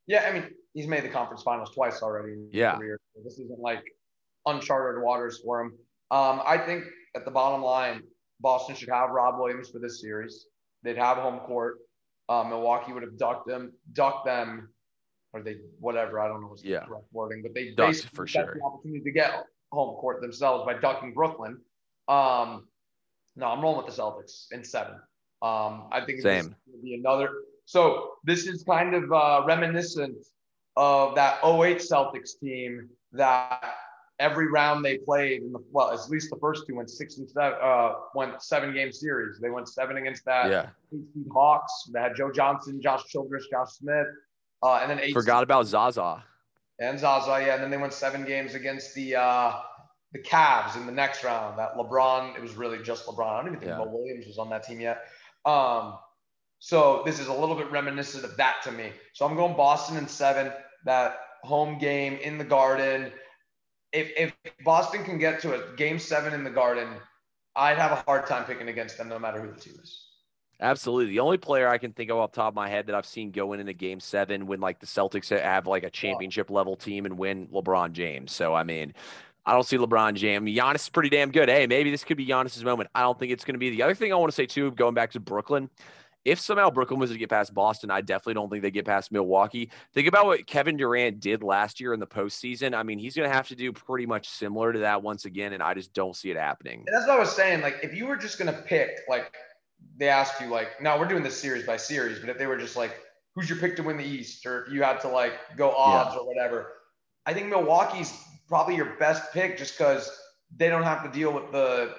Yeah, 0.08 0.28
I 0.28 0.34
mean, 0.34 0.50
he's 0.74 0.88
made 0.88 1.04
the 1.04 1.10
conference 1.10 1.44
finals 1.44 1.72
twice 1.74 2.02
already. 2.02 2.36
yeah, 2.52 2.78
this 3.24 3.34
isn't 3.40 3.60
like 3.60 3.84
uncharted 4.46 5.02
waters 5.02 5.42
for 5.44 5.62
him. 5.62 5.74
Um, 6.10 6.42
I 6.46 6.58
think 6.58 6.84
at 7.16 7.26
the 7.26 7.32
bottom 7.32 7.62
line, 7.62 8.02
Boston 8.40 8.76
should 8.76 8.90
have 8.90 9.12
Rob 9.12 9.40
Williams 9.40 9.70
for 9.70 9.80
this 9.80 10.02
series. 10.02 10.48
They'd 10.84 10.98
have 10.98 11.18
home 11.18 11.40
court. 11.40 11.78
Uh, 12.30 12.44
Milwaukee 12.44 12.94
would 12.94 13.04
have 13.04 13.18
ducked 13.18 13.48
them, 13.48 13.74
ducked 13.94 14.26
them, 14.26 14.70
or 15.34 15.42
they 15.42 15.58
whatever. 15.80 16.20
I 16.20 16.28
don't 16.28 16.42
know 16.42 16.48
what's 16.48 16.62
the 16.62 16.80
correct 16.88 17.06
wording, 17.12 17.42
but 17.42 17.54
they 17.54 17.72
ducked 17.72 18.10
for 18.14 18.26
sure. 18.26 18.56
The 18.56 18.64
opportunity 18.64 19.04
to 19.04 19.12
get 19.12 19.46
home 19.72 19.96
court 19.96 20.22
themselves 20.22 20.66
by 20.66 20.80
ducking 20.80 21.14
Brooklyn. 21.14 21.58
Um, 22.08 22.68
no, 23.36 23.48
I'm 23.48 23.62
rolling 23.62 23.86
with 23.86 23.96
the 23.96 24.02
Celtics 24.02 24.48
in 24.52 24.64
seven. 24.64 24.96
Um, 25.42 25.88
I 25.92 26.04
think 26.06 26.22
to 26.22 26.54
be 26.84 26.96
another. 26.96 27.30
So 27.66 28.14
this 28.24 28.48
is 28.48 28.64
kind 28.64 28.94
of 28.94 29.12
uh, 29.12 29.44
reminiscent 29.46 30.18
of 30.76 31.16
that 31.16 31.40
08 31.44 31.78
Celtics 31.78 32.32
team 32.42 32.90
that 33.14 33.76
every 34.22 34.48
round 34.48 34.86
they 34.86 35.00
played 35.00 35.42
in 35.42 35.52
the 35.52 35.60
well, 35.72 35.92
at 35.92 36.10
least 36.10 36.30
the 36.30 36.38
first 36.38 36.66
two 36.68 36.76
went 36.76 36.90
six 36.90 37.18
and 37.18 37.30
seven, 37.30 37.58
uh, 37.62 37.94
went 38.16 38.42
seven 38.42 38.74
game 38.74 38.92
series. 38.92 39.40
They 39.40 39.50
went 39.50 39.68
seven 39.68 39.98
against 39.98 40.24
that 40.26 40.50
yeah. 40.50 40.68
Hawks. 41.34 41.90
They 41.92 42.00
had 42.00 42.16
Joe 42.16 42.32
Johnson, 42.32 42.80
Josh 42.82 43.04
Childress, 43.08 43.48
Josh 43.52 43.72
Smith, 43.72 44.08
uh, 44.64 44.80
and 44.82 44.90
then 44.90 45.00
eight. 45.00 45.14
Forgot 45.14 45.44
about 45.44 45.66
Zaza. 45.66 46.24
And 46.80 47.00
Zaza, 47.00 47.44
yeah. 47.44 47.56
And 47.56 47.64
then 47.64 47.72
they 47.72 47.78
went 47.78 47.94
seven 47.94 48.24
games 48.24 48.54
against 48.56 48.94
the 48.94 49.16
uh, 49.16 49.54
the 50.14 50.20
Cavs 50.20 50.78
in 50.78 50.86
the 50.86 50.92
next 50.92 51.24
round. 51.24 51.58
That 51.58 51.76
LeBron, 51.76 52.36
it 52.36 52.42
was 52.42 52.54
really 52.54 52.82
just 52.84 53.08
LeBron. 53.08 53.28
I 53.28 53.38
don't 53.38 53.48
even 53.48 53.60
think 53.60 53.72
yeah. 53.72 53.78
Mo 53.78 53.88
Williams 53.88 54.28
was 54.28 54.38
on 54.38 54.50
that 54.52 54.64
team 54.64 54.80
yet. 54.80 55.06
Um, 55.46 55.98
so 56.60 57.02
this 57.06 57.20
is 57.20 57.28
a 57.28 57.34
little 57.34 57.56
bit 57.56 57.72
reminiscent 57.72 58.24
of 58.24 58.38
that 58.38 58.58
to 58.64 58.72
me. 58.72 58.92
So 59.14 59.26
I'm 59.26 59.36
going 59.36 59.58
Boston 59.58 59.98
in 59.98 60.08
seven. 60.08 60.52
That 60.86 61.18
home 61.44 61.80
game 61.80 62.18
in 62.22 62.38
the 62.38 62.44
Garden 62.44 63.12
if 63.94 64.12
if 64.18 64.34
Boston 64.64 65.04
can 65.04 65.18
get 65.18 65.42
to 65.42 65.54
a 65.54 65.76
game 65.76 66.00
seven 66.00 66.34
in 66.34 66.44
the 66.44 66.50
Garden, 66.50 66.88
I'd 67.56 67.78
have 67.78 67.92
a 67.92 68.04
hard 68.08 68.28
time 68.28 68.46
picking 68.46 68.70
against 68.70 68.98
them, 68.98 69.10
no 69.10 69.20
matter 69.20 69.42
who 69.42 69.52
the 69.52 69.60
team 69.60 69.74
is. 69.82 70.08
Absolutely. 70.60 71.12
The 71.14 71.20
only 71.20 71.38
player 71.38 71.68
I 71.68 71.80
can 71.80 71.92
think 71.92 72.12
of 72.12 72.18
off 72.18 72.32
top 72.32 72.50
of 72.50 72.56
my 72.56 72.70
head 72.70 72.86
that 72.86 72.96
I've 72.96 73.06
seen 73.06 73.32
go 73.32 73.54
in 73.54 73.60
in 73.60 73.68
a 73.68 73.74
game 73.74 74.00
seven 74.00 74.46
when 74.46 74.60
like 74.60 74.80
the 74.80 74.86
Celtics 74.86 75.30
have 75.30 75.66
like 75.66 75.84
a 75.84 75.90
championship 75.90 76.52
level 76.52 76.76
team 76.76 77.06
and 77.06 77.18
win 77.18 77.48
LeBron 77.48 77.94
James. 77.94 78.32
So 78.32 78.54
I 78.54 78.64
mean, 78.64 78.94
I 79.46 79.54
don't 79.54 79.66
see 79.66 79.78
LeBron 79.78 80.14
James. 80.14 80.48
Giannis 80.48 80.76
is 80.76 80.90
pretty 80.90 81.10
damn 81.10 81.32
good. 81.32 81.50
Hey, 81.50 81.66
maybe 81.66 81.90
this 81.90 82.04
could 82.04 82.18
be 82.18 82.28
Giannis's 82.28 82.64
moment. 82.64 82.92
I 82.94 83.02
don't 83.02 83.18
think 83.18 83.32
it's 83.32 83.44
going 83.44 83.56
to 83.56 83.60
be. 83.60 83.72
The 83.72 83.82
other 83.82 83.96
thing 83.96 84.14
I 84.14 84.16
want 84.18 84.32
to 84.32 84.36
say 84.36 84.46
too, 84.46 84.72
going 84.72 84.94
back 84.94 85.12
to 85.12 85.20
Brooklyn, 85.20 85.70
if 86.24 86.40
somehow 86.40 86.70
Brooklyn 86.70 87.00
was 87.00 87.12
to 87.12 87.18
get 87.18 87.30
past 87.30 87.54
Boston, 87.54 87.92
I 87.92 88.02
definitely 88.02 88.36
don't 88.36 88.50
think 88.50 88.62
they 88.62 88.72
get 88.72 88.86
past 88.86 89.12
Milwaukee. 89.12 89.72
Think 89.94 90.08
about 90.08 90.26
what 90.26 90.46
Kevin 90.46 90.78
Durant 90.78 91.20
did 91.20 91.44
last 91.44 91.80
year 91.80 91.94
in 91.94 92.00
the 92.00 92.08
postseason. 92.08 92.76
I 92.76 92.84
mean, 92.84 93.00
he's 93.00 93.16
going 93.16 93.30
to 93.30 93.36
have 93.36 93.48
to 93.48 93.56
do 93.56 93.72
pretty 93.72 94.06
much 94.06 94.30
similar 94.30 94.74
to 94.74 94.80
that 94.80 95.02
once 95.02 95.26
again, 95.26 95.54
and 95.54 95.64
I 95.64 95.74
just 95.74 95.94
don't 95.94 96.16
see 96.16 96.30
it 96.30 96.38
happening. 96.38 96.84
And 96.86 96.96
that's 96.96 97.08
what 97.08 97.18
I 97.18 97.20
was 97.20 97.36
saying. 97.36 97.62
Like, 97.62 97.80
if 97.84 97.94
you 97.96 98.08
were 98.08 98.18
just 98.18 98.38
going 98.38 98.54
to 98.54 98.62
pick, 98.62 99.00
like, 99.10 99.34
they 99.98 100.10
asked 100.10 100.40
you, 100.40 100.48
like, 100.48 100.82
now 100.82 101.00
we're 101.00 101.08
doing 101.08 101.24
this 101.24 101.40
series 101.40 101.66
by 101.66 101.78
series, 101.78 102.20
but 102.20 102.30
if 102.30 102.38
they 102.38 102.48
were 102.48 102.58
just 102.58 102.76
like, 102.76 102.98
who's 103.36 103.50
your 103.50 103.58
pick 103.60 103.76
to 103.78 103.84
win 103.84 103.98
the 103.98 104.04
East, 104.04 104.46
or 104.46 104.66
if 104.66 104.74
you 104.74 104.84
had 104.84 105.00
to 105.02 105.08
like 105.08 105.34
go 105.56 105.72
odds 105.72 106.14
yeah. 106.14 106.20
or 106.20 106.28
whatever, 106.28 106.74
I 107.26 107.34
think 107.34 107.48
Milwaukee's 107.48 108.14
probably 108.48 108.76
your 108.76 108.98
best 109.00 109.32
pick 109.32 109.58
just 109.58 109.78
because 109.78 110.10
they 110.56 110.70
don't 110.70 110.84
have 110.84 111.04
to 111.04 111.10
deal 111.10 111.34
with 111.34 111.52
the 111.52 111.96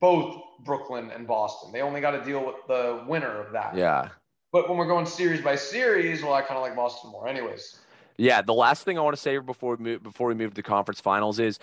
both 0.00 0.40
Brooklyn 0.64 1.10
and 1.10 1.26
Boston. 1.26 1.72
They 1.72 1.82
only 1.82 2.00
got 2.00 2.12
to 2.12 2.24
deal 2.24 2.44
with 2.44 2.56
the 2.68 3.04
winner 3.06 3.40
of 3.40 3.52
that. 3.52 3.76
Yeah. 3.76 4.08
But 4.52 4.68
when 4.68 4.78
we're 4.78 4.86
going 4.86 5.06
series 5.06 5.40
by 5.40 5.56
series, 5.56 6.22
well, 6.22 6.34
I 6.34 6.42
kind 6.42 6.56
of 6.56 6.62
like 6.62 6.76
Boston 6.76 7.10
more. 7.10 7.28
Anyways. 7.28 7.78
Yeah. 8.16 8.42
The 8.42 8.54
last 8.54 8.84
thing 8.84 8.98
I 8.98 9.02
want 9.02 9.16
to 9.16 9.20
say 9.22 9.36
before 9.38 9.76
we 9.76 9.84
move 9.84 10.02
before 10.02 10.28
we 10.28 10.34
move 10.34 10.54
to 10.54 10.62
conference 10.62 11.00
finals 11.00 11.38
is 11.38 11.58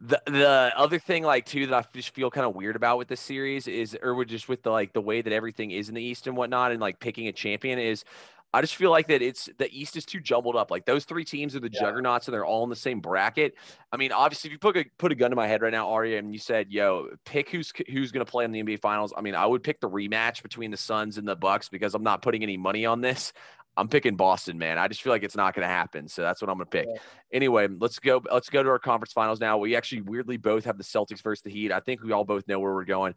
the 0.00 0.20
the 0.26 0.72
other 0.76 0.98
thing 0.98 1.24
like 1.24 1.44
too 1.44 1.66
that 1.66 1.74
I 1.74 1.84
just 1.92 2.14
feel 2.14 2.30
kind 2.30 2.46
of 2.46 2.54
weird 2.54 2.76
about 2.76 2.98
with 2.98 3.08
this 3.08 3.20
series 3.20 3.66
is 3.66 3.96
or 4.00 4.24
just 4.24 4.48
with 4.48 4.62
the 4.62 4.70
like 4.70 4.92
the 4.92 5.00
way 5.00 5.22
that 5.22 5.32
everything 5.32 5.72
is 5.72 5.88
in 5.88 5.94
the 5.94 6.02
East 6.02 6.26
and 6.26 6.36
whatnot 6.36 6.70
and 6.70 6.80
like 6.80 7.00
picking 7.00 7.26
a 7.26 7.32
champion 7.32 7.78
is 7.78 8.04
I 8.52 8.62
just 8.62 8.76
feel 8.76 8.90
like 8.90 9.08
that 9.08 9.20
it's 9.20 9.48
the 9.58 9.70
East 9.70 9.96
is 9.96 10.06
too 10.06 10.20
jumbled 10.20 10.56
up. 10.56 10.70
Like 10.70 10.86
those 10.86 11.04
three 11.04 11.24
teams 11.24 11.54
are 11.54 11.60
the 11.60 11.70
yeah. 11.70 11.80
juggernauts 11.80 12.28
and 12.28 12.34
they're 12.34 12.46
all 12.46 12.64
in 12.64 12.70
the 12.70 12.76
same 12.76 13.00
bracket. 13.00 13.54
I 13.92 13.98
mean, 13.98 14.10
obviously, 14.10 14.48
if 14.48 14.52
you 14.52 14.58
put 14.58 14.76
a 14.76 14.86
put 14.98 15.12
a 15.12 15.14
gun 15.14 15.30
to 15.30 15.36
my 15.36 15.46
head 15.46 15.60
right 15.60 15.72
now, 15.72 15.90
Arya, 15.90 16.18
and 16.18 16.32
you 16.32 16.38
said, 16.38 16.70
"Yo, 16.70 17.08
pick 17.26 17.50
who's 17.50 17.72
who's 17.90 18.10
going 18.10 18.24
to 18.24 18.30
play 18.30 18.44
in 18.44 18.52
the 18.52 18.62
NBA 18.62 18.80
Finals." 18.80 19.12
I 19.16 19.20
mean, 19.20 19.34
I 19.34 19.44
would 19.44 19.62
pick 19.62 19.80
the 19.80 19.90
rematch 19.90 20.42
between 20.42 20.70
the 20.70 20.78
Suns 20.78 21.18
and 21.18 21.28
the 21.28 21.36
Bucks 21.36 21.68
because 21.68 21.94
I'm 21.94 22.02
not 22.02 22.22
putting 22.22 22.42
any 22.42 22.56
money 22.56 22.86
on 22.86 23.02
this. 23.02 23.32
I'm 23.76 23.88
picking 23.88 24.16
Boston, 24.16 24.58
man. 24.58 24.76
I 24.76 24.88
just 24.88 25.02
feel 25.02 25.12
like 25.12 25.22
it's 25.22 25.36
not 25.36 25.54
going 25.54 25.62
to 25.62 25.72
happen, 25.72 26.08
so 26.08 26.22
that's 26.22 26.42
what 26.42 26.50
I'm 26.50 26.56
going 26.56 26.66
to 26.66 26.70
pick. 26.70 26.86
Yeah. 26.92 27.00
Anyway, 27.32 27.68
let's 27.78 28.00
go. 28.00 28.20
Let's 28.30 28.50
go 28.50 28.62
to 28.62 28.68
our 28.70 28.78
conference 28.80 29.12
finals 29.12 29.40
now. 29.40 29.58
We 29.58 29.76
actually 29.76 30.00
weirdly 30.00 30.36
both 30.36 30.64
have 30.64 30.78
the 30.78 30.84
Celtics 30.84 31.22
versus 31.22 31.42
the 31.42 31.50
Heat. 31.50 31.70
I 31.70 31.80
think 31.80 32.02
we 32.02 32.12
all 32.12 32.24
both 32.24 32.48
know 32.48 32.58
where 32.58 32.72
we're 32.72 32.84
going. 32.84 33.14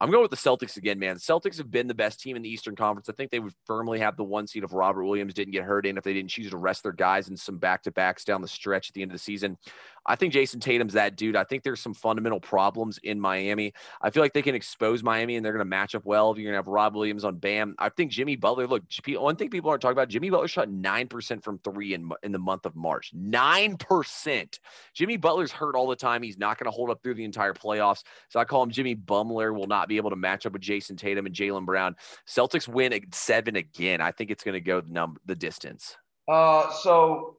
I'm 0.00 0.10
going 0.10 0.22
with 0.22 0.30
the 0.30 0.36
Celtics 0.36 0.78
again, 0.78 0.98
man. 0.98 1.14
The 1.14 1.20
Celtics 1.20 1.58
have 1.58 1.70
been 1.70 1.86
the 1.86 1.94
best 1.94 2.20
team 2.20 2.34
in 2.34 2.42
the 2.42 2.48
Eastern 2.48 2.74
Conference. 2.74 3.10
I 3.10 3.12
think 3.12 3.30
they 3.30 3.38
would 3.38 3.52
firmly 3.66 3.98
have 3.98 4.16
the 4.16 4.24
one 4.24 4.46
seed 4.46 4.64
if 4.64 4.72
Robert 4.72 5.04
Williams 5.04 5.34
didn't 5.34 5.52
get 5.52 5.64
hurt 5.64 5.84
and 5.84 5.98
if 5.98 6.04
they 6.04 6.14
didn't 6.14 6.30
choose 6.30 6.50
to 6.50 6.56
rest 6.56 6.82
their 6.82 6.92
guys 6.92 7.28
in 7.28 7.36
some 7.36 7.58
back 7.58 7.82
to 7.82 7.90
backs 7.90 8.24
down 8.24 8.40
the 8.40 8.48
stretch 8.48 8.88
at 8.88 8.94
the 8.94 9.02
end 9.02 9.10
of 9.10 9.14
the 9.14 9.18
season. 9.18 9.58
I 10.06 10.16
think 10.16 10.32
Jayson 10.32 10.60
Tatum's 10.60 10.94
that 10.94 11.16
dude. 11.16 11.36
I 11.36 11.44
think 11.44 11.62
there's 11.62 11.80
some 11.80 11.92
fundamental 11.92 12.40
problems 12.40 12.98
in 13.02 13.20
Miami. 13.20 13.72
I 14.00 14.10
feel 14.10 14.22
like 14.22 14.32
they 14.32 14.42
can 14.42 14.54
expose 14.54 15.02
Miami 15.02 15.36
and 15.36 15.44
they're 15.44 15.52
going 15.52 15.60
to 15.60 15.66
match 15.66 15.94
up 15.94 16.06
well. 16.06 16.30
If 16.30 16.38
you're 16.38 16.44
going 16.44 16.54
to 16.54 16.58
have 16.58 16.66
Rob 16.66 16.94
Williams 16.94 17.22
on 17.22 17.36
Bam, 17.36 17.74
I 17.78 17.90
think 17.90 18.10
Jimmy 18.10 18.36
Butler. 18.36 18.66
Look, 18.66 18.84
one 19.06 19.36
thing 19.36 19.50
people 19.50 19.70
aren't 19.70 19.82
talking 19.82 19.92
about: 19.92 20.08
Jimmy 20.08 20.30
Butler 20.30 20.48
shot 20.48 20.70
nine 20.70 21.06
percent 21.06 21.44
from 21.44 21.58
three 21.58 21.92
in 21.92 22.10
in 22.22 22.32
the 22.32 22.38
month 22.38 22.64
of 22.64 22.74
March. 22.74 23.10
Nine 23.14 23.76
percent. 23.76 24.58
Jimmy 24.94 25.18
Butler's 25.18 25.52
hurt 25.52 25.76
all 25.76 25.86
the 25.86 25.96
time. 25.96 26.22
He's 26.22 26.38
not 26.38 26.58
going 26.58 26.70
to 26.70 26.74
hold 26.74 26.88
up 26.88 27.02
through 27.02 27.14
the 27.14 27.24
entire 27.24 27.52
playoffs. 27.52 28.02
So 28.30 28.40
I 28.40 28.44
call 28.44 28.62
him 28.62 28.70
Jimmy 28.70 28.96
Bumler. 28.96 29.54
Will 29.54 29.66
not 29.66 29.89
be 29.90 29.98
able 29.98 30.10
to 30.10 30.16
match 30.16 30.46
up 30.46 30.54
with 30.54 30.62
Jayson 30.62 30.96
Tatum 30.96 31.26
and 31.26 31.34
Jaylen 31.34 31.66
Brown. 31.66 31.96
Celtics 32.26 32.66
win 32.66 32.92
at 32.92 33.14
seven 33.14 33.56
again. 33.56 34.00
I 34.00 34.12
think 34.12 34.30
it's 34.30 34.42
going 34.42 34.54
to 34.54 34.60
go 34.60 34.80
the 34.80 34.90
num 34.90 35.16
the 35.26 35.34
distance. 35.34 35.96
Uh, 36.28 36.70
so 36.72 37.36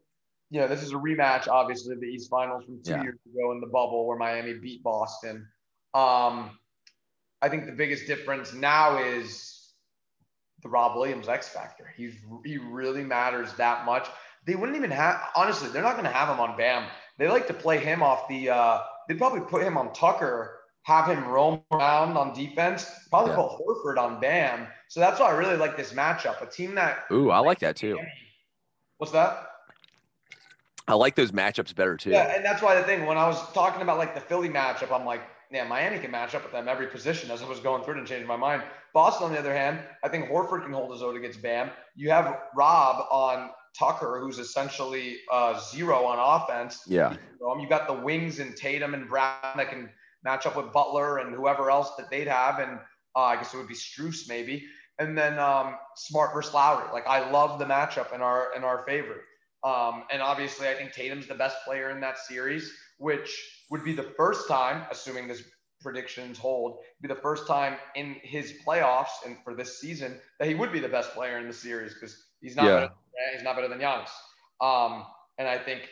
yeah, 0.51 0.67
this 0.67 0.83
is 0.83 0.91
a 0.91 0.95
rematch, 0.95 1.47
obviously, 1.47 1.93
of 1.93 2.01
the 2.01 2.07
East 2.07 2.29
Finals 2.29 2.65
from 2.65 2.83
two 2.83 2.91
yeah. 2.91 3.03
years 3.03 3.19
ago 3.25 3.53
in 3.53 3.61
the 3.61 3.67
bubble 3.67 4.05
where 4.05 4.17
Miami 4.17 4.53
beat 4.53 4.83
Boston. 4.83 5.47
Um, 5.93 6.59
I 7.41 7.49
think 7.49 7.65
the 7.65 7.71
biggest 7.71 8.05
difference 8.05 8.53
now 8.53 9.01
is 9.01 9.73
the 10.61 10.69
Rob 10.69 10.95
Williams 10.95 11.29
X 11.29 11.47
factor. 11.49 11.91
He's 11.95 12.15
he 12.45 12.57
really 12.57 13.03
matters 13.03 13.53
that 13.53 13.85
much. 13.85 14.07
They 14.45 14.55
wouldn't 14.55 14.77
even 14.77 14.91
have 14.91 15.21
honestly, 15.35 15.69
they're 15.69 15.81
not 15.81 15.93
going 15.93 16.05
to 16.05 16.11
have 16.11 16.27
him 16.27 16.39
on 16.39 16.57
Bam. 16.57 16.87
They 17.17 17.27
like 17.27 17.47
to 17.47 17.53
play 17.53 17.77
him 17.77 18.03
off 18.03 18.27
the. 18.27 18.49
Uh, 18.49 18.79
they'd 19.07 19.17
probably 19.17 19.41
put 19.41 19.63
him 19.63 19.77
on 19.77 19.93
Tucker, 19.93 20.60
have 20.83 21.07
him 21.07 21.27
roam 21.27 21.61
around 21.71 22.17
on 22.17 22.33
defense. 22.33 22.89
Probably 23.09 23.31
yeah. 23.31 23.37
put 23.37 23.51
Horford 23.51 23.97
on 23.97 24.19
Bam. 24.19 24.67
So 24.87 24.99
that's 24.99 25.19
why 25.19 25.27
I 25.27 25.31
really 25.31 25.57
like 25.57 25.77
this 25.77 25.93
matchup. 25.93 26.41
A 26.41 26.45
team 26.45 26.75
that. 26.75 27.05
Ooh, 27.11 27.29
I 27.29 27.39
like 27.39 27.59
that 27.59 27.75
too. 27.75 27.99
What's 28.97 29.13
that? 29.13 29.47
I 30.87 30.95
like 30.95 31.15
those 31.15 31.31
matchups 31.31 31.75
better 31.75 31.95
too. 31.95 32.09
Yeah, 32.09 32.35
and 32.35 32.43
that's 32.43 32.61
why 32.61 32.75
the 32.75 32.83
thing 32.83 33.05
when 33.05 33.17
I 33.17 33.27
was 33.27 33.39
talking 33.53 33.81
about 33.81 33.97
like 33.97 34.15
the 34.15 34.21
Philly 34.21 34.49
matchup, 34.49 34.91
I'm 34.91 35.05
like, 35.05 35.21
yeah, 35.51 35.67
Miami 35.67 35.99
can 35.99 36.11
match 36.11 36.33
up 36.33 36.43
with 36.43 36.51
them 36.51 36.67
every 36.67 36.87
position. 36.87 37.29
As 37.29 37.41
I 37.41 37.47
was 37.47 37.59
going 37.59 37.83
through 37.83 37.95
it 37.95 37.99
and 37.99 38.07
changing 38.07 38.27
my 38.27 38.37
mind. 38.37 38.63
Boston, 38.93 39.27
on 39.27 39.33
the 39.33 39.39
other 39.39 39.53
hand, 39.53 39.79
I 40.03 40.09
think 40.09 40.27
Horford 40.27 40.63
can 40.63 40.73
hold 40.73 40.91
his 40.91 41.01
own 41.01 41.15
against 41.15 41.41
Bam. 41.41 41.69
You 41.95 42.09
have 42.09 42.37
Rob 42.55 43.05
on 43.09 43.51
Tucker, 43.77 44.19
who's 44.19 44.37
essentially 44.37 45.17
uh, 45.31 45.59
zero 45.59 46.03
on 46.03 46.19
offense. 46.19 46.83
Yeah. 46.87 47.15
You 47.39 47.69
got 47.69 47.87
the 47.87 47.93
wings 47.93 48.39
and 48.39 48.55
Tatum 48.55 48.93
and 48.93 49.07
Brown 49.07 49.35
that 49.55 49.69
can 49.69 49.89
match 50.23 50.45
up 50.45 50.55
with 50.55 50.71
Butler 50.71 51.17
and 51.17 51.35
whoever 51.35 51.71
else 51.71 51.95
that 51.97 52.09
they'd 52.09 52.27
have, 52.27 52.59
and 52.59 52.79
uh, 53.15 53.19
I 53.19 53.35
guess 53.35 53.53
it 53.53 53.57
would 53.57 53.67
be 53.67 53.75
Strus 53.75 54.27
maybe, 54.27 54.65
and 54.99 55.17
then 55.17 55.39
um, 55.39 55.75
Smart 55.95 56.33
versus 56.33 56.53
Lowry. 56.53 56.91
Like 56.93 57.07
I 57.07 57.29
love 57.29 57.59
the 57.59 57.65
matchup 57.65 58.13
in 58.13 58.21
our 58.21 58.55
in 58.55 58.63
our 58.63 58.85
favor. 58.85 59.21
Um, 59.63 60.05
and 60.11 60.21
obviously, 60.21 60.67
I 60.67 60.73
think 60.73 60.91
Tatum's 60.93 61.27
the 61.27 61.35
best 61.35 61.57
player 61.65 61.91
in 61.91 62.01
that 62.01 62.17
series, 62.17 62.71
which 62.97 63.29
would 63.69 63.83
be 63.83 63.93
the 63.93 64.11
first 64.17 64.47
time, 64.47 64.85
assuming 64.89 65.27
this 65.27 65.43
predictions 65.81 66.37
hold, 66.37 66.79
be 67.01 67.07
the 67.07 67.15
first 67.15 67.47
time 67.47 67.75
in 67.95 68.15
his 68.21 68.53
playoffs 68.65 69.25
and 69.25 69.37
for 69.43 69.53
this 69.55 69.79
season 69.79 70.19
that 70.39 70.47
he 70.47 70.55
would 70.55 70.71
be 70.71 70.79
the 70.79 70.89
best 70.89 71.13
player 71.13 71.37
in 71.39 71.47
the 71.47 71.53
series 71.53 71.93
because 71.93 72.27
he's 72.39 72.55
not 72.55 72.65
yeah. 72.65 72.75
better, 72.75 72.93
he's 73.33 73.43
not 73.43 73.55
better 73.55 73.67
than 73.67 73.79
Giannis. 73.79 74.09
Um, 74.61 75.05
and 75.37 75.47
I 75.47 75.57
think 75.57 75.89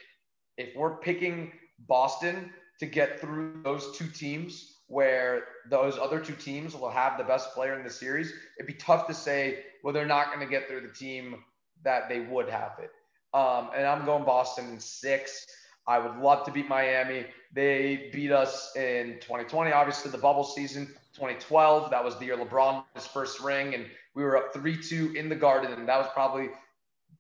if 0.57 0.75
we're 0.75 0.97
picking 0.97 1.51
Boston 1.87 2.51
to 2.79 2.85
get 2.85 3.19
through 3.19 3.61
those 3.63 3.97
two 3.97 4.07
teams 4.07 4.77
where 4.87 5.43
those 5.69 5.97
other 5.97 6.19
two 6.19 6.33
teams 6.33 6.75
will 6.75 6.89
have 6.89 7.17
the 7.17 7.23
best 7.23 7.53
player 7.53 7.77
in 7.77 7.83
the 7.83 7.89
series, 7.89 8.33
it'd 8.57 8.67
be 8.67 8.73
tough 8.73 9.05
to 9.07 9.13
say, 9.13 9.59
well, 9.83 9.93
they're 9.93 10.05
not 10.05 10.27
going 10.33 10.39
to 10.39 10.49
get 10.49 10.67
through 10.67 10.81
the 10.81 10.93
team 10.93 11.43
that 11.83 12.09
they 12.09 12.21
would 12.21 12.49
have 12.49 12.71
it. 12.79 12.89
Um, 13.33 13.69
and 13.75 13.85
I'm 13.85 14.05
going 14.05 14.23
Boston 14.23 14.69
in 14.69 14.79
six. 14.79 15.45
I 15.87 15.99
would 15.99 16.17
love 16.17 16.43
to 16.45 16.51
beat 16.51 16.67
Miami. 16.67 17.25
They 17.53 18.09
beat 18.11 18.31
us 18.31 18.75
in 18.75 19.19
2020, 19.21 19.71
obviously 19.71 20.11
the 20.11 20.17
bubble 20.17 20.43
season. 20.43 20.87
2012, 21.15 21.91
that 21.91 22.03
was 22.03 22.17
the 22.17 22.25
year 22.25 22.37
LeBron 22.37 22.83
his 22.95 23.05
first 23.05 23.39
ring, 23.41 23.75
and 23.75 23.85
we 24.15 24.23
were 24.23 24.37
up 24.37 24.53
3-2 24.53 25.15
in 25.15 25.29
the 25.29 25.35
Garden, 25.35 25.73
and 25.73 25.87
that 25.87 25.97
was 25.97 26.07
probably 26.13 26.49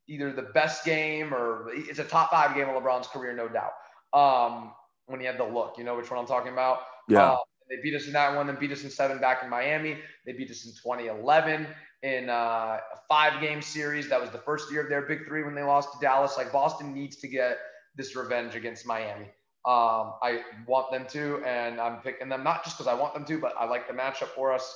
either 0.07 0.31
the 0.31 0.43
best 0.53 0.85
game 0.85 1.33
or 1.33 1.69
it's 1.73 1.99
a 1.99 2.03
top 2.03 2.31
five 2.31 2.55
game 2.55 2.67
of 2.69 2.81
LeBron's 2.81 3.07
career, 3.07 3.35
no 3.35 3.47
doubt. 3.47 3.73
Um, 4.13 4.71
when 5.09 5.19
he 5.19 5.25
had 5.25 5.37
the 5.37 5.43
look, 5.43 5.75
you 5.77 5.83
know 5.83 5.97
which 5.97 6.09
one 6.09 6.19
I'm 6.19 6.25
talking 6.25 6.53
about. 6.53 6.79
Yeah. 7.07 7.33
Uh, 7.33 7.37
they 7.69 7.77
beat 7.83 7.95
us 7.95 8.07
in 8.07 8.13
that 8.13 8.35
one, 8.35 8.47
then 8.47 8.57
beat 8.59 8.71
us 8.71 8.83
in 8.83 8.89
seven 8.89 9.19
back 9.19 9.43
in 9.43 9.49
Miami. 9.49 9.97
They 10.25 10.33
beat 10.33 10.49
us 10.49 10.65
in 10.65 10.71
2011 10.71 11.67
in 12.01 12.29
uh, 12.29 12.33
a 12.33 12.79
five 13.07 13.41
game 13.41 13.61
series. 13.61 14.09
That 14.09 14.19
was 14.19 14.31
the 14.31 14.39
first 14.39 14.71
year 14.71 14.81
of 14.81 14.89
their 14.89 15.03
big 15.03 15.27
three 15.27 15.43
when 15.43 15.53
they 15.53 15.63
lost 15.63 15.93
to 15.93 15.99
Dallas. 15.99 16.35
Like 16.37 16.51
Boston 16.51 16.93
needs 16.93 17.17
to 17.17 17.27
get 17.27 17.57
this 17.95 18.15
revenge 18.15 18.55
against 18.55 18.85
Miami. 18.85 19.25
Um, 19.65 20.13
I 20.23 20.41
want 20.65 20.91
them 20.91 21.05
to, 21.09 21.43
and 21.45 21.79
I'm 21.79 21.97
picking 21.97 22.29
them 22.29 22.43
not 22.43 22.63
just 22.63 22.77
because 22.77 22.87
I 22.87 22.93
want 22.93 23.13
them 23.13 23.25
to, 23.25 23.39
but 23.39 23.53
I 23.59 23.65
like 23.65 23.87
the 23.87 23.93
matchup 23.93 24.29
for 24.29 24.53
us. 24.53 24.73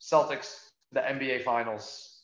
Celtics, 0.00 0.68
the 0.92 1.00
NBA 1.00 1.44
Finals. 1.44 2.20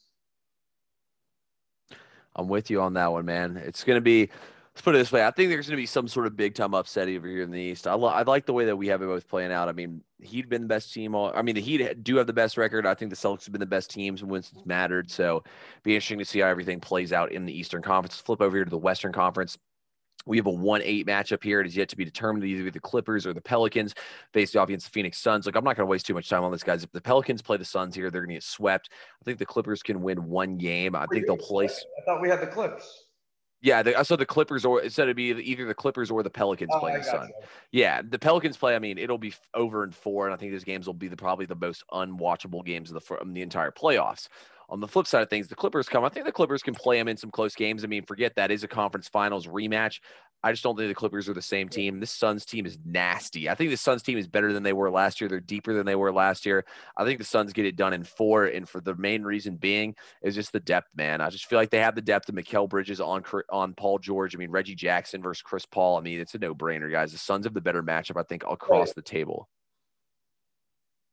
I'm 2.37 2.49
with 2.49 2.71
you 2.71 2.81
on 2.81 2.95
that 2.95 3.11
one, 3.11 3.25
man. 3.25 3.57
It's 3.57 3.83
going 3.83 3.97
to 3.97 4.03
be 4.03 4.31
let's 4.77 4.85
put 4.85 4.95
it 4.95 4.99
this 4.99 5.11
way. 5.11 5.25
I 5.25 5.31
think 5.31 5.49
there's 5.49 5.69
going 5.69 5.79
to 5.79 5.83
be 5.83 5.87
some 5.87 6.07
sort 6.07 6.27
of 6.27 6.37
big 6.37 6.55
time 6.55 6.75
upset 6.75 7.09
over 7.09 7.27
here 7.27 7.41
in 7.41 7.51
the 7.51 7.59
East. 7.59 7.87
I, 7.87 7.95
lo- 7.95 8.09
I 8.09 8.25
like 8.25 8.45
the 8.45 8.53
way 8.53 8.67
that 8.67 8.77
we 8.77 8.89
have 8.89 9.01
it 9.01 9.07
both 9.07 9.27
playing 9.27 9.51
out. 9.51 9.71
I 9.71 9.73
mean, 9.73 10.03
He'd 10.21 10.51
been 10.51 10.61
the 10.61 10.69
best 10.69 10.93
team. 10.93 11.15
All, 11.15 11.33
I 11.35 11.41
mean, 11.41 11.55
the 11.55 11.63
Heat 11.63 12.05
do 12.05 12.17
have 12.17 12.27
the 12.27 12.35
best 12.35 12.59
record. 12.59 12.87
I 12.87 12.93
think 12.93 13.11
the 13.11 13.17
Celtics 13.17 13.47
have 13.47 13.53
been 13.53 13.61
the 13.61 13.65
best 13.65 13.91
teams 13.91 14.23
when 14.23 14.41
it's 14.41 14.53
mattered. 14.67 15.11
So, 15.11 15.45
be 15.83 15.95
interesting 15.95 16.19
to 16.19 16.27
see 16.27 16.41
how 16.41 16.49
everything 16.49 16.79
plays 16.79 17.11
out 17.11 17.33
in 17.33 17.47
the 17.47 17.59
Eastern 17.59 17.81
Conference. 17.81 18.15
Let's 18.15 18.23
flip 18.23 18.43
over 18.43 18.55
here 18.55 18.65
to 18.65 18.71
the 18.71 18.77
Western 18.77 19.13
Conference. 19.13 19.57
We 20.27 20.37
have 20.37 20.47
a 20.47 20.51
1 20.51 20.83
8 20.83 21.07
matchup 21.07 21.43
here. 21.43 21.61
It 21.61 21.67
is 21.67 21.77
yet 21.77 21.89
to 21.91 21.97
be 21.97 22.05
determined 22.05 22.45
either 22.45 22.71
the 22.71 22.81
Clippers 22.81 23.27
or 23.27 23.33
the 23.33 23.41
Pelicans 23.41 23.95
faced 24.35 24.57
off 24.57 24.69
against 24.69 24.87
the 24.87 24.93
Phoenix 24.93 25.19
Suns. 25.19 25.47
Like, 25.47 25.57
I'm 25.57 25.65
not 25.65 25.77
going 25.77 25.87
to 25.87 25.91
waste 25.91 26.07
too 26.07 26.15
much 26.15 26.29
time 26.29 26.45
on 26.45 26.53
this, 26.53 26.65
guys. 26.65 26.83
If 26.83 26.93
the 26.93 27.01
Pelicans 27.01 27.41
play 27.41 27.57
the 27.57 27.65
Suns 27.65 27.95
here, 27.95 28.11
they're 28.11 28.23
going 28.23 28.31
to 28.31 28.37
get 28.37 28.43
swept. 28.43 28.91
I 28.93 29.25
think 29.25 29.39
the 29.39 29.47
Clippers 29.47 29.83
can 29.83 30.03
win 30.03 30.29
one 30.29 30.59
game. 30.59 30.95
I 30.97 31.07
think 31.07 31.27
they'll 31.27 31.39
place. 31.39 31.83
I 31.99 32.05
thought 32.05 32.21
we 32.21 32.29
had 32.29 32.43
the 32.43 32.47
Clips. 32.47 33.06
Yeah, 33.63 33.83
the, 33.83 33.99
I 33.99 34.03
saw 34.03 34.17
the 34.17 34.27
Clippers, 34.27 34.65
or 34.65 34.83
it 34.83 34.93
said 34.93 35.05
it'd 35.05 35.17
be 35.17 35.31
either 35.31 35.65
the 35.65 35.75
Clippers 35.75 36.11
or 36.11 36.23
the 36.23 36.31
Pelicans 36.31 36.71
oh, 36.75 36.79
playing 36.79 36.99
the 36.99 37.05
Sun. 37.05 37.29
You. 37.29 37.47
Yeah, 37.73 38.03
the 38.07 38.19
Pelicans 38.19 38.57
play. 38.57 38.77
I 38.77 38.79
mean, 38.79 38.99
it'll 38.99 39.19
be 39.19 39.35
over 39.55 39.83
in 39.83 39.91
four, 39.91 40.27
and 40.27 40.35
I 40.35 40.37
think 40.37 40.53
these 40.53 40.65
games 40.65 40.87
will 40.87 40.95
be 40.95 41.09
the 41.09 41.17
probably 41.17 41.47
the 41.47 41.57
most 41.57 41.83
unwatchable 41.93 42.65
games 42.65 42.91
of 42.91 42.95
the 42.95 43.01
from 43.01 43.33
the 43.33 43.43
entire 43.43 43.71
playoffs. 43.71 44.29
On 44.69 44.81
the 44.81 44.89
flip 44.89 45.07
side 45.07 45.23
of 45.23 45.31
things, 45.31 45.47
the 45.47 45.55
Clippers 45.55 45.89
come. 45.89 46.05
I 46.05 46.09
think 46.09 46.27
the 46.27 46.33
Clippers 46.33 46.63
can 46.63 46.75
play 46.75 46.99
them 46.99 47.07
in 47.09 47.17
some 47.17 47.31
close 47.31 47.55
games. 47.55 47.85
I 47.85 47.87
mean, 47.87 48.05
forget 48.05 48.35
that 48.35 48.51
is 48.51 48.65
a 48.65 48.69
conference 48.69 49.09
finals 49.09 49.47
rematch. 49.47 50.01
I 50.43 50.53
just 50.53 50.63
don't 50.63 50.77
think 50.77 50.89
the 50.89 50.95
Clippers 50.95 51.29
are 51.29 51.35
the 51.35 51.43
same 51.43 51.69
team. 51.69 51.99
This 51.99 52.11
Suns 52.11 52.45
team 52.45 52.67
is 52.67 52.79
nasty. 52.85 53.49
I 53.49 53.55
think 53.55 53.71
the 53.71 53.77
Suns 53.77 54.03
team 54.03 54.17
is 54.17 54.29
better 54.29 54.53
than 54.53 54.63
they 54.63 54.73
were 54.73 54.91
last 54.91 55.21
year. 55.21 55.29
They're 55.29 55.41
deeper 55.41 55.75
than 55.75 55.87
they 55.87 55.97
were 55.97 56.13
last 56.13 56.47
year. 56.47 56.65
I 56.97 57.05
think 57.05 57.19
the 57.19 57.25
Suns 57.25 57.53
get 57.53 57.67
it 57.67 57.77
done 57.77 57.93
in 57.93 58.05
four, 58.05 58.47
and 58.47 58.69
for 58.69 58.81
the 58.81 58.95
main 58.95 59.23
reason 59.23 59.57
being 59.57 59.97
is 60.23 60.35
just 60.35 60.53
the 60.53 60.61
depth, 60.61 60.89
man. 60.95 61.21
I 61.21 61.31
just 61.31 61.47
feel 61.47 61.59
like 61.59 61.71
they 61.71 61.81
have 61.81 61.95
the 61.95 62.03
depth 62.03 62.29
of 62.29 62.35
Mikal 62.35 62.69
Bridges 62.69 63.01
on 63.01 63.25
on 63.51 63.75
Paul 63.75 63.99
George. 63.99 64.35
I 64.35 64.39
mean, 64.39 64.51
Reggie 64.51 64.75
Jackson 64.75 65.23
versus 65.23 65.43
Chris 65.43 65.67
Paul. 65.67 65.99
I 65.99 66.01
mean, 66.01 66.21
it's 66.21 66.35
a 66.35 66.39
no 66.39 66.55
brainer, 66.55 66.91
guys. 66.91 67.13
The 67.13 67.19
Suns 67.19 67.47
have 67.47 67.55
the 67.55 67.61
better 67.61 67.83
matchup, 67.83 68.21
I 68.21 68.23
think, 68.23 68.45
across 68.49 68.93
the 68.93 69.03
table. 69.03 69.49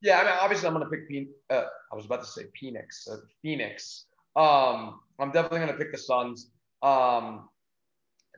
Yeah, 0.02 0.20
I 0.20 0.24
mean, 0.26 0.34
obviously, 0.42 0.68
I'm 0.68 0.74
going 0.74 0.86
to 0.86 0.92
pick. 0.92 1.28
Uh, 1.50 1.64
I 1.92 1.96
was 1.96 2.06
about 2.06 2.20
to 2.20 2.28
say 2.28 2.44
Phoenix. 2.60 3.08
Uh, 3.10 3.18
Phoenix. 3.42 4.06
Um, 4.36 5.00
I'm 5.20 5.32
definitely 5.32 5.60
going 5.60 5.72
to 5.72 5.78
pick 5.78 5.92
the 5.92 5.98
Suns. 5.98 6.52
Um, 6.82 7.48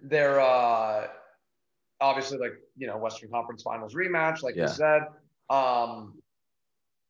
they're 0.04 0.40
uh, 0.40 1.08
obviously 2.02 2.38
like 2.38 2.54
you 2.78 2.88
know 2.88 2.98
Western 2.98 3.30
Conference 3.30 3.64
Finals 3.64 3.94
rematch, 3.94 4.44
like 4.44 4.56
yeah. 4.56 4.64
you 4.64 4.68
said. 4.70 5.04
Um, 5.50 6.16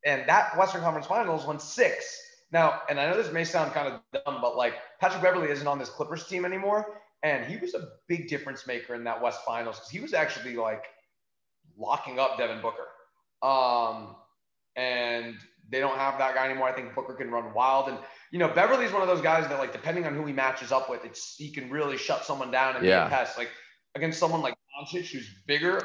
and 0.05 0.27
that 0.27 0.57
Western 0.57 0.81
Conference 0.81 1.07
Finals 1.07 1.45
went 1.45 1.61
six. 1.61 2.21
Now, 2.51 2.81
and 2.89 2.99
I 2.99 3.09
know 3.09 3.17
this 3.17 3.31
may 3.33 3.43
sound 3.43 3.73
kind 3.73 3.91
of 3.91 4.23
dumb, 4.23 4.39
but 4.41 4.55
like 4.55 4.75
Patrick 5.01 5.21
Beverley 5.21 5.49
isn't 5.49 5.67
on 5.67 5.79
this 5.79 5.89
Clippers 5.89 6.27
team 6.27 6.45
anymore, 6.45 7.01
and 7.23 7.45
he 7.45 7.57
was 7.57 7.73
a 7.73 7.87
big 8.07 8.27
difference 8.27 8.67
maker 8.67 8.93
in 8.93 9.03
that 9.05 9.21
West 9.21 9.39
Finals 9.45 9.77
because 9.77 9.89
he 9.89 9.99
was 9.99 10.13
actually 10.13 10.55
like 10.55 10.85
locking 11.77 12.19
up 12.19 12.37
Devin 12.37 12.61
Booker. 12.61 12.87
Um, 13.41 14.15
and 14.75 15.35
they 15.69 15.79
don't 15.79 15.97
have 15.97 16.17
that 16.19 16.35
guy 16.35 16.45
anymore. 16.45 16.67
I 16.67 16.71
think 16.73 16.93
Booker 16.93 17.13
can 17.13 17.31
run 17.31 17.53
wild. 17.53 17.89
And, 17.89 17.97
you 18.31 18.39
know, 18.39 18.47
Beverley's 18.47 18.91
one 18.91 19.01
of 19.01 19.07
those 19.07 19.21
guys 19.21 19.47
that, 19.47 19.59
like, 19.59 19.71
depending 19.71 20.05
on 20.05 20.15
who 20.15 20.25
he 20.25 20.33
matches 20.33 20.71
up 20.71 20.89
with, 20.89 21.03
it's 21.05 21.35
he 21.37 21.51
can 21.51 21.69
really 21.69 21.97
shut 21.97 22.25
someone 22.25 22.51
down 22.51 22.75
and 22.75 22.85
yeah. 22.85 23.05
be 23.05 23.07
a 23.07 23.17
pest. 23.17 23.37
Like, 23.37 23.49
against 23.95 24.19
someone 24.19 24.41
like 24.41 24.55
Doncic, 24.77 25.11
who's 25.11 25.29
bigger, 25.47 25.81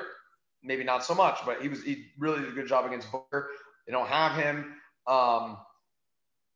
maybe 0.62 0.84
not 0.84 1.04
so 1.04 1.14
much, 1.14 1.38
but 1.46 1.62
he 1.62 1.68
was, 1.68 1.82
he 1.82 2.06
really 2.18 2.40
did 2.40 2.48
a 2.48 2.52
good 2.52 2.66
job 2.66 2.84
against 2.84 3.10
Booker. 3.10 3.48
They 3.86 3.92
don't 3.92 4.08
have 4.08 4.36
him. 4.36 4.74
Um, 5.06 5.56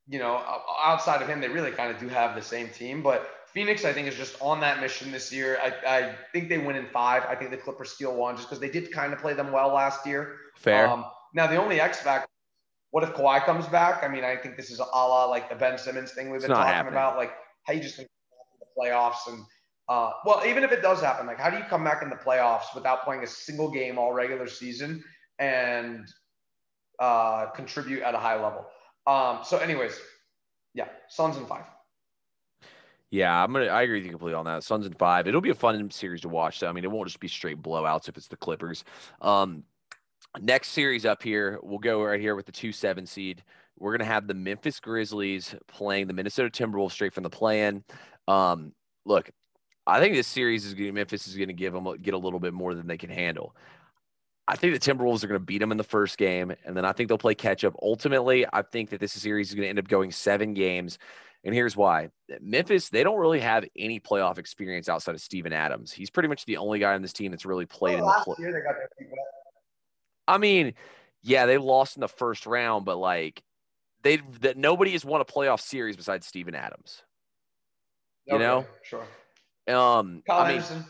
you 0.06 0.18
know, 0.18 0.42
outside 0.84 1.22
of 1.22 1.28
him, 1.28 1.40
they 1.40 1.48
really 1.48 1.70
kind 1.70 1.90
of 1.90 1.98
do 1.98 2.08
have 2.08 2.34
the 2.34 2.42
same 2.42 2.68
team. 2.68 3.02
But 3.02 3.26
Phoenix, 3.54 3.84
I 3.86 3.92
think, 3.94 4.08
is 4.08 4.16
just 4.16 4.36
on 4.42 4.60
that 4.60 4.80
mission 4.80 5.10
this 5.10 5.32
year. 5.32 5.58
I, 5.62 5.72
I 5.86 6.14
think 6.32 6.50
they 6.50 6.58
win 6.58 6.76
in 6.76 6.86
five. 6.88 7.22
I 7.26 7.36
think 7.36 7.50
the 7.52 7.56
Clippers 7.56 7.92
steal 7.92 8.14
one 8.14 8.36
just 8.36 8.48
because 8.48 8.60
they 8.60 8.68
did 8.68 8.92
kind 8.92 9.14
of 9.14 9.20
play 9.20 9.32
them 9.32 9.50
well 9.50 9.68
last 9.68 10.06
year. 10.06 10.36
Fair. 10.56 10.88
Um, 10.88 11.06
now, 11.32 11.46
the 11.46 11.56
only 11.56 11.80
X 11.80 12.00
factor 12.00 12.28
what 12.94 13.02
if 13.02 13.12
Kawhi 13.12 13.44
comes 13.44 13.66
back? 13.66 14.04
I 14.04 14.08
mean, 14.08 14.22
I 14.22 14.36
think 14.36 14.56
this 14.56 14.70
is 14.70 14.78
a 14.78 14.84
la 14.84 15.24
like 15.24 15.48
the 15.48 15.56
Ben 15.56 15.76
Simmons 15.76 16.12
thing 16.12 16.30
we've 16.30 16.40
been 16.40 16.50
talking 16.50 16.72
happening. 16.72 16.94
about. 16.94 17.16
Like, 17.16 17.32
how 17.64 17.72
you 17.72 17.80
just 17.80 17.96
the 17.96 18.06
playoffs 18.78 19.26
and 19.26 19.40
uh, 19.88 20.12
well, 20.24 20.46
even 20.46 20.62
if 20.62 20.70
it 20.70 20.80
does 20.80 21.00
happen, 21.00 21.26
like 21.26 21.40
how 21.40 21.50
do 21.50 21.56
you 21.56 21.64
come 21.64 21.82
back 21.82 22.04
in 22.04 22.08
the 22.08 22.14
playoffs 22.14 22.72
without 22.72 23.02
playing 23.02 23.24
a 23.24 23.26
single 23.26 23.68
game 23.68 23.98
all 23.98 24.12
regular 24.12 24.46
season 24.46 25.02
and 25.40 26.06
uh, 27.00 27.46
contribute 27.46 28.04
at 28.04 28.14
a 28.14 28.18
high 28.18 28.40
level? 28.40 28.64
Um, 29.08 29.40
so, 29.42 29.58
anyways, 29.58 29.98
yeah, 30.72 30.86
Suns 31.08 31.36
in 31.36 31.46
five. 31.46 31.64
Yeah, 33.10 33.42
I'm 33.42 33.52
gonna. 33.52 33.66
I 33.66 33.82
agree 33.82 33.98
with 33.98 34.04
you 34.04 34.12
completely 34.12 34.36
on 34.36 34.44
that. 34.44 34.62
Suns 34.62 34.86
in 34.86 34.92
five. 34.92 35.26
It'll 35.26 35.40
be 35.40 35.50
a 35.50 35.54
fun 35.54 35.90
series 35.90 36.20
to 36.20 36.28
watch. 36.28 36.60
So, 36.60 36.68
I 36.68 36.72
mean, 36.72 36.84
it 36.84 36.92
won't 36.92 37.08
just 37.08 37.18
be 37.18 37.26
straight 37.26 37.60
blowouts 37.60 38.08
if 38.08 38.16
it's 38.16 38.28
the 38.28 38.36
Clippers. 38.36 38.84
Um, 39.20 39.64
next 40.40 40.68
series 40.68 41.04
up 41.04 41.22
here, 41.22 41.58
we'll 41.62 41.78
go 41.78 42.02
right 42.02 42.20
here 42.20 42.34
with 42.34 42.46
the 42.46 42.52
two 42.52 42.72
seven 42.72 43.06
seed. 43.06 43.42
We're 43.78 43.96
gonna 43.96 44.04
have 44.04 44.26
the 44.26 44.34
Memphis 44.34 44.80
Grizzlies 44.80 45.54
playing 45.66 46.06
the 46.06 46.12
Minnesota 46.12 46.50
Timberwolves 46.50 46.92
straight 46.92 47.12
from 47.12 47.24
the 47.24 47.30
plan. 47.30 47.84
Um, 48.28 48.72
look, 49.04 49.30
I 49.86 50.00
think 50.00 50.14
this 50.14 50.26
series 50.26 50.64
is 50.64 50.74
gonna 50.74 50.92
Memphis 50.92 51.26
is 51.26 51.36
going 51.36 51.48
to 51.48 51.54
give 51.54 51.72
them 51.72 51.86
get 52.00 52.14
a 52.14 52.18
little 52.18 52.40
bit 52.40 52.54
more 52.54 52.74
than 52.74 52.86
they 52.86 52.96
can 52.96 53.10
handle. 53.10 53.54
I 54.46 54.56
think 54.56 54.74
the 54.74 54.92
Timberwolves 54.92 55.24
are 55.24 55.26
going 55.26 55.40
to 55.40 55.44
beat 55.44 55.58
them 55.58 55.72
in 55.72 55.78
the 55.78 55.84
first 55.84 56.18
game, 56.18 56.52
and 56.64 56.76
then 56.76 56.84
I 56.84 56.92
think 56.92 57.08
they'll 57.08 57.16
play 57.16 57.34
catch 57.34 57.64
up. 57.64 57.74
Ultimately, 57.80 58.44
I 58.52 58.60
think 58.60 58.90
that 58.90 59.00
this 59.00 59.12
series 59.12 59.48
is 59.48 59.54
going 59.54 59.64
to 59.64 59.68
end 59.70 59.78
up 59.78 59.88
going 59.88 60.10
seven 60.10 60.52
games, 60.52 60.98
and 61.44 61.54
here's 61.54 61.76
why: 61.76 62.10
Memphis 62.40 62.88
they 62.90 63.02
don't 63.02 63.18
really 63.18 63.40
have 63.40 63.64
any 63.76 64.00
playoff 64.00 64.38
experience 64.38 64.88
outside 64.88 65.14
of 65.14 65.20
Steven 65.20 65.52
Adams. 65.52 65.92
He's 65.92 66.10
pretty 66.10 66.28
much 66.28 66.44
the 66.44 66.58
only 66.58 66.78
guy 66.78 66.94
on 66.94 67.02
this 67.02 67.12
team 67.12 67.30
that's 67.30 67.46
really 67.46 67.66
played 67.66 68.00
well, 68.00 68.08
in 68.10 68.22
the. 68.24 68.30
Last 68.30 68.40
year 68.40 68.52
they 68.52 68.60
got 68.60 68.74
their 68.74 68.90
I 70.26 70.38
mean, 70.38 70.74
yeah, 71.22 71.46
they 71.46 71.58
lost 71.58 71.96
in 71.96 72.00
the 72.00 72.08
first 72.08 72.46
round, 72.46 72.84
but 72.84 72.96
like 72.96 73.42
they 74.02 74.18
that 74.40 74.56
nobody 74.56 74.92
has 74.92 75.04
won 75.04 75.20
a 75.20 75.24
playoff 75.24 75.60
series 75.60 75.96
besides 75.96 76.26
Steven 76.26 76.54
Adams. 76.54 77.02
You 78.26 78.34
okay, 78.34 78.44
know, 78.44 78.66
sure. 78.82 79.06
Um, 79.68 80.22
Kyle 80.26 80.40
I 80.40 80.48
mean, 80.48 80.56
Anderson. 80.56 80.84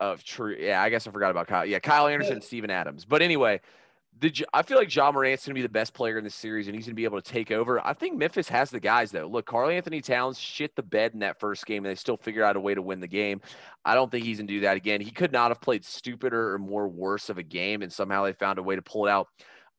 Of 0.00 0.24
true, 0.24 0.56
yeah. 0.58 0.82
I 0.82 0.88
guess 0.88 1.06
I 1.06 1.10
forgot 1.10 1.30
about 1.30 1.46
Kyle. 1.46 1.66
Yeah, 1.66 1.78
Kyle 1.78 2.06
Anderson, 2.06 2.38
yeah. 2.38 2.44
Steven 2.44 2.70
Adams. 2.70 3.04
But 3.04 3.20
anyway, 3.20 3.60
the 4.20 4.46
I 4.52 4.62
feel 4.62 4.76
like 4.76 4.88
John 4.88 5.14
Morant's 5.14 5.46
going 5.46 5.54
to 5.54 5.58
be 5.58 5.62
the 5.62 5.68
best 5.68 5.94
player 5.94 6.18
in 6.18 6.24
this 6.24 6.34
series, 6.34 6.66
and 6.66 6.76
he's 6.76 6.84
going 6.84 6.92
to 6.92 6.96
be 6.96 7.04
able 7.04 7.20
to 7.20 7.32
take 7.32 7.50
over. 7.50 7.84
I 7.86 7.94
think 7.94 8.18
Memphis 8.18 8.48
has 8.48 8.70
the 8.70 8.80
guys 8.80 9.10
though. 9.10 9.26
Look, 9.26 9.46
Karl-Anthony 9.46 10.00
Towns 10.00 10.38
shit 10.38 10.76
the 10.76 10.82
bed 10.82 11.12
in 11.14 11.20
that 11.20 11.40
first 11.40 11.64
game, 11.66 11.84
and 11.84 11.90
they 11.90 11.96
still 11.96 12.16
figure 12.16 12.44
out 12.44 12.56
a 12.56 12.60
way 12.60 12.74
to 12.74 12.82
win 12.82 13.00
the 13.00 13.08
game. 13.08 13.40
I 13.84 13.94
don't 13.94 14.10
think 14.10 14.24
he's 14.24 14.36
going 14.36 14.48
to 14.48 14.54
do 14.54 14.60
that 14.60 14.76
again. 14.76 15.00
He 15.00 15.10
could 15.10 15.32
not 15.32 15.50
have 15.50 15.60
played 15.60 15.84
stupider 15.84 16.52
or 16.54 16.58
more 16.58 16.86
worse 16.88 17.30
of 17.30 17.38
a 17.38 17.42
game, 17.42 17.82
and 17.82 17.92
somehow 17.92 18.24
they 18.24 18.32
found 18.34 18.58
a 18.58 18.62
way 18.62 18.76
to 18.76 18.82
pull 18.82 19.06
it 19.06 19.10
out. 19.10 19.28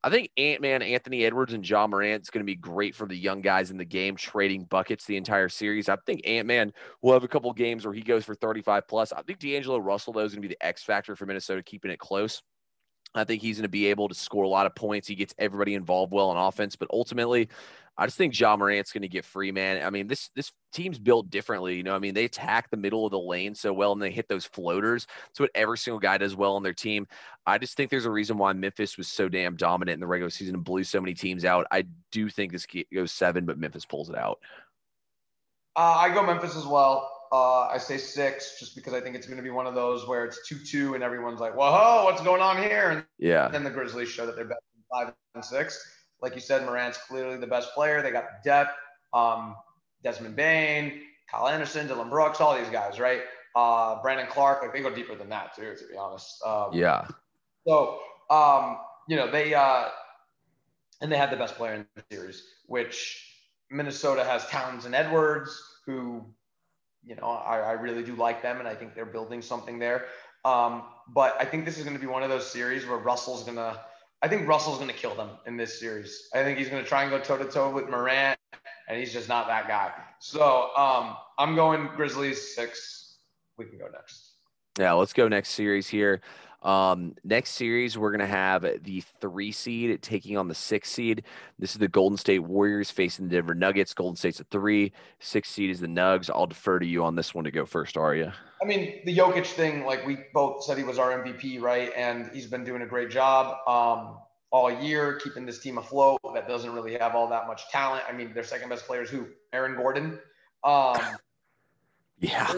I 0.04 0.10
think 0.10 0.30
Ant 0.36 0.60
Man, 0.60 0.82
Anthony 0.82 1.24
Edwards, 1.24 1.52
and 1.52 1.62
John 1.62 1.90
Morant 1.90 2.22
is 2.22 2.30
going 2.30 2.44
to 2.44 2.44
be 2.44 2.56
great 2.56 2.96
for 2.96 3.06
the 3.06 3.16
young 3.16 3.40
guys 3.40 3.70
in 3.70 3.76
the 3.76 3.84
game, 3.84 4.16
trading 4.16 4.64
buckets 4.64 5.04
the 5.04 5.16
entire 5.16 5.48
series. 5.48 5.88
I 5.88 5.96
think 6.04 6.26
Ant 6.26 6.48
Man 6.48 6.72
will 7.02 7.12
have 7.12 7.22
a 7.22 7.28
couple 7.28 7.52
games 7.52 7.84
where 7.84 7.94
he 7.94 8.02
goes 8.02 8.24
for 8.24 8.34
35 8.34 8.88
plus. 8.88 9.12
I 9.12 9.22
think 9.22 9.38
D'Angelo 9.38 9.78
Russell, 9.78 10.12
though, 10.12 10.24
is 10.24 10.32
going 10.32 10.42
to 10.42 10.48
be 10.48 10.54
the 10.54 10.66
X 10.66 10.82
factor 10.82 11.14
for 11.14 11.26
Minnesota, 11.26 11.62
keeping 11.62 11.92
it 11.92 12.00
close. 12.00 12.42
I 13.14 13.24
think 13.24 13.42
he's 13.42 13.58
going 13.58 13.64
to 13.64 13.68
be 13.68 13.86
able 13.86 14.08
to 14.08 14.14
score 14.14 14.44
a 14.44 14.48
lot 14.48 14.66
of 14.66 14.74
points. 14.74 15.06
He 15.06 15.14
gets 15.14 15.34
everybody 15.38 15.74
involved 15.74 16.12
well 16.12 16.30
on 16.30 16.36
offense, 16.36 16.76
but 16.76 16.88
ultimately, 16.92 17.48
I 17.98 18.06
just 18.06 18.16
think 18.16 18.32
John 18.32 18.58
Morant's 18.58 18.90
going 18.90 19.02
to 19.02 19.08
get 19.08 19.24
free, 19.24 19.52
man. 19.52 19.84
I 19.84 19.90
mean, 19.90 20.06
this 20.06 20.30
this 20.34 20.50
team's 20.72 20.98
built 20.98 21.28
differently. 21.28 21.76
You 21.76 21.82
know, 21.82 21.94
I 21.94 21.98
mean, 21.98 22.14
they 22.14 22.24
attack 22.24 22.70
the 22.70 22.76
middle 22.78 23.04
of 23.04 23.10
the 23.10 23.18
lane 23.18 23.54
so 23.54 23.72
well, 23.72 23.92
and 23.92 24.00
they 24.00 24.10
hit 24.10 24.28
those 24.28 24.46
floaters. 24.46 25.06
That's 25.26 25.40
what 25.40 25.50
every 25.54 25.76
single 25.76 26.00
guy 26.00 26.16
does 26.16 26.34
well 26.34 26.56
on 26.56 26.62
their 26.62 26.72
team. 26.72 27.06
I 27.46 27.58
just 27.58 27.76
think 27.76 27.90
there's 27.90 28.06
a 28.06 28.10
reason 28.10 28.38
why 28.38 28.54
Memphis 28.54 28.96
was 28.96 29.08
so 29.08 29.28
damn 29.28 29.56
dominant 29.56 29.94
in 29.94 30.00
the 30.00 30.06
regular 30.06 30.30
season 30.30 30.54
and 30.54 30.64
blew 30.64 30.84
so 30.84 31.00
many 31.00 31.12
teams 31.12 31.44
out. 31.44 31.66
I 31.70 31.84
do 32.10 32.30
think 32.30 32.52
this 32.52 32.66
goes 32.92 33.12
seven, 33.12 33.44
but 33.44 33.58
Memphis 33.58 33.84
pulls 33.84 34.08
it 34.08 34.16
out. 34.16 34.38
Uh, 35.76 35.96
I 35.98 36.14
go 36.14 36.22
Memphis 36.22 36.56
as 36.56 36.66
well. 36.66 37.10
Uh, 37.32 37.62
I 37.68 37.78
say 37.78 37.96
six 37.96 38.60
just 38.60 38.76
because 38.76 38.92
I 38.92 39.00
think 39.00 39.16
it's 39.16 39.26
going 39.26 39.38
to 39.38 39.42
be 39.42 39.50
one 39.50 39.66
of 39.66 39.74
those 39.74 40.06
where 40.06 40.26
it's 40.26 40.46
2 40.46 40.58
2 40.58 40.94
and 40.94 41.02
everyone's 41.02 41.40
like, 41.40 41.56
whoa, 41.56 42.04
what's 42.04 42.22
going 42.22 42.42
on 42.42 42.62
here? 42.62 42.90
And 42.90 43.04
yeah. 43.18 43.48
then 43.48 43.64
the 43.64 43.70
Grizzlies 43.70 44.10
show 44.10 44.26
that 44.26 44.36
they're 44.36 44.44
better 44.44 44.60
than 44.74 44.84
five 44.90 45.14
and 45.34 45.44
six. 45.44 45.82
Like 46.20 46.34
you 46.34 46.42
said, 46.42 46.66
Morant's 46.66 46.98
clearly 46.98 47.38
the 47.38 47.46
best 47.46 47.72
player. 47.74 48.02
They 48.02 48.10
got 48.10 48.44
depth. 48.44 48.72
Um, 49.14 49.56
Desmond 50.02 50.36
Bane, 50.36 51.00
Kyle 51.30 51.48
Anderson, 51.48 51.86
Dillon 51.86 52.10
Brooks, 52.10 52.40
all 52.40 52.56
these 52.56 52.68
guys, 52.68 52.98
right? 52.98 53.22
Uh, 53.54 54.00
Brandon 54.02 54.26
Clarke, 54.26 54.62
like 54.62 54.72
they 54.72 54.80
go 54.80 54.94
deeper 54.94 55.14
than 55.14 55.28
that 55.28 55.54
too, 55.54 55.74
to 55.74 55.86
be 55.90 55.96
honest. 55.96 56.42
Um, 56.44 56.70
yeah. 56.72 57.06
So, 57.66 57.98
um, 58.30 58.78
you 59.08 59.16
know, 59.16 59.30
they, 59.30 59.54
uh, 59.54 59.84
and 61.00 61.10
they 61.10 61.16
had 61.16 61.30
the 61.30 61.36
best 61.36 61.56
player 61.56 61.74
in 61.74 61.86
the 61.94 62.02
series, 62.10 62.42
which 62.66 63.28
Minnesota 63.70 64.24
has 64.24 64.46
Towns 64.46 64.84
and 64.84 64.94
Edwards, 64.94 65.50
who 65.86 66.24
you 67.04 67.16
know, 67.16 67.24
I, 67.24 67.58
I 67.58 67.72
really 67.72 68.02
do 68.02 68.14
like 68.14 68.42
them, 68.42 68.58
and 68.58 68.68
I 68.68 68.74
think 68.74 68.94
they're 68.94 69.04
building 69.04 69.42
something 69.42 69.78
there. 69.78 70.06
Um, 70.44 70.82
but 71.08 71.36
I 71.40 71.44
think 71.44 71.64
this 71.64 71.78
is 71.78 71.84
going 71.84 71.96
to 71.96 72.00
be 72.00 72.06
one 72.06 72.22
of 72.22 72.28
those 72.28 72.50
series 72.50 72.86
where 72.86 72.98
Russell's 72.98 73.44
going 73.44 73.56
to. 73.56 73.80
I 74.22 74.28
think 74.28 74.46
Russell's 74.46 74.76
going 74.76 74.90
to 74.90 74.96
kill 74.96 75.14
them 75.14 75.30
in 75.46 75.56
this 75.56 75.80
series. 75.80 76.28
I 76.32 76.44
think 76.44 76.58
he's 76.58 76.68
going 76.68 76.82
to 76.82 76.88
try 76.88 77.02
and 77.02 77.10
go 77.10 77.18
toe 77.18 77.36
to 77.36 77.44
toe 77.44 77.70
with 77.70 77.88
Morant, 77.88 78.38
and 78.88 78.98
he's 78.98 79.12
just 79.12 79.28
not 79.28 79.48
that 79.48 79.66
guy. 79.66 79.92
So 80.20 80.70
um, 80.76 81.16
I'm 81.38 81.56
going 81.56 81.88
Grizzlies 81.96 82.54
six. 82.54 83.18
We 83.58 83.64
can 83.64 83.78
go 83.78 83.86
next. 83.92 84.34
Yeah, 84.78 84.92
let's 84.92 85.12
go 85.12 85.28
next 85.28 85.50
series 85.50 85.88
here. 85.88 86.20
Um, 86.62 87.16
next 87.24 87.50
series, 87.50 87.98
we're 87.98 88.10
going 88.10 88.20
to 88.20 88.26
have 88.26 88.62
the 88.62 89.02
three 89.20 89.50
seed 89.50 90.00
taking 90.00 90.36
on 90.36 90.48
the 90.48 90.54
six 90.54 90.90
seed. 90.90 91.24
This 91.58 91.72
is 91.72 91.78
the 91.78 91.88
Golden 91.88 92.16
State 92.16 92.38
Warriors 92.38 92.90
facing 92.90 93.28
the 93.28 93.34
Denver 93.34 93.54
Nuggets. 93.54 93.94
Golden 93.94 94.16
State's 94.16 94.40
a 94.40 94.44
three. 94.44 94.92
Six 95.18 95.48
seed 95.50 95.70
is 95.70 95.80
the 95.80 95.88
Nugs. 95.88 96.30
I'll 96.32 96.46
defer 96.46 96.78
to 96.78 96.86
you 96.86 97.02
on 97.02 97.16
this 97.16 97.34
one 97.34 97.44
to 97.44 97.50
go 97.50 97.66
first, 97.66 97.96
Arya. 97.96 98.34
I 98.62 98.64
mean, 98.64 99.00
the 99.04 99.16
Jokic 99.16 99.46
thing, 99.46 99.84
like 99.84 100.06
we 100.06 100.18
both 100.32 100.62
said 100.62 100.78
he 100.78 100.84
was 100.84 100.98
our 100.98 101.22
MVP, 101.22 101.60
right? 101.60 101.90
And 101.96 102.30
he's 102.32 102.46
been 102.46 102.62
doing 102.62 102.82
a 102.82 102.86
great 102.86 103.10
job 103.10 103.56
um, 103.66 104.18
all 104.52 104.70
year, 104.70 105.14
keeping 105.16 105.44
this 105.44 105.58
team 105.58 105.78
afloat 105.78 106.20
that 106.34 106.46
doesn't 106.46 106.72
really 106.72 106.96
have 106.96 107.16
all 107.16 107.28
that 107.28 107.48
much 107.48 107.68
talent. 107.70 108.04
I 108.08 108.12
mean, 108.12 108.32
their 108.32 108.44
second 108.44 108.68
best 108.68 108.86
players 108.86 109.10
who? 109.10 109.26
Aaron 109.52 109.74
Gordon. 109.74 110.20
Um, 110.62 110.96
yeah. 112.20 112.54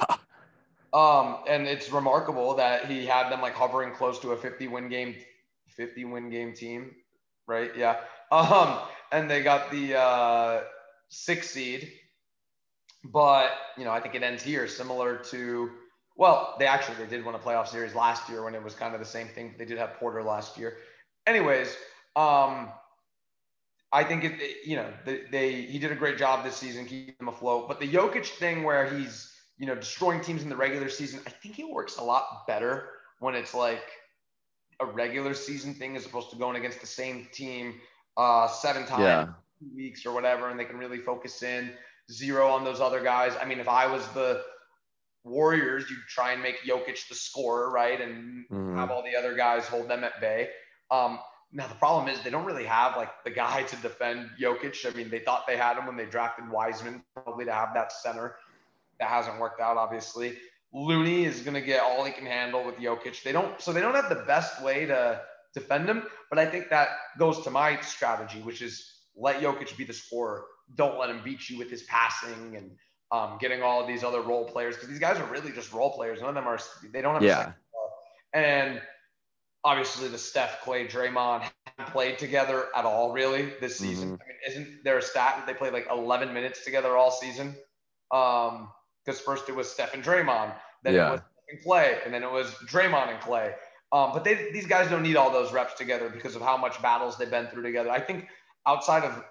Um, 0.94 1.38
and 1.48 1.66
it's 1.66 1.90
remarkable 1.90 2.54
that 2.54 2.86
he 2.86 3.04
had 3.04 3.28
them 3.28 3.42
like 3.42 3.54
hovering 3.54 3.92
close 3.92 4.20
to 4.20 4.30
a 4.30 4.36
50 4.36 4.68
win 4.68 4.88
game, 4.88 5.16
50 5.66 6.04
win 6.04 6.30
game 6.30 6.54
team, 6.54 6.92
right? 7.48 7.72
Yeah. 7.76 7.96
Um, 8.30 8.78
and 9.12 9.30
they 9.30 9.42
got 9.42 9.70
the 9.70 9.98
uh, 9.98 10.62
six 11.08 11.50
seed, 11.50 11.90
but 13.04 13.50
you 13.76 13.84
know 13.84 13.90
I 13.90 14.00
think 14.00 14.14
it 14.14 14.22
ends 14.22 14.42
here, 14.42 14.66
similar 14.66 15.18
to 15.30 15.70
well, 16.16 16.54
they 16.58 16.66
actually 16.66 16.96
they 16.98 17.06
did 17.06 17.24
win 17.24 17.34
a 17.34 17.38
playoff 17.38 17.68
series 17.68 17.94
last 17.94 18.28
year 18.28 18.44
when 18.44 18.54
it 18.54 18.62
was 18.62 18.74
kind 18.74 18.94
of 18.94 19.00
the 19.00 19.06
same 19.06 19.28
thing. 19.28 19.54
They 19.58 19.64
did 19.64 19.78
have 19.78 19.94
Porter 19.94 20.22
last 20.22 20.56
year. 20.56 20.76
Anyways, 21.26 21.76
um, 22.16 22.70
I 23.92 24.04
think 24.04 24.24
it, 24.24 24.40
it 24.40 24.66
you 24.66 24.76
know 24.76 24.88
they, 25.04 25.22
they 25.30 25.62
he 25.62 25.78
did 25.78 25.90
a 25.90 25.96
great 25.96 26.18
job 26.18 26.44
this 26.44 26.56
season 26.56 26.86
keeping 26.86 27.14
them 27.18 27.28
afloat. 27.28 27.68
But 27.68 27.80
the 27.80 27.88
Jokic 27.88 28.26
thing 28.26 28.62
where 28.62 28.86
he's 28.86 29.33
you 29.58 29.66
know, 29.66 29.74
destroying 29.74 30.20
teams 30.20 30.42
in 30.42 30.48
the 30.48 30.56
regular 30.56 30.88
season, 30.88 31.20
I 31.26 31.30
think 31.30 31.58
it 31.58 31.68
works 31.68 31.96
a 31.98 32.02
lot 32.02 32.46
better 32.46 32.90
when 33.20 33.34
it's 33.34 33.54
like 33.54 33.84
a 34.80 34.86
regular 34.86 35.34
season 35.34 35.74
thing 35.74 35.96
as 35.96 36.06
opposed 36.06 36.30
to 36.30 36.36
going 36.36 36.56
against 36.56 36.80
the 36.80 36.86
same 36.86 37.28
team 37.32 37.74
uh, 38.16 38.48
seven 38.48 38.84
times, 38.84 39.02
yeah. 39.02 39.26
two 39.60 39.74
weeks 39.74 40.04
or 40.04 40.12
whatever, 40.12 40.50
and 40.50 40.58
they 40.58 40.64
can 40.64 40.76
really 40.76 40.98
focus 40.98 41.42
in 41.42 41.70
zero 42.10 42.48
on 42.48 42.64
those 42.64 42.80
other 42.80 43.02
guys. 43.02 43.34
I 43.40 43.44
mean, 43.44 43.60
if 43.60 43.68
I 43.68 43.86
was 43.86 44.06
the 44.08 44.42
Warriors, 45.24 45.88
you'd 45.88 46.00
try 46.08 46.32
and 46.32 46.42
make 46.42 46.62
Jokic 46.64 47.08
the 47.08 47.14
scorer, 47.14 47.70
right, 47.70 48.00
and 48.00 48.44
mm-hmm. 48.50 48.76
have 48.76 48.90
all 48.90 49.02
the 49.02 49.16
other 49.16 49.34
guys 49.34 49.66
hold 49.66 49.88
them 49.88 50.04
at 50.04 50.20
bay. 50.20 50.50
Um, 50.90 51.18
now 51.50 51.66
the 51.66 51.74
problem 51.76 52.08
is 52.08 52.20
they 52.20 52.30
don't 52.30 52.44
really 52.44 52.66
have 52.66 52.96
like 52.96 53.10
the 53.24 53.30
guy 53.30 53.62
to 53.68 53.76
defend 53.76 54.28
Jokic. 54.40 54.84
I 54.90 54.94
mean, 54.94 55.08
they 55.08 55.20
thought 55.20 55.46
they 55.46 55.56
had 55.56 55.78
him 55.78 55.86
when 55.86 55.96
they 55.96 56.06
drafted 56.06 56.50
Wiseman, 56.50 57.02
probably 57.14 57.46
to 57.46 57.52
have 57.52 57.72
that 57.74 57.92
center. 57.92 58.36
That 58.98 59.08
hasn't 59.08 59.38
worked 59.38 59.60
out, 59.60 59.76
obviously. 59.76 60.36
Looney 60.72 61.24
is 61.24 61.40
going 61.40 61.54
to 61.54 61.60
get 61.60 61.82
all 61.82 62.04
he 62.04 62.12
can 62.12 62.26
handle 62.26 62.64
with 62.64 62.76
Jokic. 62.76 63.22
They 63.22 63.32
don't, 63.32 63.60
so 63.60 63.72
they 63.72 63.80
don't 63.80 63.94
have 63.94 64.08
the 64.08 64.24
best 64.26 64.62
way 64.62 64.86
to 64.86 65.20
defend 65.54 65.88
him. 65.88 66.02
But 66.30 66.38
I 66.38 66.46
think 66.46 66.68
that 66.70 66.88
goes 67.18 67.42
to 67.42 67.50
my 67.50 67.80
strategy, 67.80 68.40
which 68.40 68.60
is 68.60 69.02
let 69.16 69.40
Jokic 69.40 69.76
be 69.76 69.84
the 69.84 69.92
scorer. 69.92 70.44
Don't 70.74 70.98
let 70.98 71.10
him 71.10 71.20
beat 71.24 71.48
you 71.48 71.58
with 71.58 71.70
his 71.70 71.84
passing 71.84 72.56
and 72.56 72.70
um, 73.12 73.38
getting 73.40 73.62
all 73.62 73.80
of 73.80 73.86
these 73.86 74.02
other 74.02 74.20
role 74.20 74.44
players 74.44 74.74
because 74.74 74.88
these 74.88 74.98
guys 74.98 75.18
are 75.18 75.26
really 75.26 75.52
just 75.52 75.72
role 75.72 75.92
players. 75.94 76.20
None 76.20 76.30
of 76.30 76.34
them 76.34 76.48
are. 76.48 76.58
They 76.92 77.02
don't 77.02 77.14
have. 77.14 77.22
Yeah. 77.22 77.52
And 78.32 78.82
obviously, 79.62 80.08
the 80.08 80.18
Steph, 80.18 80.62
Clay, 80.62 80.88
Draymond 80.88 81.48
haven't 81.64 81.92
played 81.92 82.18
together 82.18 82.66
at 82.74 82.84
all 82.84 83.12
really 83.12 83.52
this 83.60 83.78
season. 83.78 84.12
Mm-hmm. 84.12 84.22
I 84.22 84.26
mean, 84.26 84.66
isn't 84.66 84.84
there 84.84 84.98
a 84.98 85.02
stat 85.02 85.34
that 85.36 85.46
they 85.46 85.54
played 85.54 85.72
like 85.72 85.86
11 85.90 86.34
minutes 86.34 86.64
together 86.64 86.96
all 86.96 87.12
season? 87.12 87.54
Um, 88.10 88.70
because 89.04 89.20
first 89.20 89.48
it 89.48 89.54
was 89.54 89.70
Steph 89.70 89.94
and 89.94 90.02
Draymond, 90.02 90.54
then 90.82 90.94
yeah. 90.94 91.08
it 91.08 91.12
was 91.12 91.20
and 91.50 91.62
Clay, 91.62 91.98
and 92.04 92.12
then 92.12 92.22
it 92.22 92.30
was 92.30 92.50
Draymond 92.66 93.10
and 93.10 93.20
Clay. 93.20 93.54
Um, 93.92 94.10
but 94.12 94.24
they, 94.24 94.50
these 94.52 94.66
guys 94.66 94.90
don't 94.90 95.02
need 95.02 95.16
all 95.16 95.30
those 95.30 95.52
reps 95.52 95.74
together 95.74 96.08
because 96.08 96.34
of 96.34 96.42
how 96.42 96.56
much 96.56 96.80
battles 96.82 97.16
they've 97.16 97.30
been 97.30 97.46
through 97.46 97.62
together. 97.62 97.90
I 97.90 98.00
think 98.00 98.28
outside 98.66 99.04
of 99.04 99.22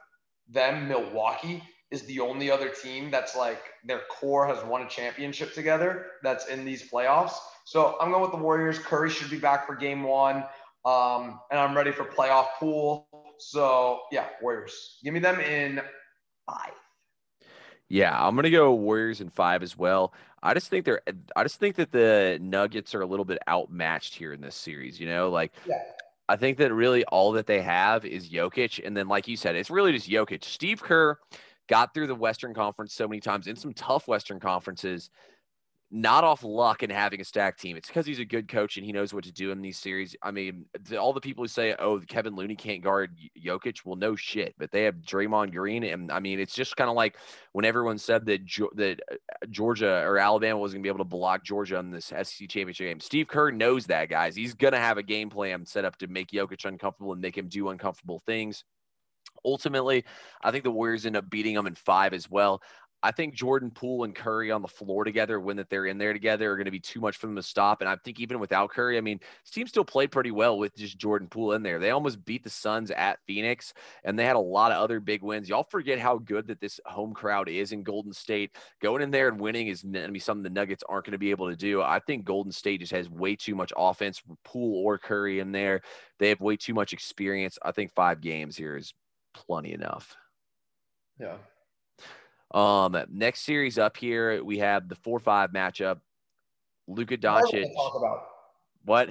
them, 0.48 0.88
Milwaukee 0.88 1.64
is 1.92 2.04
the 2.04 2.20
only 2.20 2.50
other 2.50 2.70
team 2.70 3.12
that's 3.12 3.36
like 3.36 3.62
their 3.84 4.02
core 4.10 4.48
has 4.48 4.64
won 4.64 4.82
a 4.82 4.90
championship 4.90 5.54
together 5.54 6.08
that's 6.24 6.48
in 6.48 6.66
these 6.66 6.90
playoffs. 6.90 7.34
So 7.66 7.98
I'm 8.00 8.10
going 8.10 8.22
with 8.22 8.32
the 8.32 8.38
Warriors. 8.38 8.80
Curry 8.80 9.10
should 9.10 9.30
be 9.30 9.38
back 9.38 9.68
for 9.68 9.76
game 9.76 10.04
one. 10.04 10.44
Um, 10.86 11.40
and 11.52 11.60
I'm 11.60 11.76
ready 11.76 11.92
for 11.92 12.04
playoff 12.04 12.48
pool. 12.60 13.08
So 13.40 14.02
yeah, 14.12 14.28
Warriors. 14.42 15.00
Give 15.04 15.14
me 15.14 15.20
them 15.20 15.40
in 15.40 15.82
five. 16.46 16.74
Yeah, 17.94 18.18
I'm 18.20 18.36
gonna 18.36 18.50
go 18.50 18.74
Warriors 18.74 19.22
in 19.22 19.30
five 19.30 19.62
as 19.62 19.78
well. 19.78 20.16
I 20.42 20.56
just 20.56 20.68
think 20.70 20.84
they're 20.84 21.04
I 21.36 21.44
just 21.44 21.60
think 21.60 21.76
that 21.76 21.92
the 21.92 22.40
Nuggets 22.42 22.96
are 22.96 23.02
a 23.02 23.06
little 23.06 23.24
bit 23.24 23.38
outmatched 23.48 24.16
here 24.16 24.34
in 24.34 24.42
this 24.42 24.56
series, 24.56 25.00
you 25.00 25.06
know, 25.06 25.30
like 25.30 25.54
yeah. 25.68 25.76
I 26.28 26.36
think 26.36 26.58
that 26.58 26.74
really 26.74 27.06
all 27.06 27.34
that 27.34 27.46
they 27.46 27.62
have 27.62 28.04
is 28.04 28.32
Jokic. 28.32 28.84
And 28.84 28.98
then, 28.98 29.08
like 29.08 29.28
you 29.28 29.38
said, 29.38 29.56
it's 29.56 29.70
really 29.70 29.92
just 29.92 30.10
Jokic. 30.10 30.44
Steve 30.44 30.82
Kerr 30.82 31.20
got 31.68 31.94
through 31.94 32.08
the 32.08 32.16
Western 32.16 32.56
Conference 32.56 32.96
so 32.96 33.08
many 33.08 33.20
times 33.20 33.46
in 33.46 33.56
some 33.56 33.74
tough 33.74 34.08
Western 34.08 34.40
conferences 34.40 35.12
not 35.96 36.24
off 36.24 36.44
luck 36.44 36.82
and 36.82 36.92
having 36.92 37.22
a 37.22 37.24
stacked 37.24 37.62
team. 37.62 37.78
It's 37.78 37.88
because 37.88 38.08
he's 38.08 38.18
a 38.18 38.26
good 38.26 38.48
coach 38.48 38.78
and 38.78 38.86
he 38.86 38.92
knows 38.92 39.14
what 39.14 39.24
to 39.26 39.32
do 39.32 39.52
in 39.52 39.62
these 39.62 39.78
series. 39.78 40.16
I 40.24 40.32
mean, 40.32 40.66
all 41.00 41.14
the 41.14 41.22
people 41.22 41.44
who 41.44 41.48
say, 41.48 41.76
"Oh, 41.78 42.00
Kevin 42.00 42.36
Looney 42.36 42.56
can't 42.56 42.82
guard 42.82 43.16
Jokic," 43.40 43.86
well, 43.86 43.96
no 43.96 44.16
shit. 44.16 44.56
But 44.58 44.72
they 44.72 44.86
have 44.86 44.96
Draymond 44.96 45.54
Green, 45.54 45.84
and 45.84 46.12
I 46.12 46.20
mean, 46.20 46.40
it's 46.40 46.56
just 46.56 46.76
kind 46.76 46.90
of 46.90 46.96
like 46.96 47.18
when 47.52 47.64
everyone 47.64 48.00
said 48.00 48.26
that 48.26 48.42
that 48.76 49.02
uh, 49.12 49.16
Georgia 49.52 50.02
or 50.04 50.18
Alabama 50.18 50.58
wasn't 50.58 50.80
gonna 50.80 50.84
be 50.84 50.96
able 50.96 51.06
to 51.06 51.10
block 51.10 51.44
Georgia 51.44 51.78
in 51.78 51.92
this 51.92 52.06
SEC 52.06 52.50
championship 52.50 52.88
game. 52.88 53.00
Steve 53.00 53.28
Kerr 53.28 53.52
knows 53.52 53.86
that, 53.86 54.10
guys. 54.10 54.36
He's 54.36 54.56
gonna 54.56 54.80
have 54.80 54.98
a 54.98 55.04
game 55.04 55.30
plan 55.30 55.64
set 55.64 55.86
up 55.86 55.96
to 55.98 56.08
make 56.08 56.32
Jokic 56.32 56.66
uncomfortable 56.66 57.12
and 57.12 57.22
make 57.22 57.38
him 57.38 57.48
do 57.48 57.70
uncomfortable 57.70 58.24
things 58.26 58.64
ultimately, 59.46 60.06
I 60.42 60.52
think 60.52 60.64
the 60.64 60.72
Warriors 60.72 61.06
end 61.06 61.16
up 61.16 61.30
beating 61.30 61.56
them 61.56 61.68
in 61.68 61.76
five 61.76 62.14
as 62.14 62.30
well. 62.30 62.62
I 63.04 63.12
think 63.12 63.34
Jordan 63.34 63.70
Poole 63.70 64.06
and 64.06 64.16
Curry 64.16 64.50
on 64.50 64.62
the 64.62 64.68
floor 64.68 65.04
together, 65.04 65.38
when 65.38 65.58
that 65.58 65.70
they're 65.70 65.88
in 65.88 65.98
there 65.98 66.14
together, 66.14 66.50
are 66.50 66.56
going 66.56 66.66
to 66.66 66.72
be 66.72 66.80
too 66.80 67.02
much 67.02 67.18
for 67.18 67.28
them 67.28 67.36
to 67.36 67.44
stop. 67.44 67.82
And 67.82 67.90
I 67.90 67.98
think 67.98 68.22
even 68.22 68.40
without 68.40 68.72
Curry, 68.72 68.98
I 68.98 69.02
mean, 69.02 69.20
this 69.44 69.52
team 69.52 69.68
still 69.68 69.84
played 69.84 70.10
pretty 70.10 70.32
well 70.32 70.58
with 70.58 70.74
just 70.74 70.98
Jordan 70.98 71.28
Poole 71.28 71.52
in 71.52 71.64
there. 71.64 71.80
They 71.80 71.92
almost 71.92 72.24
beat 72.24 72.46
the 72.46 72.50
Suns 72.50 72.92
at 72.92 73.20
Phoenix, 73.28 73.74
and 74.06 74.18
they 74.18 74.24
had 74.24 74.38
a 74.38 74.40
lot 74.40 74.72
of 74.72 74.82
other 74.82 75.02
big 75.02 75.22
wins. 75.22 75.50
Y'all 75.50 75.68
forget 75.70 76.00
how 76.00 76.18
good 76.18 76.48
that 76.48 76.62
this 76.62 76.80
home 76.86 77.14
crowd 77.14 77.50
is 77.50 77.74
in 77.74 77.84
Golden 77.84 78.14
State. 78.14 78.56
Going 78.82 79.02
in 79.02 79.12
there 79.12 79.28
and 79.28 79.40
winning 79.40 79.68
is 79.68 79.84
going 79.84 80.06
to 80.06 80.12
be 80.12 80.20
something 80.20 80.44
the 80.44 80.50
Nuggets 80.50 80.84
aren't 80.88 81.06
going 81.06 81.12
to 81.12 81.18
be 81.18 81.32
able 81.32 81.50
to 81.50 81.58
do. 81.58 81.82
I 81.82 82.00
think 82.00 82.24
Golden 82.24 82.54
State 82.54 82.80
just 82.80 82.94
has 82.94 83.10
way 83.10 83.36
too 83.36 83.54
much 83.54 83.74
offense, 83.76 84.22
Poole 84.46 84.82
or 84.82 84.98
Curry 84.98 85.40
in 85.42 85.52
there. 85.52 85.82
They 86.20 86.30
have 86.30 86.40
way 86.40 86.56
too 86.56 86.74
much 86.74 86.94
experience. 86.94 87.60
I 87.62 87.74
think 87.74 87.94
five 87.94 88.22
games 88.22 88.56
here 88.56 88.78
is 88.78 88.94
plenty 89.34 89.74
enough. 89.74 90.16
Yeah. 91.20 91.36
Um, 92.54 92.98
next 93.10 93.42
series 93.42 93.78
up 93.78 93.98
here, 93.98 94.44
we 94.44 94.60
have 94.60 94.88
the 94.88 94.96
four 94.96 95.20
five 95.20 95.52
matchup. 95.52 96.00
Luka 96.88 97.18
Doncic. 97.18 97.74
Talk 97.74 97.96
about. 97.96 98.28
What? 98.86 99.10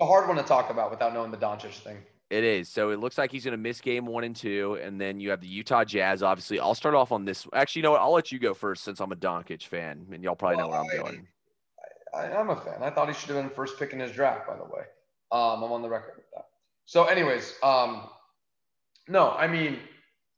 A 0.00 0.06
hard 0.06 0.28
one 0.28 0.36
to 0.36 0.42
talk 0.42 0.70
about 0.70 0.90
without 0.90 1.12
knowing 1.12 1.30
the 1.30 1.36
Doncic 1.36 1.72
thing. 1.80 1.98
It 2.30 2.44
is. 2.44 2.68
So 2.68 2.90
it 2.90 3.00
looks 3.00 3.16
like 3.16 3.32
he's 3.32 3.44
going 3.44 3.52
to 3.52 3.58
miss 3.58 3.80
game 3.80 4.04
one 4.04 4.22
and 4.22 4.36
two. 4.36 4.78
And 4.82 5.00
then 5.00 5.18
you 5.18 5.30
have 5.30 5.40
the 5.40 5.48
Utah 5.48 5.84
Jazz, 5.84 6.22
obviously. 6.22 6.60
I'll 6.60 6.74
start 6.74 6.94
off 6.94 7.10
on 7.10 7.24
this. 7.24 7.46
Actually, 7.54 7.80
you 7.80 7.82
know 7.84 7.92
what? 7.92 8.02
I'll 8.02 8.12
let 8.12 8.30
you 8.30 8.38
go 8.38 8.54
first 8.54 8.84
since 8.84 9.00
I'm 9.00 9.12
a 9.12 9.16
Doncic 9.16 9.66
fan 9.66 10.06
and 10.12 10.22
y'all 10.22 10.36
probably 10.36 10.58
well, 10.58 10.66
know 10.66 10.70
where 10.70 10.80
I, 10.80 10.82
I'm 10.82 11.02
going. 11.02 11.28
I, 12.14 12.26
am 12.40 12.50
a 12.50 12.56
fan. 12.56 12.82
I 12.82 12.90
thought 12.90 13.08
he 13.08 13.14
should 13.14 13.30
have 13.30 13.42
been 13.42 13.50
first 13.50 13.78
pick 13.78 13.92
in 13.92 14.00
his 14.00 14.12
draft, 14.12 14.46
by 14.46 14.56
the 14.56 14.64
way. 14.64 14.82
Um, 15.32 15.62
I'm 15.62 15.72
on 15.72 15.82
the 15.82 15.88
record 15.88 16.14
with 16.16 16.26
that. 16.34 16.46
So, 16.84 17.04
anyways, 17.04 17.54
um, 17.62 18.08
no, 19.08 19.30
I 19.32 19.46
mean, 19.46 19.78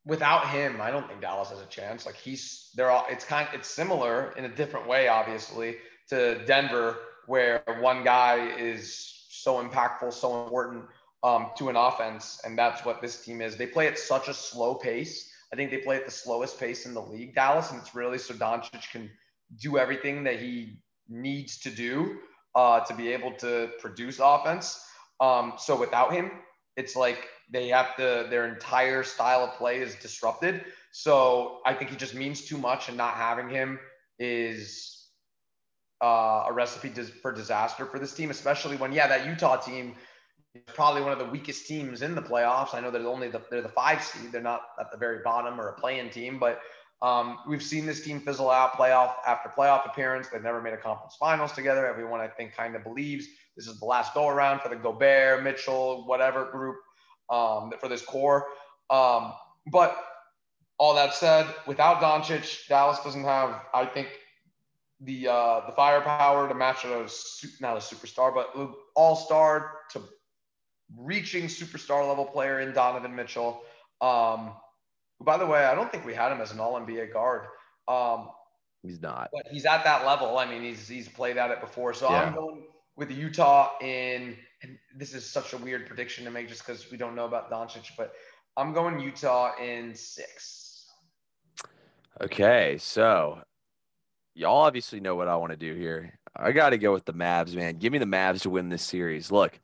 without 0.05 0.49
him, 0.49 0.81
I 0.81 0.91
don't 0.91 1.07
think 1.07 1.21
Dallas 1.21 1.49
has 1.49 1.59
a 1.59 1.65
chance. 1.65 2.05
Like 2.05 2.15
he's 2.15 2.71
they're 2.75 2.91
all 2.91 3.05
it's 3.09 3.25
kind 3.25 3.47
it's 3.53 3.69
similar 3.69 4.33
in 4.37 4.45
a 4.45 4.49
different 4.49 4.87
way, 4.87 5.07
obviously, 5.07 5.77
to 6.09 6.43
Denver, 6.45 6.97
where 7.27 7.63
one 7.79 8.03
guy 8.03 8.47
is 8.57 9.25
so 9.29 9.63
impactful, 9.63 10.13
so 10.13 10.43
important 10.43 10.85
um, 11.23 11.51
to 11.57 11.69
an 11.69 11.75
offense, 11.75 12.41
and 12.45 12.57
that's 12.57 12.83
what 12.85 13.01
this 13.01 13.23
team 13.23 13.41
is. 13.41 13.57
They 13.57 13.67
play 13.67 13.87
at 13.87 13.97
such 13.97 14.27
a 14.27 14.33
slow 14.33 14.75
pace. 14.75 15.29
I 15.53 15.55
think 15.55 15.69
they 15.69 15.77
play 15.77 15.97
at 15.97 16.05
the 16.05 16.11
slowest 16.11 16.59
pace 16.59 16.85
in 16.85 16.93
the 16.93 17.01
league, 17.01 17.35
Dallas, 17.35 17.71
and 17.71 17.79
it's 17.79 17.93
really 17.93 18.17
so 18.17 18.33
Doncic 18.33 18.89
can 18.91 19.09
do 19.59 19.77
everything 19.77 20.23
that 20.23 20.39
he 20.39 20.77
needs 21.09 21.59
to 21.59 21.69
do 21.69 22.19
uh, 22.55 22.79
to 22.81 22.93
be 22.95 23.09
able 23.09 23.33
to 23.33 23.69
produce 23.79 24.19
offense. 24.19 24.81
Um, 25.19 25.53
so 25.57 25.77
without 25.77 26.13
him, 26.13 26.31
it's 26.77 26.95
like 26.95 27.27
they 27.51 27.67
have 27.67 27.95
to 27.97 28.27
their 28.29 28.47
entire 28.47 29.03
style 29.03 29.43
of 29.43 29.53
play 29.53 29.79
is 29.79 29.95
disrupted. 29.95 30.63
So 30.91 31.59
I 31.65 31.73
think 31.73 31.91
he 31.91 31.97
just 31.97 32.15
means 32.15 32.45
too 32.45 32.57
much, 32.57 32.87
and 32.87 32.97
not 32.97 33.13
having 33.15 33.49
him 33.49 33.79
is 34.19 35.07
uh, 36.01 36.45
a 36.47 36.53
recipe 36.53 36.89
for 36.89 37.31
disaster 37.31 37.85
for 37.85 37.99
this 37.99 38.13
team, 38.13 38.29
especially 38.31 38.77
when 38.77 38.91
yeah, 38.91 39.07
that 39.07 39.27
Utah 39.27 39.57
team 39.57 39.95
is 40.55 40.61
probably 40.73 41.01
one 41.01 41.11
of 41.11 41.19
the 41.19 41.25
weakest 41.25 41.67
teams 41.67 42.01
in 42.01 42.15
the 42.15 42.21
playoffs. 42.21 42.73
I 42.73 42.79
know 42.79 42.91
they're 42.91 43.05
only 43.05 43.29
the, 43.29 43.41
they're 43.51 43.61
the 43.61 43.69
five 43.69 44.03
seed; 44.03 44.31
they're 44.31 44.41
not 44.41 44.61
at 44.79 44.91
the 44.91 44.97
very 44.97 45.19
bottom 45.23 45.59
or 45.59 45.69
a 45.69 45.73
play-in 45.73 46.09
team, 46.09 46.39
but 46.39 46.61
um, 47.01 47.39
we've 47.47 47.63
seen 47.63 47.85
this 47.85 48.03
team 48.03 48.21
fizzle 48.21 48.49
out 48.49 48.73
playoff 48.73 49.15
after 49.27 49.49
playoff 49.49 49.85
appearance. 49.85 50.27
They've 50.29 50.41
never 50.41 50.61
made 50.61 50.73
a 50.73 50.77
conference 50.77 51.15
finals 51.19 51.51
together. 51.51 51.87
Everyone, 51.87 52.19
I 52.19 52.27
think, 52.27 52.53
kind 52.55 52.75
of 52.75 52.83
believes 52.83 53.27
this 53.57 53.67
is 53.67 53.79
the 53.79 53.85
last 53.85 54.13
go 54.13 54.27
around 54.27 54.61
for 54.61 54.69
the 54.69 54.75
Gobert, 54.75 55.43
Mitchell, 55.43 56.05
whatever 56.05 56.45
group 56.45 56.77
um, 57.31 57.71
for 57.79 57.87
this 57.87 58.03
core. 58.03 58.45
Um, 58.89 59.33
but 59.71 59.97
all 60.77 60.93
that 60.95 61.13
said, 61.13 61.47
without 61.65 62.01
Doncic, 62.01 62.67
Dallas 62.67 62.99
doesn't 63.03 63.23
have, 63.23 63.61
I 63.73 63.85
think, 63.85 64.09
the 64.99 65.27
uh, 65.27 65.61
the 65.65 65.71
firepower 65.71 66.47
to 66.47 66.53
match 66.53 66.85
a 66.85 67.07
not 67.59 67.77
a 67.77 67.79
superstar, 67.79 68.33
but 68.33 68.53
all 68.95 69.15
star 69.15 69.79
to 69.91 70.01
reaching 70.95 71.45
superstar 71.45 72.07
level 72.07 72.25
player 72.25 72.59
in 72.59 72.73
Donovan 72.73 73.15
Mitchell. 73.15 73.63
Um, 74.01 74.53
by 75.19 75.37
the 75.37 75.45
way, 75.45 75.65
I 75.65 75.75
don't 75.75 75.91
think 75.91 76.05
we 76.05 76.13
had 76.13 76.31
him 76.31 76.41
as 76.41 76.51
an 76.51 76.59
All 76.59 76.79
NBA 76.79 77.13
guard. 77.13 77.45
Um, 77.87 78.29
he's 78.83 79.01
not, 79.01 79.29
but 79.33 79.47
he's 79.51 79.65
at 79.65 79.83
that 79.83 80.05
level. 80.05 80.37
I 80.37 80.45
mean, 80.45 80.61
he's 80.61 80.87
he's 80.87 81.07
played 81.07 81.37
at 81.37 81.51
it 81.51 81.61
before. 81.61 81.93
So 81.93 82.09
yeah. 82.09 82.23
I'm 82.23 82.35
going 82.35 82.63
with 82.95 83.11
Utah 83.11 83.71
in 83.81 84.35
and 84.61 84.77
this 84.95 85.13
is 85.13 85.25
such 85.25 85.53
a 85.53 85.57
weird 85.57 85.87
prediction 85.87 86.25
to 86.25 86.31
make 86.31 86.47
just 86.47 86.65
because 86.65 86.89
we 86.91 86.97
don't 86.97 87.15
know 87.15 87.25
about 87.25 87.49
Doncic, 87.51 87.91
but 87.97 88.13
I'm 88.57 88.73
going 88.73 88.99
Utah 88.99 89.53
in 89.61 89.95
six. 89.95 90.87
Okay, 92.21 92.77
so 92.79 93.41
y'all 94.35 94.57
obviously 94.57 94.99
know 94.99 95.15
what 95.15 95.27
I 95.27 95.35
want 95.35 95.51
to 95.51 95.57
do 95.57 95.73
here. 95.73 96.19
I 96.35 96.51
got 96.51 96.69
to 96.69 96.77
go 96.77 96.93
with 96.93 97.05
the 97.05 97.13
Mavs, 97.13 97.55
man. 97.55 97.77
Give 97.77 97.91
me 97.91 97.99
the 97.99 98.05
Mavs 98.05 98.41
to 98.41 98.49
win 98.49 98.69
this 98.69 98.83
series. 98.83 99.31
Look, 99.31 99.59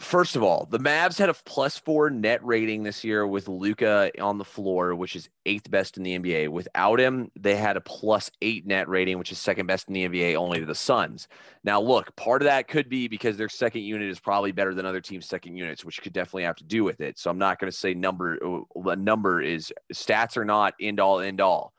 First 0.00 0.34
of 0.34 0.42
all, 0.42 0.66
the 0.70 0.78
Mavs 0.78 1.18
had 1.18 1.28
a 1.28 1.34
plus 1.34 1.76
four 1.76 2.08
net 2.08 2.42
rating 2.42 2.84
this 2.84 3.04
year 3.04 3.26
with 3.26 3.48
Luka 3.48 4.10
on 4.18 4.38
the 4.38 4.46
floor, 4.46 4.94
which 4.94 5.14
is 5.14 5.28
eighth 5.44 5.70
best 5.70 5.98
in 5.98 6.02
the 6.02 6.18
NBA. 6.18 6.48
Without 6.48 6.98
him, 6.98 7.30
they 7.38 7.54
had 7.54 7.76
a 7.76 7.82
plus 7.82 8.30
eight 8.40 8.66
net 8.66 8.88
rating, 8.88 9.18
which 9.18 9.30
is 9.30 9.38
second 9.38 9.66
best 9.66 9.88
in 9.88 9.94
the 9.94 10.08
NBA, 10.08 10.36
only 10.36 10.58
to 10.58 10.64
the 10.64 10.74
Suns. 10.74 11.28
Now, 11.64 11.82
look, 11.82 12.16
part 12.16 12.40
of 12.40 12.46
that 12.46 12.66
could 12.66 12.88
be 12.88 13.08
because 13.08 13.36
their 13.36 13.50
second 13.50 13.82
unit 13.82 14.08
is 14.08 14.18
probably 14.18 14.52
better 14.52 14.72
than 14.72 14.86
other 14.86 15.02
teams' 15.02 15.26
second 15.26 15.58
units, 15.58 15.84
which 15.84 16.00
could 16.00 16.14
definitely 16.14 16.44
have 16.44 16.56
to 16.56 16.64
do 16.64 16.82
with 16.82 17.02
it. 17.02 17.18
So 17.18 17.30
I'm 17.30 17.38
not 17.38 17.58
going 17.58 17.70
to 17.70 17.76
say 17.76 17.92
number. 17.92 18.38
Uh, 18.42 18.80
the 18.82 18.96
number 18.96 19.42
is 19.42 19.70
stats 19.92 20.38
are 20.38 20.46
not 20.46 20.72
end 20.80 20.98
all 20.98 21.20
end 21.20 21.42
all. 21.42 21.74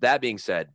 That 0.00 0.20
being 0.20 0.36
said, 0.36 0.68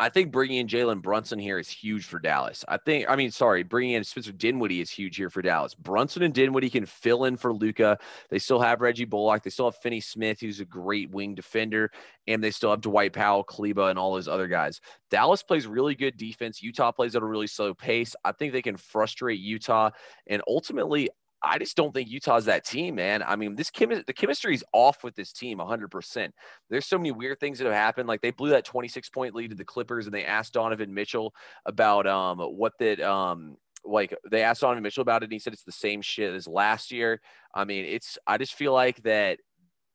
I 0.00 0.08
think 0.08 0.32
bringing 0.32 0.58
in 0.58 0.66
Jalen 0.66 1.02
Brunson 1.02 1.38
here 1.38 1.58
is 1.58 1.68
huge 1.68 2.04
for 2.04 2.18
Dallas. 2.18 2.64
I 2.66 2.78
think, 2.78 3.06
I 3.08 3.14
mean, 3.14 3.30
sorry, 3.30 3.62
bringing 3.62 3.94
in 3.94 4.02
Spencer 4.02 4.32
Dinwiddie 4.32 4.80
is 4.80 4.90
huge 4.90 5.16
here 5.16 5.30
for 5.30 5.40
Dallas. 5.40 5.74
Brunson 5.74 6.22
and 6.22 6.34
Dinwiddie 6.34 6.70
can 6.70 6.84
fill 6.84 7.24
in 7.24 7.36
for 7.36 7.52
Luka. 7.52 7.98
They 8.28 8.40
still 8.40 8.60
have 8.60 8.80
Reggie 8.80 9.04
Bullock. 9.04 9.44
They 9.44 9.50
still 9.50 9.70
have 9.70 9.76
Finney 9.76 10.00
Smith, 10.00 10.40
who's 10.40 10.58
a 10.58 10.64
great 10.64 11.10
wing 11.10 11.34
defender, 11.34 11.90
and 12.26 12.42
they 12.42 12.50
still 12.50 12.70
have 12.70 12.80
Dwight 12.80 13.12
Powell, 13.12 13.44
Kleber, 13.44 13.88
and 13.88 13.98
all 13.98 14.14
those 14.14 14.28
other 14.28 14.48
guys. 14.48 14.80
Dallas 15.10 15.42
plays 15.44 15.66
really 15.66 15.94
good 15.94 16.16
defense. 16.16 16.62
Utah 16.62 16.90
plays 16.90 17.14
at 17.14 17.22
a 17.22 17.26
really 17.26 17.46
slow 17.46 17.72
pace. 17.72 18.16
I 18.24 18.32
think 18.32 18.52
they 18.52 18.62
can 18.62 18.76
frustrate 18.76 19.38
Utah, 19.38 19.90
and 20.26 20.42
ultimately, 20.48 21.08
I 21.44 21.58
just 21.58 21.76
don't 21.76 21.92
think 21.92 22.08
Utah's 22.08 22.46
that 22.46 22.64
team, 22.64 22.94
man. 22.94 23.22
I 23.22 23.36
mean, 23.36 23.54
this 23.54 23.70
chemi- 23.70 24.04
the 24.06 24.12
chemistry 24.12 24.54
is 24.54 24.64
off 24.72 25.04
with 25.04 25.14
this 25.14 25.32
team 25.32 25.58
100%. 25.58 26.30
There's 26.70 26.86
so 26.86 26.96
many 26.96 27.12
weird 27.12 27.38
things 27.38 27.58
that 27.58 27.66
have 27.66 27.74
happened. 27.74 28.08
Like 28.08 28.22
they 28.22 28.30
blew 28.30 28.50
that 28.50 28.64
26 28.64 29.10
point 29.10 29.34
lead 29.34 29.50
to 29.50 29.56
the 29.56 29.64
Clippers 29.64 30.06
and 30.06 30.14
they 30.14 30.24
asked 30.24 30.54
Donovan 30.54 30.94
Mitchell 30.94 31.34
about 31.66 32.06
um, 32.06 32.38
what 32.38 32.72
that 32.78 33.00
um, 33.00 33.56
like 33.84 34.16
they 34.30 34.42
asked 34.42 34.62
Donovan 34.62 34.82
Mitchell 34.82 35.02
about 35.02 35.22
it 35.22 35.26
and 35.26 35.32
he 35.32 35.38
said 35.38 35.52
it's 35.52 35.64
the 35.64 35.72
same 35.72 36.00
shit 36.00 36.32
as 36.32 36.48
last 36.48 36.90
year. 36.90 37.20
I 37.54 37.64
mean, 37.64 37.84
it's 37.84 38.16
I 38.26 38.38
just 38.38 38.54
feel 38.54 38.72
like 38.72 39.02
that 39.02 39.38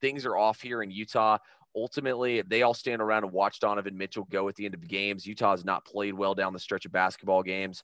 things 0.01 0.25
are 0.25 0.37
off 0.37 0.61
here 0.61 0.83
in 0.83 0.91
Utah. 0.91 1.39
Ultimately, 1.75 2.41
they 2.43 2.61
all 2.61 2.73
stand 2.73 3.01
around 3.01 3.23
and 3.23 3.33
watch 3.33 3.59
Donovan 3.59 3.97
Mitchell 3.97 4.27
go 4.29 4.47
at 4.49 4.55
the 4.55 4.65
end 4.65 4.75
of 4.75 4.81
the 4.81 4.87
games. 4.87 5.25
Utah 5.25 5.51
has 5.51 5.65
not 5.65 5.85
played 5.85 6.13
well 6.13 6.35
down 6.35 6.53
the 6.53 6.59
stretch 6.59 6.85
of 6.85 6.91
basketball 6.91 7.43
games. 7.43 7.83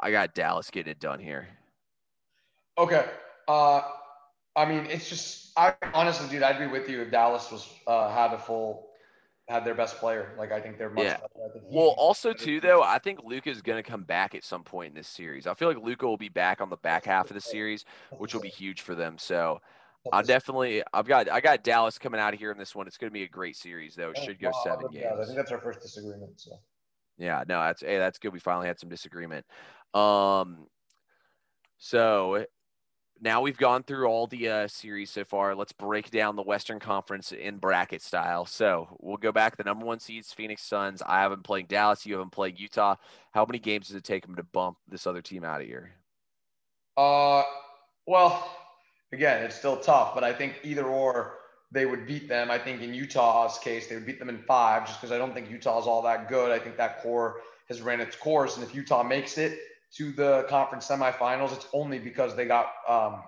I 0.00 0.10
got 0.10 0.34
Dallas 0.34 0.70
getting 0.70 0.90
it 0.90 0.98
done 0.98 1.20
here. 1.20 1.48
Okay. 2.78 3.06
Uh, 3.48 3.82
I 4.56 4.64
mean, 4.66 4.86
it's 4.86 5.08
just 5.08 5.52
I 5.56 5.74
honestly, 5.94 6.28
dude, 6.28 6.42
I'd 6.42 6.58
be 6.58 6.66
with 6.66 6.88
you 6.88 7.02
if 7.02 7.10
Dallas 7.10 7.50
was 7.50 7.68
uh, 7.86 8.10
had 8.10 8.32
a 8.32 8.38
full 8.38 8.88
had 9.48 9.64
their 9.64 9.74
best 9.74 9.96
player. 9.96 10.34
Like 10.38 10.52
I 10.52 10.60
think 10.60 10.78
they're 10.78 10.90
much 10.90 11.04
Yeah. 11.06 11.16
better. 11.16 11.64
Well, 11.70 11.94
also 11.96 12.32
too 12.32 12.60
though, 12.60 12.82
I 12.82 12.98
think 12.98 13.20
Luka 13.24 13.48
is 13.50 13.62
going 13.62 13.82
to 13.82 13.88
come 13.88 14.02
back 14.02 14.34
at 14.34 14.44
some 14.44 14.62
point 14.62 14.90
in 14.90 14.94
this 14.94 15.08
series. 15.08 15.46
I 15.46 15.54
feel 15.54 15.68
like 15.68 15.82
Luka 15.82 16.06
will 16.06 16.18
be 16.18 16.28
back 16.28 16.60
on 16.60 16.68
the 16.68 16.76
back 16.76 17.06
half 17.06 17.30
of 17.30 17.34
the 17.34 17.40
series, 17.40 17.84
which 18.18 18.34
will 18.34 18.40
be 18.40 18.50
huge 18.50 18.82
for 18.82 18.94
them. 18.94 19.16
So 19.18 19.60
I 20.12 20.22
definitely, 20.26 20.82
I've 20.92 21.06
got, 21.06 21.30
I 21.30 21.40
got 21.40 21.64
Dallas 21.64 21.98
coming 21.98 22.20
out 22.20 22.34
of 22.34 22.40
here 22.40 22.52
in 22.52 22.58
this 22.58 22.74
one. 22.74 22.86
It's 22.86 22.98
going 22.98 23.10
to 23.10 23.14
be 23.14 23.22
a 23.22 23.28
great 23.28 23.56
series 23.56 23.94
though. 23.94 24.10
It 24.10 24.18
should 24.18 24.38
go 24.38 24.50
seven 24.52 24.88
Yeah, 24.92 25.14
I 25.14 25.24
think 25.24 25.36
that's 25.36 25.50
our 25.50 25.60
first 25.60 25.80
disagreement. 25.80 26.32
So 26.36 26.58
Yeah, 27.16 27.42
no, 27.48 27.60
that's 27.62 27.80
hey, 27.80 27.96
that's 27.98 28.18
good. 28.18 28.34
We 28.34 28.38
finally 28.38 28.66
had 28.66 28.78
some 28.78 28.90
disagreement. 28.90 29.46
Um, 29.94 30.66
so 31.78 32.44
now 33.22 33.40
we've 33.40 33.56
gone 33.56 33.84
through 33.84 34.06
all 34.06 34.26
the 34.26 34.48
uh, 34.48 34.68
series 34.68 35.08
so 35.08 35.24
far. 35.24 35.54
Let's 35.54 35.72
break 35.72 36.10
down 36.10 36.34
the 36.34 36.42
Western 36.42 36.80
Conference 36.80 37.30
in 37.30 37.58
bracket 37.58 38.02
style. 38.02 38.44
So 38.44 38.96
we'll 39.00 39.16
go 39.16 39.30
back. 39.30 39.56
The 39.56 39.62
number 39.62 39.86
one 39.86 40.00
seeds, 40.00 40.32
Phoenix 40.32 40.62
Suns. 40.62 41.02
I 41.06 41.20
haven't 41.20 41.44
played 41.44 41.68
Dallas. 41.68 42.04
You 42.04 42.14
haven't 42.14 42.32
played 42.32 42.58
Utah. 42.58 42.96
How 43.30 43.44
many 43.44 43.60
games 43.60 43.86
does 43.86 43.96
it 43.96 44.02
take 44.02 44.26
them 44.26 44.34
to 44.34 44.42
bump 44.42 44.76
this 44.88 45.06
other 45.06 45.22
team 45.22 45.44
out 45.44 45.60
of 45.60 45.68
here? 45.68 45.92
Uh, 46.96 47.44
well, 48.06 48.50
again, 49.12 49.44
it's 49.44 49.56
still 49.56 49.76
tough, 49.76 50.14
but 50.14 50.24
I 50.24 50.32
think 50.32 50.58
either 50.64 50.84
or 50.84 51.38
they 51.70 51.86
would 51.86 52.08
beat 52.08 52.28
them. 52.28 52.50
I 52.50 52.58
think 52.58 52.82
in 52.82 52.92
Utah's 52.92 53.56
case, 53.58 53.86
they 53.86 53.94
would 53.94 54.04
beat 54.04 54.18
them 54.18 54.28
in 54.30 54.42
five, 54.42 54.84
just 54.84 55.00
because 55.00 55.12
I 55.12 55.18
don't 55.18 55.32
think 55.32 55.48
Utah's 55.48 55.86
all 55.86 56.02
that 56.02 56.28
good. 56.28 56.50
I 56.50 56.58
think 56.58 56.76
that 56.76 57.02
core 57.02 57.40
has 57.68 57.80
ran 57.80 58.00
its 58.00 58.16
course, 58.16 58.56
and 58.56 58.64
if 58.64 58.74
Utah 58.74 59.04
makes 59.04 59.38
it 59.38 59.60
to 59.96 60.12
the 60.12 60.46
conference 60.48 60.88
semifinals, 60.88 61.52
it's 61.52 61.66
only 61.72 61.98
because 61.98 62.34
they 62.34 62.46
got 62.46 62.66
um, 62.88 63.22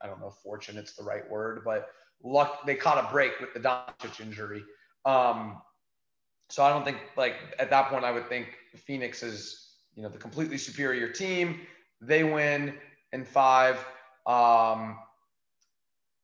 I 0.00 0.06
don't 0.06 0.20
know, 0.20 0.30
fortune, 0.30 0.76
it's 0.76 0.94
the 0.94 1.02
right 1.02 1.28
word, 1.28 1.62
but 1.64 1.88
luck. 2.22 2.66
They 2.66 2.74
caught 2.74 3.04
a 3.04 3.10
break 3.10 3.40
with 3.40 3.52
the 3.54 3.60
Doncic 3.60 4.20
injury. 4.20 4.62
Um, 5.04 5.60
so 6.50 6.62
I 6.62 6.70
don't 6.70 6.84
think 6.84 6.98
like 7.16 7.34
at 7.58 7.70
that 7.70 7.88
point 7.90 8.04
I 8.04 8.12
would 8.12 8.28
think 8.28 8.48
Phoenix 8.74 9.22
is 9.22 9.68
you 9.94 10.02
know 10.02 10.08
the 10.08 10.18
completely 10.18 10.58
superior 10.58 11.08
team. 11.08 11.60
They 12.00 12.24
win 12.24 12.74
in 13.12 13.24
five. 13.24 13.76
Um, 14.26 14.98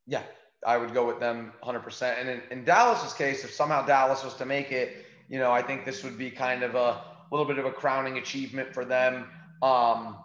yeah, 0.06 0.22
I 0.66 0.76
would 0.76 0.94
go 0.94 1.06
with 1.06 1.18
them 1.18 1.52
100%. 1.62 2.20
And 2.20 2.28
in, 2.28 2.42
in 2.50 2.64
Dallas's 2.64 3.12
case, 3.14 3.44
if 3.44 3.52
somehow 3.52 3.84
Dallas 3.84 4.22
was 4.22 4.34
to 4.34 4.44
make 4.44 4.70
it, 4.70 5.06
you 5.28 5.38
know, 5.38 5.50
I 5.50 5.62
think 5.62 5.84
this 5.84 6.04
would 6.04 6.18
be 6.18 6.30
kind 6.30 6.62
of 6.62 6.74
a 6.74 7.02
little 7.30 7.46
bit 7.46 7.58
of 7.58 7.64
a 7.64 7.72
crowning 7.72 8.18
achievement 8.18 8.72
for 8.74 8.84
them. 8.84 9.26
Um, 9.62 10.18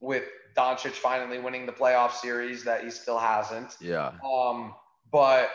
with 0.00 0.24
Doncic 0.56 0.92
finally 0.92 1.38
winning 1.38 1.66
the 1.66 1.72
playoff 1.72 2.12
series 2.12 2.64
that 2.64 2.84
he 2.84 2.90
still 2.90 3.18
hasn't. 3.18 3.76
Yeah. 3.80 4.12
Um, 4.24 4.74
but 5.12 5.50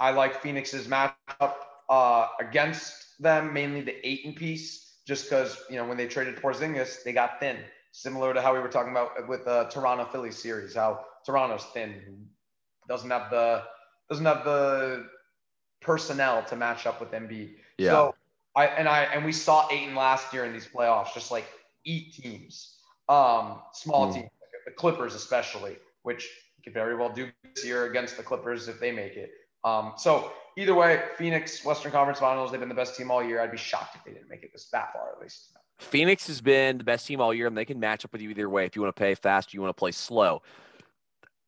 I 0.00 0.10
like 0.10 0.42
Phoenix's 0.42 0.88
matchup 0.88 1.54
uh, 1.88 2.26
against 2.40 3.20
them, 3.20 3.52
mainly 3.52 3.80
the 3.80 4.06
Ayton 4.06 4.34
piece, 4.34 4.98
just 5.06 5.28
because 5.28 5.58
you 5.70 5.76
know 5.76 5.86
when 5.86 5.96
they 5.96 6.06
traded 6.06 6.36
Porzingis, 6.36 7.02
they 7.04 7.12
got 7.12 7.40
thin, 7.40 7.58
similar 7.92 8.34
to 8.34 8.42
how 8.42 8.52
we 8.52 8.60
were 8.60 8.68
talking 8.68 8.92
about 8.92 9.28
with 9.28 9.44
the 9.44 9.64
Toronto 9.64 10.04
Philly 10.04 10.30
series, 10.30 10.74
how 10.74 11.04
Toronto's 11.24 11.64
thin, 11.72 12.26
doesn't 12.88 13.10
have 13.10 13.30
the 13.30 13.62
doesn't 14.08 14.26
have 14.26 14.44
the 14.44 15.06
personnel 15.80 16.42
to 16.44 16.56
match 16.56 16.86
up 16.86 17.00
with 17.00 17.10
Embiid. 17.12 17.54
Yeah. 17.78 17.90
So 17.90 18.14
I 18.56 18.66
and 18.66 18.88
I 18.88 19.04
and 19.04 19.24
we 19.24 19.32
saw 19.32 19.68
Ayton 19.70 19.94
last 19.94 20.32
year 20.32 20.44
in 20.44 20.52
these 20.52 20.66
playoffs, 20.66 21.14
just 21.14 21.30
like 21.30 21.46
eat 21.88 22.14
teams, 22.14 22.78
um, 23.08 23.62
small 23.72 24.08
Mm. 24.08 24.14
teams, 24.14 24.30
the 24.66 24.72
Clippers 24.72 25.14
especially, 25.14 25.78
which 26.02 26.28
could 26.62 26.74
very 26.74 26.94
well 26.94 27.08
do 27.08 27.30
this 27.54 27.64
year 27.64 27.86
against 27.86 28.16
the 28.16 28.22
Clippers 28.22 28.68
if 28.68 28.78
they 28.78 28.92
make 28.92 29.16
it. 29.16 29.30
Um, 29.64 29.94
so 29.96 30.32
either 30.56 30.74
way, 30.74 31.02
Phoenix 31.16 31.64
Western 31.64 31.90
Conference 31.90 32.20
Finals, 32.20 32.50
they've 32.50 32.60
been 32.60 32.68
the 32.68 32.74
best 32.74 32.96
team 32.96 33.10
all 33.10 33.24
year. 33.24 33.40
I'd 33.40 33.50
be 33.50 33.56
shocked 33.56 33.96
if 33.96 34.04
they 34.04 34.12
didn't 34.12 34.28
make 34.28 34.42
it 34.42 34.50
this 34.52 34.68
that 34.70 34.92
far 34.92 35.12
at 35.12 35.20
least. 35.20 35.52
Phoenix 35.78 36.26
has 36.26 36.40
been 36.40 36.76
the 36.76 36.84
best 36.84 37.06
team 37.06 37.20
all 37.20 37.32
year, 37.32 37.46
and 37.46 37.56
they 37.56 37.64
can 37.64 37.80
match 37.80 38.04
up 38.04 38.12
with 38.12 38.20
you 38.20 38.30
either 38.30 38.50
way. 38.50 38.66
If 38.66 38.76
you 38.76 38.82
want 38.82 38.94
to 38.94 38.98
play 38.98 39.14
fast, 39.14 39.54
you 39.54 39.60
want 39.60 39.70
to 39.70 39.78
play 39.78 39.92
slow. 39.92 40.42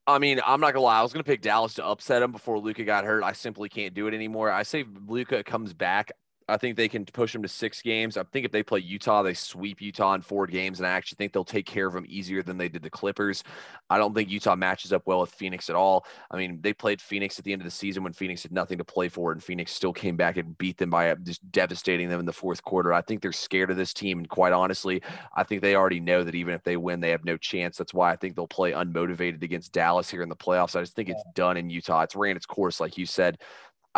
I 0.07 0.19
mean, 0.19 0.41
I'm 0.45 0.61
not 0.61 0.73
gonna 0.73 0.85
lie. 0.85 0.99
I 0.99 1.03
was 1.03 1.13
gonna 1.13 1.25
pick 1.25 1.43
Dallas 1.43 1.75
to 1.75 1.85
upset 1.85 2.21
them 2.21 2.33
before 2.33 2.59
Luka 2.59 2.85
got 2.85 3.05
hurt. 3.05 3.23
I 3.23 3.33
simply 3.33 3.69
can't 3.69 3.95
do 3.95 4.07
it 4.07 4.15
anymore. 4.15 4.51
I 4.51 4.63
say 4.63 4.85
Luka 5.07 5.45
comes 5.45 5.73
back. 5.73 6.11
I 6.51 6.57
think 6.57 6.77
they 6.77 6.89
can 6.89 7.05
push 7.05 7.33
them 7.33 7.43
to 7.43 7.49
six 7.49 7.81
games. 7.81 8.17
I 8.17 8.25
think 8.25 8.45
if 8.45 8.53
they 8.53 8.63
play 8.63 8.81
Utah, 8.81 9.23
they 9.23 9.35
sweep 9.35 9.81
Utah 9.81 10.15
in 10.15 10.23
four 10.23 10.47
games, 10.47 10.81
and 10.81 10.87
I 10.87 10.91
actually 10.91 11.17
think 11.17 11.33
they'll 11.33 11.45
take 11.45 11.67
care 11.67 11.87
of 11.87 11.95
them 11.95 12.05
easier 12.09 12.43
than 12.43 12.59
they 12.59 12.69
did 12.69 12.83
the 12.83 12.91
Clippers. 12.91 13.45
I 13.89 13.99
don't 13.99 14.15
think 14.15 14.31
Utah 14.31 14.57
matches 14.57 14.93
up 14.93 15.07
well 15.07 15.21
with 15.21 15.31
Phoenix 15.31 15.71
at 15.71 15.77
all. 15.77 16.07
I 16.31 16.37
mean, 16.37 16.61
they 16.61 16.73
played 16.73 17.01
Phoenix 17.01 17.39
at 17.39 17.45
the 17.45 17.53
end 17.53 17.63
of 17.63 17.65
the 17.65 17.71
season 17.71 18.03
when 18.03 18.13
Phoenix 18.13 18.43
had 18.43 18.53
nothing 18.53 18.79
to 18.79 18.85
play 18.85 19.09
for, 19.09 19.33
and 19.33 19.43
Phoenix 19.43 19.73
still 19.73 19.93
came 19.93 20.17
back 20.17 20.37
and 20.37 20.59
beat 20.59 20.77
them 20.77 20.91
by 20.91 21.11
uh, 21.11 21.17
just 21.23 21.51
devastating 21.53 22.09
them 22.09 22.21
in 22.21 22.27
the 22.27 22.33
fourth 22.33 22.63
quarter. 22.65 22.93
I 22.93 23.01
think 23.01 23.23
they're 23.23 23.33
scared 23.33 23.71
of 23.71 23.77
this 23.77 23.95
team, 23.95 24.19
and 24.19 24.29
quite 24.29 24.53
honestly, 24.53 25.03
I 25.37 25.45
think 25.45 25.63
they 25.63 25.77
already 25.77 26.01
know 26.01 26.25
that 26.25 26.35
even 26.35 26.55
if 26.55 26.65
they 26.65 26.77
win, 26.77 27.01
they 27.01 27.11
have 27.11 27.25
no 27.25 27.37
chance. 27.37 27.77
That's 27.77 27.95
why 27.95 28.11
I 28.11 28.17
think 28.17 28.35
they'll 28.35 28.47
play 28.47 28.73
unmotivated 28.73 29.43
against 29.43 29.73
Dallas 29.73 30.11
here 30.11 30.23
in 30.23 30.29
the 30.29 30.37
playoffs. 30.37 30.77
I 30.77 30.81
just 30.81 30.95
think 30.95 31.09
it's 31.09 31.25
done 31.35 31.57
in 31.57 31.71
Utah. 31.71 32.03
It's 32.03 32.17
ran 32.17 32.37
its 32.37 32.47
course, 32.47 32.81
like 32.81 32.99
you 32.99 33.07
said. 33.07 33.39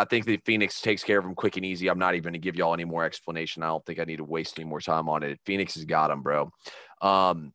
I 0.03 0.05
think 0.05 0.27
that 0.27 0.45
Phoenix 0.45 0.81
takes 0.81 1.05
care 1.05 1.19
of 1.19 1.25
them 1.25 1.37
quick 1.37 1.57
and 1.57 1.65
easy. 1.65 1.89
I'm 1.89 1.99
not 1.99 2.15
even 2.15 2.25
going 2.25 2.33
to 2.33 2.39
give 2.41 2.57
y'all 2.57 2.75
any 2.75 2.85
more 2.85 3.05
explanation. 3.05 3.63
I 3.63 3.69
don't 3.69 3.87
think 3.87 4.01
I 4.01 4.05
need 4.05 4.17
to 4.17 4.25
waste 4.25 4.59
any 4.59 4.69
more 4.69 4.81
time 4.81 5.09
on 5.09 5.23
it. 5.23 5.39
Phoenix 5.47 5.75
has 5.75 5.85
got 5.85 6.09
them, 6.09 6.23
bro. 6.23 6.51
Um, 7.01 7.53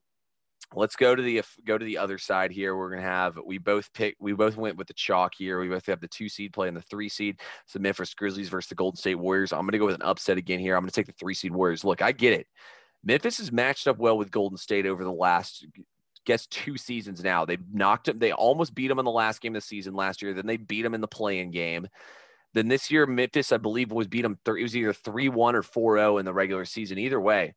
let's 0.73 0.95
go 0.95 1.13
to 1.13 1.21
the 1.21 1.41
go 1.65 1.77
to 1.77 1.83
the 1.83 1.97
other 1.97 2.17
side 2.17 2.51
here. 2.51 2.75
We're 2.75 2.89
gonna 2.89 3.01
have 3.01 3.37
we 3.45 3.57
both 3.57 3.91
pick 3.93 4.15
we 4.19 4.31
both 4.31 4.55
went 4.55 4.77
with 4.77 4.87
the 4.87 4.93
chalk 4.93 5.33
here. 5.37 5.59
We 5.59 5.67
both 5.67 5.85
have 5.87 5.99
the 5.99 6.07
two 6.07 6.29
seed 6.29 6.53
play 6.53 6.65
playing 6.65 6.75
the 6.75 6.81
three 6.83 7.09
seed. 7.09 7.41
So 7.65 7.79
Memphis 7.79 8.13
Grizzlies 8.13 8.49
versus 8.49 8.69
the 8.69 8.75
Golden 8.75 8.97
State 8.97 9.15
Warriors. 9.15 9.51
I'm 9.51 9.65
gonna 9.65 9.77
go 9.77 9.85
with 9.85 9.95
an 9.95 10.01
upset 10.01 10.37
again 10.37 10.59
here. 10.59 10.75
I'm 10.75 10.83
gonna 10.83 10.91
take 10.91 11.07
the 11.07 11.13
three 11.13 11.33
seed 11.33 11.53
Warriors. 11.53 11.83
Look, 11.83 12.01
I 12.01 12.13
get 12.13 12.33
it. 12.33 12.47
Memphis 13.03 13.37
has 13.39 13.51
matched 13.51 13.87
up 13.87 13.97
well 13.97 14.17
with 14.17 14.31
Golden 14.31 14.57
State 14.57 14.85
over 14.85 15.03
the 15.03 15.11
last 15.11 15.65
guess 16.25 16.45
two 16.47 16.77
seasons 16.77 17.23
now. 17.23 17.45
They 17.45 17.57
knocked 17.73 18.07
them. 18.07 18.19
They 18.19 18.33
almost 18.33 18.75
beat 18.75 18.89
them 18.89 18.99
in 18.99 19.05
the 19.05 19.11
last 19.11 19.41
game 19.41 19.55
of 19.55 19.61
the 19.61 19.67
season 19.67 19.95
last 19.95 20.21
year. 20.21 20.33
Then 20.33 20.45
they 20.45 20.57
beat 20.57 20.81
them 20.81 20.93
in 20.93 21.01
the 21.01 21.07
playing 21.07 21.51
game. 21.51 21.87
Then 22.58 22.70
this 22.70 22.89
year, 22.89 23.05
Memphis, 23.05 23.51
I 23.51 23.58
believe, 23.58 23.91
was 23.91 24.08
beat 24.08 24.24
them. 24.24 24.39
Th- 24.43 24.58
it 24.58 24.64
was 24.64 24.76
either 24.76 24.91
three 24.91 25.30
one 25.30 25.55
or 25.55 25.62
4-0 25.62 26.20
in 26.20 26.26
the 26.26 26.34
regular 26.34 26.66
season. 26.66 26.97
Either 26.97 27.22
way, 27.22 27.53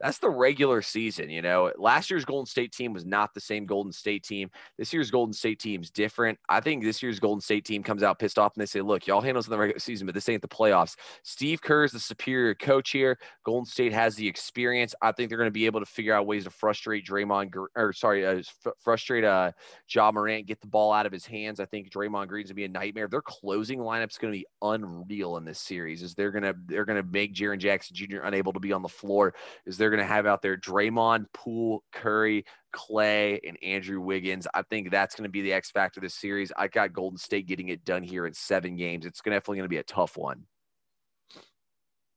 that's 0.00 0.18
the 0.18 0.30
regular 0.30 0.82
season. 0.82 1.30
You 1.30 1.42
know, 1.42 1.72
last 1.78 2.10
year's 2.10 2.24
Golden 2.24 2.46
State 2.46 2.72
team 2.72 2.92
was 2.92 3.04
not 3.04 3.34
the 3.34 3.40
same 3.40 3.66
Golden 3.66 3.92
State 3.92 4.24
team. 4.24 4.50
This 4.78 4.92
year's 4.92 5.10
Golden 5.10 5.32
State 5.32 5.60
team's 5.60 5.90
different. 5.90 6.38
I 6.48 6.60
think 6.60 6.82
this 6.82 7.02
year's 7.02 7.20
Golden 7.20 7.40
State 7.40 7.64
team 7.64 7.82
comes 7.82 8.02
out 8.02 8.18
pissed 8.18 8.38
off 8.38 8.54
and 8.54 8.62
they 8.62 8.66
say, 8.66 8.80
"Look, 8.80 9.06
y'all 9.06 9.20
handles 9.20 9.46
in 9.46 9.50
the 9.52 9.58
regular 9.58 9.78
season, 9.78 10.06
but 10.06 10.14
this 10.14 10.28
ain't 10.28 10.42
the 10.42 10.48
playoffs." 10.48 10.96
Steve 11.22 11.62
Kerr 11.62 11.84
is 11.84 11.92
the 11.92 12.00
superior 12.00 12.54
coach 12.54 12.90
here. 12.90 13.18
Golden 13.44 13.66
State 13.66 13.92
has 13.92 14.14
the 14.16 14.26
experience. 14.26 14.94
I 15.00 15.12
think 15.12 15.28
they're 15.28 15.38
going 15.38 15.48
to 15.48 15.52
be 15.52 15.66
able 15.66 15.80
to 15.80 15.86
figure 15.86 16.14
out 16.14 16.26
ways 16.26 16.44
to 16.44 16.50
frustrate 16.50 17.06
Draymond, 17.06 17.54
or 17.76 17.92
sorry, 17.92 18.26
uh, 18.26 18.42
frustrate 18.80 19.24
uh, 19.24 19.52
Ja 19.88 20.10
Morant, 20.12 20.46
get 20.46 20.60
the 20.60 20.66
ball 20.66 20.92
out 20.92 21.06
of 21.06 21.12
his 21.12 21.26
hands. 21.26 21.60
I 21.60 21.66
think 21.66 21.90
Draymond 21.90 22.28
Green's 22.28 22.50
gonna 22.50 22.56
be 22.56 22.64
a 22.64 22.68
nightmare. 22.68 23.08
Their 23.08 23.22
closing 23.22 23.78
lineup's 23.78 24.18
gonna 24.18 24.32
be 24.32 24.46
unreal 24.62 25.36
in 25.36 25.44
this 25.44 25.60
series. 25.60 26.02
Is 26.02 26.14
they're 26.14 26.30
gonna 26.30 26.54
they're 26.66 26.84
gonna 26.84 27.02
make 27.02 27.34
Jaren 27.34 27.58
Jackson 27.58 27.96
Jr. 27.96 28.20
unable 28.24 28.52
to 28.52 28.60
be 28.60 28.72
on 28.72 28.82
the 28.82 28.88
floor. 28.88 29.34
Is 29.66 29.78
they're 29.84 29.90
gonna 29.90 30.02
have 30.06 30.24
out 30.24 30.40
there 30.40 30.56
Draymond, 30.56 31.26
Poole, 31.34 31.84
Curry, 31.92 32.46
Clay, 32.72 33.38
and 33.46 33.58
Andrew 33.62 34.00
Wiggins. 34.00 34.46
I 34.54 34.62
think 34.62 34.90
that's 34.90 35.14
gonna 35.14 35.28
be 35.28 35.42
the 35.42 35.52
X 35.52 35.70
factor 35.70 36.00
of 36.00 36.04
this 36.04 36.14
series. 36.14 36.50
I 36.56 36.68
got 36.68 36.94
Golden 36.94 37.18
State 37.18 37.46
getting 37.46 37.68
it 37.68 37.84
done 37.84 38.02
here 38.02 38.26
in 38.26 38.32
seven 38.32 38.76
games. 38.76 39.04
It's 39.04 39.20
definitely 39.20 39.58
gonna 39.58 39.68
be 39.68 39.76
a 39.76 39.82
tough 39.82 40.16
one. 40.16 40.46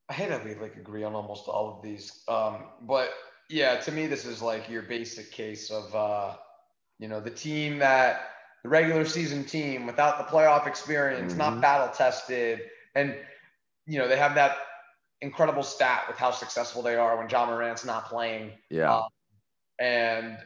I 0.07 0.13
hate 0.13 0.29
that 0.29 0.45
we 0.45 0.55
like 0.55 0.77
agree 0.77 1.03
on 1.03 1.13
almost 1.13 1.49
all 1.49 1.75
of 1.75 1.83
these. 1.83 2.23
Um, 2.29 2.67
but 2.83 3.09
yeah, 3.49 3.75
to 3.81 3.91
me, 3.91 4.07
this 4.07 4.23
is 4.23 4.41
like 4.41 4.69
your 4.69 4.83
basic 4.83 5.29
case 5.29 5.69
of 5.69 5.93
uh, 5.93 6.37
you 6.99 7.09
know 7.09 7.19
the 7.19 7.31
team 7.31 7.79
that 7.79 8.29
the 8.63 8.69
regular 8.69 9.03
season 9.03 9.43
team 9.43 9.85
without 9.85 10.19
the 10.19 10.23
playoff 10.33 10.67
experience, 10.67 11.33
Mhm. 11.33 11.37
not 11.37 11.59
battle 11.59 11.93
tested, 11.93 12.61
and 12.95 13.13
you 13.85 13.99
know 13.99 14.07
they 14.07 14.15
have 14.15 14.35
that 14.35 14.55
incredible 15.21 15.63
stat 15.63 16.03
with 16.07 16.17
how 16.17 16.31
successful 16.31 16.81
they 16.81 16.95
are 16.95 17.17
when 17.17 17.27
John 17.27 17.49
Morant's 17.49 17.85
not 17.85 18.05
playing. 18.05 18.51
Yeah. 18.69 18.93
Uh, 18.93 19.03
and 19.79 20.37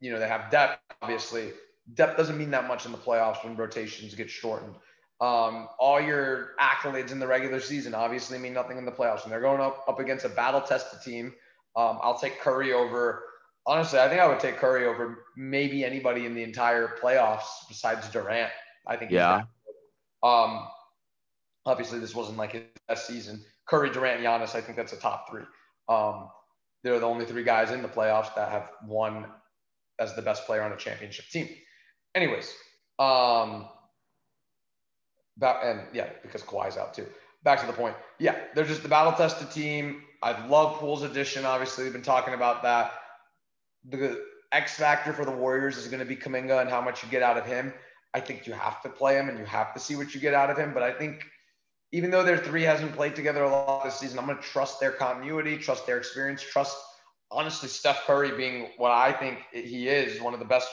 you 0.00 0.12
know 0.12 0.18
they 0.18 0.28
have 0.28 0.50
depth. 0.50 0.80
Obviously, 1.02 1.52
depth 1.94 2.16
doesn't 2.16 2.38
mean 2.38 2.50
that 2.50 2.66
much 2.68 2.86
in 2.86 2.92
the 2.92 2.98
playoffs 2.98 3.44
when 3.44 3.56
rotations 3.56 4.14
get 4.14 4.30
shortened. 4.30 4.74
Um, 5.20 5.68
all 5.78 6.00
your 6.00 6.50
accolades 6.60 7.12
in 7.12 7.18
the 7.18 7.26
regular 7.26 7.60
season 7.60 7.94
obviously 7.94 8.38
mean 8.38 8.52
nothing 8.52 8.78
in 8.78 8.84
the 8.84 8.92
playoffs, 8.92 9.22
and 9.24 9.32
they're 9.32 9.40
going 9.40 9.60
up 9.60 9.84
up 9.88 9.98
against 10.00 10.24
a 10.24 10.28
battle 10.28 10.60
tested 10.60 11.00
team. 11.02 11.32
Um, 11.76 11.98
I'll 12.02 12.18
take 12.18 12.40
Curry 12.40 12.72
over. 12.72 13.24
Honestly, 13.66 13.98
I 13.98 14.08
think 14.08 14.20
I 14.20 14.28
would 14.28 14.40
take 14.40 14.56
Curry 14.56 14.86
over 14.86 15.24
maybe 15.36 15.84
anybody 15.84 16.26
in 16.26 16.34
the 16.34 16.42
entire 16.42 16.96
playoffs 17.02 17.66
besides 17.68 18.08
Durant. 18.10 18.52
I 18.86 18.96
think. 18.96 19.10
Yeah. 19.10 19.44
Um, 20.22 20.66
obviously, 21.64 21.98
this 21.98 22.14
wasn't 22.14 22.38
like 22.38 22.52
his 22.52 22.62
best 22.88 23.06
season. 23.06 23.42
Curry, 23.66 23.90
Durant, 23.90 24.22
Giannis. 24.22 24.54
I 24.54 24.60
think 24.60 24.76
that's 24.76 24.92
a 24.92 24.96
top 24.96 25.30
three. 25.30 25.42
Um, 25.88 26.28
they're 26.82 26.98
the 26.98 27.06
only 27.06 27.24
three 27.24 27.44
guys 27.44 27.70
in 27.70 27.82
the 27.82 27.88
playoffs 27.88 28.34
that 28.34 28.50
have 28.50 28.70
won 28.86 29.26
as 29.98 30.14
the 30.14 30.22
best 30.22 30.46
player 30.46 30.62
on 30.62 30.72
a 30.72 30.76
championship 30.76 31.26
team. 31.30 31.48
Anyways, 32.14 32.52
um, 32.98 33.66
back, 35.36 35.56
and 35.62 35.82
yeah, 35.92 36.08
because 36.22 36.42
Kawhi's 36.42 36.76
out 36.76 36.94
too. 36.94 37.06
Back 37.42 37.60
to 37.60 37.66
the 37.66 37.72
point. 37.72 37.96
Yeah, 38.18 38.36
they're 38.54 38.66
just 38.66 38.82
the 38.82 38.88
battle 38.88 39.12
tested 39.12 39.50
team. 39.50 40.02
I 40.22 40.46
love 40.46 40.78
Poole's 40.78 41.02
addition. 41.02 41.44
Obviously, 41.44 41.84
we've 41.84 41.92
been 41.92 42.02
talking 42.02 42.34
about 42.34 42.62
that. 42.62 42.92
The 43.88 44.22
X 44.52 44.76
factor 44.76 45.12
for 45.12 45.24
the 45.24 45.32
Warriors 45.32 45.76
is 45.76 45.88
going 45.88 45.98
to 46.00 46.06
be 46.06 46.16
Kuminga 46.16 46.60
and 46.60 46.70
how 46.70 46.80
much 46.80 47.02
you 47.02 47.10
get 47.10 47.22
out 47.22 47.36
of 47.36 47.44
him. 47.44 47.72
I 48.14 48.20
think 48.20 48.46
you 48.46 48.52
have 48.52 48.80
to 48.82 48.88
play 48.88 49.16
him 49.16 49.28
and 49.28 49.38
you 49.38 49.44
have 49.44 49.74
to 49.74 49.80
see 49.80 49.96
what 49.96 50.14
you 50.14 50.20
get 50.20 50.32
out 50.32 50.48
of 50.48 50.56
him. 50.56 50.72
But 50.72 50.82
I 50.82 50.92
think 50.92 51.26
even 51.94 52.10
though 52.10 52.24
their 52.24 52.38
three 52.38 52.64
hasn't 52.64 52.92
played 52.92 53.14
together 53.14 53.44
a 53.44 53.48
lot 53.48 53.84
this 53.84 54.00
season, 54.00 54.18
I'm 54.18 54.26
going 54.26 54.36
to 54.36 54.42
trust 54.42 54.80
their 54.80 54.90
continuity, 54.90 55.56
trust 55.56 55.86
their 55.86 55.96
experience, 55.96 56.42
trust 56.42 56.76
honestly 57.30 57.68
Steph 57.68 58.04
Curry 58.04 58.36
being 58.36 58.70
what 58.78 58.90
I 58.90 59.12
think 59.12 59.38
he 59.52 59.86
is, 59.86 60.20
one 60.20 60.34
of 60.34 60.40
the 60.40 60.44
best 60.44 60.68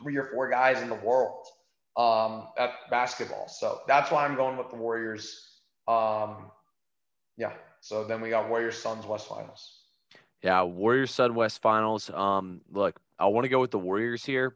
three 0.00 0.16
or 0.16 0.30
four 0.32 0.48
guys 0.48 0.80
in 0.80 0.88
the 0.88 0.94
world 0.94 1.44
um, 1.96 2.46
at 2.56 2.70
basketball. 2.88 3.48
So 3.48 3.80
that's 3.88 4.12
why 4.12 4.24
I'm 4.24 4.36
going 4.36 4.56
with 4.56 4.70
the 4.70 4.76
Warriors. 4.76 5.58
Um, 5.88 6.52
yeah. 7.36 7.54
So 7.80 8.04
then 8.04 8.20
we 8.20 8.30
got 8.30 8.48
Warriors 8.48 8.78
Suns 8.78 9.06
West 9.06 9.28
Finals. 9.28 9.80
Yeah, 10.40 10.62
Warriors 10.62 11.10
Sun 11.10 11.34
West 11.34 11.62
Finals. 11.62 12.10
Um, 12.10 12.60
look, 12.70 13.00
I 13.18 13.26
want 13.26 13.44
to 13.44 13.48
go 13.48 13.58
with 13.58 13.72
the 13.72 13.80
Warriors 13.80 14.24
here. 14.24 14.54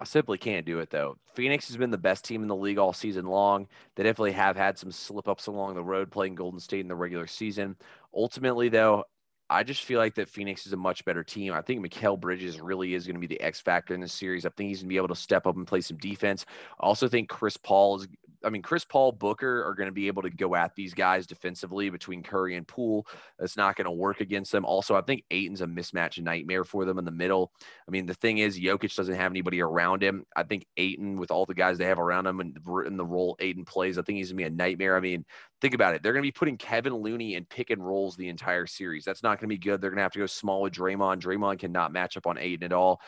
I 0.00 0.04
simply 0.04 0.38
can't 0.38 0.64
do 0.64 0.78
it 0.78 0.88
though. 0.88 1.18
Phoenix 1.34 1.68
has 1.68 1.76
been 1.76 1.90
the 1.90 1.98
best 1.98 2.24
team 2.24 2.40
in 2.40 2.48
the 2.48 2.56
league 2.56 2.78
all 2.78 2.94
season 2.94 3.26
long. 3.26 3.68
They 3.94 4.02
definitely 4.02 4.32
have 4.32 4.56
had 4.56 4.78
some 4.78 4.90
slip 4.90 5.28
ups 5.28 5.46
along 5.46 5.74
the 5.74 5.84
road 5.84 6.10
playing 6.10 6.36
Golden 6.36 6.58
State 6.58 6.80
in 6.80 6.88
the 6.88 6.94
regular 6.94 7.26
season. 7.26 7.76
Ultimately, 8.14 8.70
though, 8.70 9.04
I 9.50 9.62
just 9.62 9.84
feel 9.84 9.98
like 9.98 10.14
that 10.14 10.30
Phoenix 10.30 10.66
is 10.66 10.72
a 10.72 10.76
much 10.78 11.04
better 11.04 11.22
team. 11.22 11.52
I 11.52 11.60
think 11.60 11.84
Mikal 11.84 12.18
Bridges 12.18 12.60
really 12.60 12.94
is 12.94 13.06
going 13.06 13.16
to 13.16 13.20
be 13.20 13.26
the 13.26 13.40
X 13.42 13.60
factor 13.60 13.92
in 13.92 14.00
this 14.00 14.12
series. 14.12 14.46
I 14.46 14.50
think 14.50 14.68
he's 14.68 14.78
going 14.78 14.88
to 14.88 14.94
be 14.94 14.96
able 14.96 15.08
to 15.08 15.14
step 15.14 15.46
up 15.46 15.56
and 15.56 15.66
play 15.66 15.82
some 15.82 15.98
defense. 15.98 16.46
I 16.80 16.86
also 16.86 17.06
think 17.06 17.28
Chris 17.28 17.58
Paul 17.58 18.00
is 18.00 18.08
I 18.44 18.50
mean, 18.50 18.62
Chris 18.62 18.84
Paul, 18.84 19.12
Booker 19.12 19.64
are 19.64 19.74
going 19.74 19.88
to 19.88 19.92
be 19.92 20.06
able 20.06 20.22
to 20.22 20.30
go 20.30 20.54
at 20.54 20.74
these 20.74 20.94
guys 20.94 21.26
defensively 21.26 21.90
between 21.90 22.22
Curry 22.22 22.56
and 22.56 22.66
Poole. 22.66 23.06
It's 23.38 23.56
not 23.56 23.76
going 23.76 23.84
to 23.84 23.90
work 23.90 24.20
against 24.20 24.52
them. 24.52 24.64
Also, 24.64 24.96
I 24.96 25.02
think 25.02 25.24
Ayton's 25.30 25.60
a 25.60 25.66
mismatch 25.66 26.20
nightmare 26.22 26.64
for 26.64 26.84
them 26.84 26.98
in 26.98 27.04
the 27.04 27.10
middle. 27.10 27.52
I 27.86 27.90
mean, 27.90 28.06
the 28.06 28.14
thing 28.14 28.38
is, 28.38 28.58
Jokic 28.58 28.94
doesn't 28.94 29.14
have 29.14 29.32
anybody 29.32 29.60
around 29.60 30.02
him. 30.02 30.24
I 30.36 30.42
think 30.42 30.66
Ayton, 30.76 31.18
with 31.18 31.30
all 31.30 31.46
the 31.46 31.54
guys 31.54 31.78
they 31.78 31.86
have 31.86 31.98
around 31.98 32.26
him 32.26 32.40
and 32.40 32.56
in 32.86 32.96
the 32.96 33.04
role 33.04 33.36
Ayton 33.40 33.64
plays, 33.64 33.98
I 33.98 34.02
think 34.02 34.18
he's 34.18 34.32
going 34.32 34.38
to 34.38 34.44
be 34.44 34.54
a 34.54 34.56
nightmare. 34.56 34.96
I 34.96 35.00
mean, 35.00 35.24
think 35.60 35.74
about 35.74 35.94
it. 35.94 36.02
They're 36.02 36.12
going 36.12 36.22
to 36.22 36.26
be 36.26 36.32
putting 36.32 36.56
Kevin 36.56 36.94
Looney 36.94 37.34
in 37.34 37.44
pick 37.44 37.70
and 37.70 37.84
rolls 37.84 38.16
the 38.16 38.28
entire 38.28 38.66
series. 38.66 39.04
That's 39.04 39.22
not 39.22 39.38
going 39.38 39.48
to 39.48 39.54
be 39.54 39.58
good. 39.58 39.80
They're 39.80 39.90
going 39.90 39.98
to 39.98 40.02
have 40.02 40.12
to 40.12 40.18
go 40.18 40.26
small 40.26 40.62
with 40.62 40.72
Draymond. 40.72 41.20
Draymond 41.20 41.58
cannot 41.58 41.92
match 41.92 42.16
up 42.16 42.26
on 42.26 42.38
Ayton 42.38 42.64
at 42.64 42.72
all. 42.72 43.00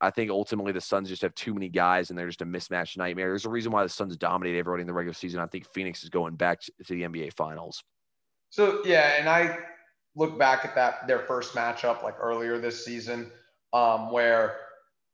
I 0.00 0.10
think 0.10 0.30
ultimately 0.30 0.72
the 0.72 0.80
Suns 0.80 1.08
just 1.08 1.22
have 1.22 1.34
too 1.34 1.54
many 1.54 1.68
guys 1.68 2.10
and 2.10 2.18
they're 2.18 2.26
just 2.26 2.42
a 2.42 2.46
mismatch 2.46 2.96
nightmare. 2.96 3.28
There's 3.28 3.46
a 3.46 3.50
reason 3.50 3.72
why 3.72 3.82
the 3.82 3.88
Suns 3.88 4.16
dominate 4.16 4.56
everybody 4.56 4.82
in 4.82 4.86
the 4.86 4.92
regular 4.92 5.14
season. 5.14 5.40
I 5.40 5.46
think 5.46 5.66
Phoenix 5.72 6.02
is 6.02 6.10
going 6.10 6.36
back 6.36 6.60
to 6.60 6.72
the 6.88 7.02
NBA 7.02 7.32
Finals. 7.34 7.82
So 8.50 8.84
yeah, 8.84 9.16
and 9.18 9.28
I 9.28 9.58
look 10.16 10.38
back 10.38 10.64
at 10.64 10.74
that 10.74 11.06
their 11.08 11.20
first 11.20 11.54
matchup 11.54 12.02
like 12.02 12.16
earlier 12.20 12.58
this 12.58 12.84
season, 12.84 13.30
um, 13.72 14.12
where 14.12 14.56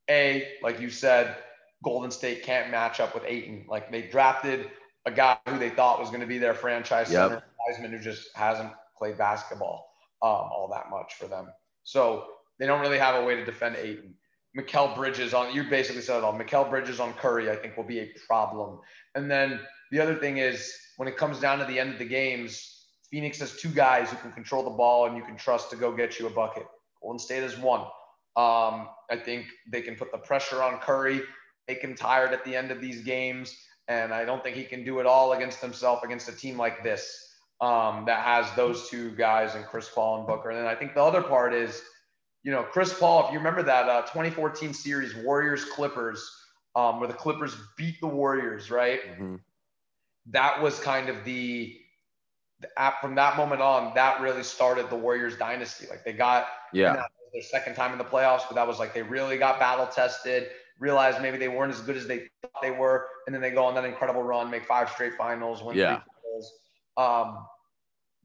a 0.09 0.49
like 0.63 0.81
you 0.81 0.91
said, 0.91 1.37
Golden 1.85 2.11
State 2.11 2.43
can't 2.43 2.71
match 2.71 3.01
up 3.01 3.15
with 3.15 3.25
Ayton. 3.27 3.65
Like 3.69 3.91
they 3.91 4.03
drafted 4.03 4.71
a 5.07 5.11
guy 5.11 5.39
who 5.49 5.59
they 5.59 5.71
thought 5.71 5.99
was 5.99 6.09
going 6.09 6.21
to 6.21 6.27
be 6.27 6.39
their 6.39 6.55
franchise 6.55 7.11
yep. 7.11 7.31
center, 7.31 7.43
Wiseman, 7.67 7.93
who 7.93 7.99
just 7.99 8.29
hasn't 8.35 8.73
played 8.99 9.17
basketball 9.17 9.91
um, 10.23 10.51
all 10.53 10.69
that 10.73 10.91
much 10.91 11.15
for 11.15 11.27
them. 11.27 11.49
So 11.83 12.27
they 12.59 12.67
don't 12.67 12.81
really 12.81 12.99
have 12.99 13.15
a 13.15 13.25
way 13.25 13.37
to 13.37 13.45
defend 13.45 13.77
Ayton. 13.77 14.15
Mikal 14.57 14.97
Bridges 14.97 15.33
on 15.33 15.55
you 15.55 15.65
basically 15.65 16.03
said 16.03 16.19
it 16.19 16.25
all. 16.25 16.37
Mikal 16.37 16.69
Bridges 16.69 16.99
on 16.99 17.13
Curry, 17.15 17.51
I 17.51 17.57
think, 17.57 17.77
will 17.77 17.85
be 17.85 18.01
a 18.01 18.09
problem. 18.27 18.81
And 19.15 19.31
then 19.31 19.61
the 19.93 20.01
other 20.01 20.17
thing 20.17 20.39
is 20.39 20.75
when 20.97 21.09
it 21.09 21.17
comes 21.17 21.39
down 21.39 21.59
to 21.59 21.65
the 21.65 21.79
end 21.79 21.93
of 21.93 21.99
the 21.99 22.05
games, 22.05 22.87
Phoenix 23.11 23.39
has 23.41 23.57
two 23.57 23.69
guys 23.69 24.11
who 24.11 24.17
can 24.17 24.33
control 24.33 24.65
the 24.65 24.71
ball 24.71 25.07
and 25.07 25.17
you 25.17 25.23
can 25.23 25.37
trust 25.37 25.71
to 25.71 25.77
go 25.77 25.93
get 25.93 26.19
you 26.19 26.27
a 26.27 26.31
bucket. 26.31 26.67
Golden 27.03 27.19
State 27.19 27.43
has 27.43 27.57
one. 27.57 27.81
Um, 28.37 28.89
I 29.11 29.21
think 29.25 29.47
they 29.71 29.83
can 29.83 29.95
put 29.95 30.13
the 30.13 30.19
pressure 30.19 30.63
on 30.63 30.79
Curry, 30.79 31.23
make 31.69 31.81
him 31.81 31.95
tired 31.95 32.33
at 32.33 32.45
the 32.45 32.55
end 32.55 32.71
of 32.71 32.81
these 32.81 33.03
games. 33.03 33.57
And 33.89 34.13
I 34.13 34.25
don't 34.25 34.43
think 34.43 34.57
he 34.57 34.65
can 34.65 34.85
do 34.85 35.01
it 35.01 35.07
all 35.07 35.33
against 35.33 35.61
himself 35.61 36.05
against 36.05 36.29
a 36.29 36.33
team 36.33 36.57
like 36.57 36.85
this 36.85 37.35
um, 37.61 38.05
that 38.07 38.25
has 38.25 38.47
those 38.55 38.89
two 38.89 39.11
guys 39.13 39.55
and 39.55 39.65
Chris 39.65 39.89
Paul 39.93 40.19
and 40.19 40.27
Booker. 40.27 40.51
And 40.51 40.59
then 40.59 40.67
I 40.67 40.75
think 40.75 40.95
the 40.95 41.03
other 41.03 41.23
part 41.23 41.55
is– 41.55 41.81
you 42.43 42.53
know, 42.53 42.63
Chris 42.63 42.99
Paul, 42.99 43.27
if 43.27 43.33
you 43.33 43.39
remember 43.39 43.63
that 43.63 43.89
uh, 43.89 44.03
2014 44.03 44.73
series, 44.73 45.15
Warriors 45.17 45.65
Clippers, 45.65 46.29
um, 46.75 46.99
where 46.99 47.09
the 47.09 47.15
Clippers 47.15 47.57
beat 47.77 48.01
the 48.01 48.07
Warriors, 48.07 48.71
right? 48.71 49.01
Mm-hmm. 49.13 49.37
That 50.27 50.63
was 50.63 50.79
kind 50.81 51.09
of 51.09 51.25
the, 51.25 51.77
the 52.61 52.69
app 52.79 53.01
from 53.01 53.15
that 53.17 53.37
moment 53.37 53.61
on, 53.61 53.93
that 53.95 54.21
really 54.21 54.43
started 54.43 54.89
the 54.89 54.97
Warriors 54.97 55.37
dynasty. 55.37 55.87
Like 55.89 56.05
they 56.05 56.13
got, 56.13 56.47
yeah, 56.73 57.03
their 57.33 57.43
second 57.43 57.75
time 57.75 57.93
in 57.93 57.99
the 57.99 58.05
playoffs, 58.05 58.43
but 58.49 58.55
that 58.55 58.67
was 58.67 58.79
like 58.79 58.95
they 58.95 59.03
really 59.03 59.39
got 59.39 59.59
battle 59.59 59.87
tested, 59.87 60.49
realized 60.79 61.21
maybe 61.21 61.37
they 61.37 61.49
weren't 61.49 61.73
as 61.73 61.81
good 61.81 61.97
as 61.97 62.07
they 62.07 62.29
thought 62.43 62.63
they 62.63 62.71
were, 62.71 63.07
and 63.27 63.35
then 63.35 63.43
they 63.43 63.51
go 63.51 63.65
on 63.65 63.75
that 63.75 63.85
incredible 63.85 64.23
run, 64.23 64.51
make 64.51 64.65
five 64.67 64.91
straight 64.91 65.15
finals, 65.15 65.63
win 65.63 65.77
yeah. 65.77 65.97
three 65.97 66.03
finals. 66.25 66.53
Um, 66.97 67.47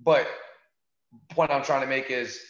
but 0.04 0.28
point 1.30 1.52
I'm 1.52 1.64
trying 1.64 1.82
to 1.82 1.88
make 1.88 2.10
is 2.10 2.42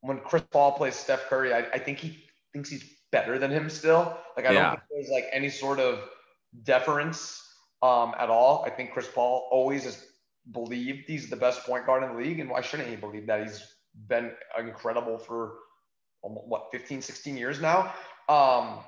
when 0.00 0.20
Chris 0.20 0.42
Paul 0.50 0.72
plays 0.72 0.94
Steph 0.94 1.28
Curry, 1.28 1.52
I, 1.52 1.58
I 1.72 1.78
think 1.78 1.98
he 1.98 2.24
thinks 2.52 2.70
he's 2.70 2.84
better 3.10 3.38
than 3.38 3.50
him 3.50 3.68
still. 3.70 4.16
Like 4.36 4.46
I 4.46 4.52
yeah. 4.52 4.62
don't 4.62 4.70
think 4.70 4.82
there's 4.90 5.08
like 5.08 5.26
any 5.32 5.50
sort 5.50 5.80
of 5.80 6.00
deference 6.62 7.42
um, 7.82 8.14
at 8.18 8.30
all. 8.30 8.64
I 8.64 8.70
think 8.70 8.92
Chris 8.92 9.08
Paul 9.12 9.48
always 9.50 9.84
has 9.84 10.06
believed 10.52 11.04
he's 11.06 11.28
the 11.28 11.36
best 11.36 11.64
point 11.64 11.86
guard 11.86 12.02
in 12.02 12.10
the 12.10 12.22
league, 12.22 12.40
and 12.40 12.48
why 12.48 12.60
shouldn't 12.60 12.88
he 12.88 12.96
believe 12.96 13.26
that? 13.26 13.42
He's 13.42 13.62
been 14.08 14.32
incredible 14.58 15.18
for 15.18 15.54
what 16.22 16.66
15, 16.72 17.02
16 17.02 17.36
years 17.36 17.60
now. 17.60 17.92
Um, 18.28 18.80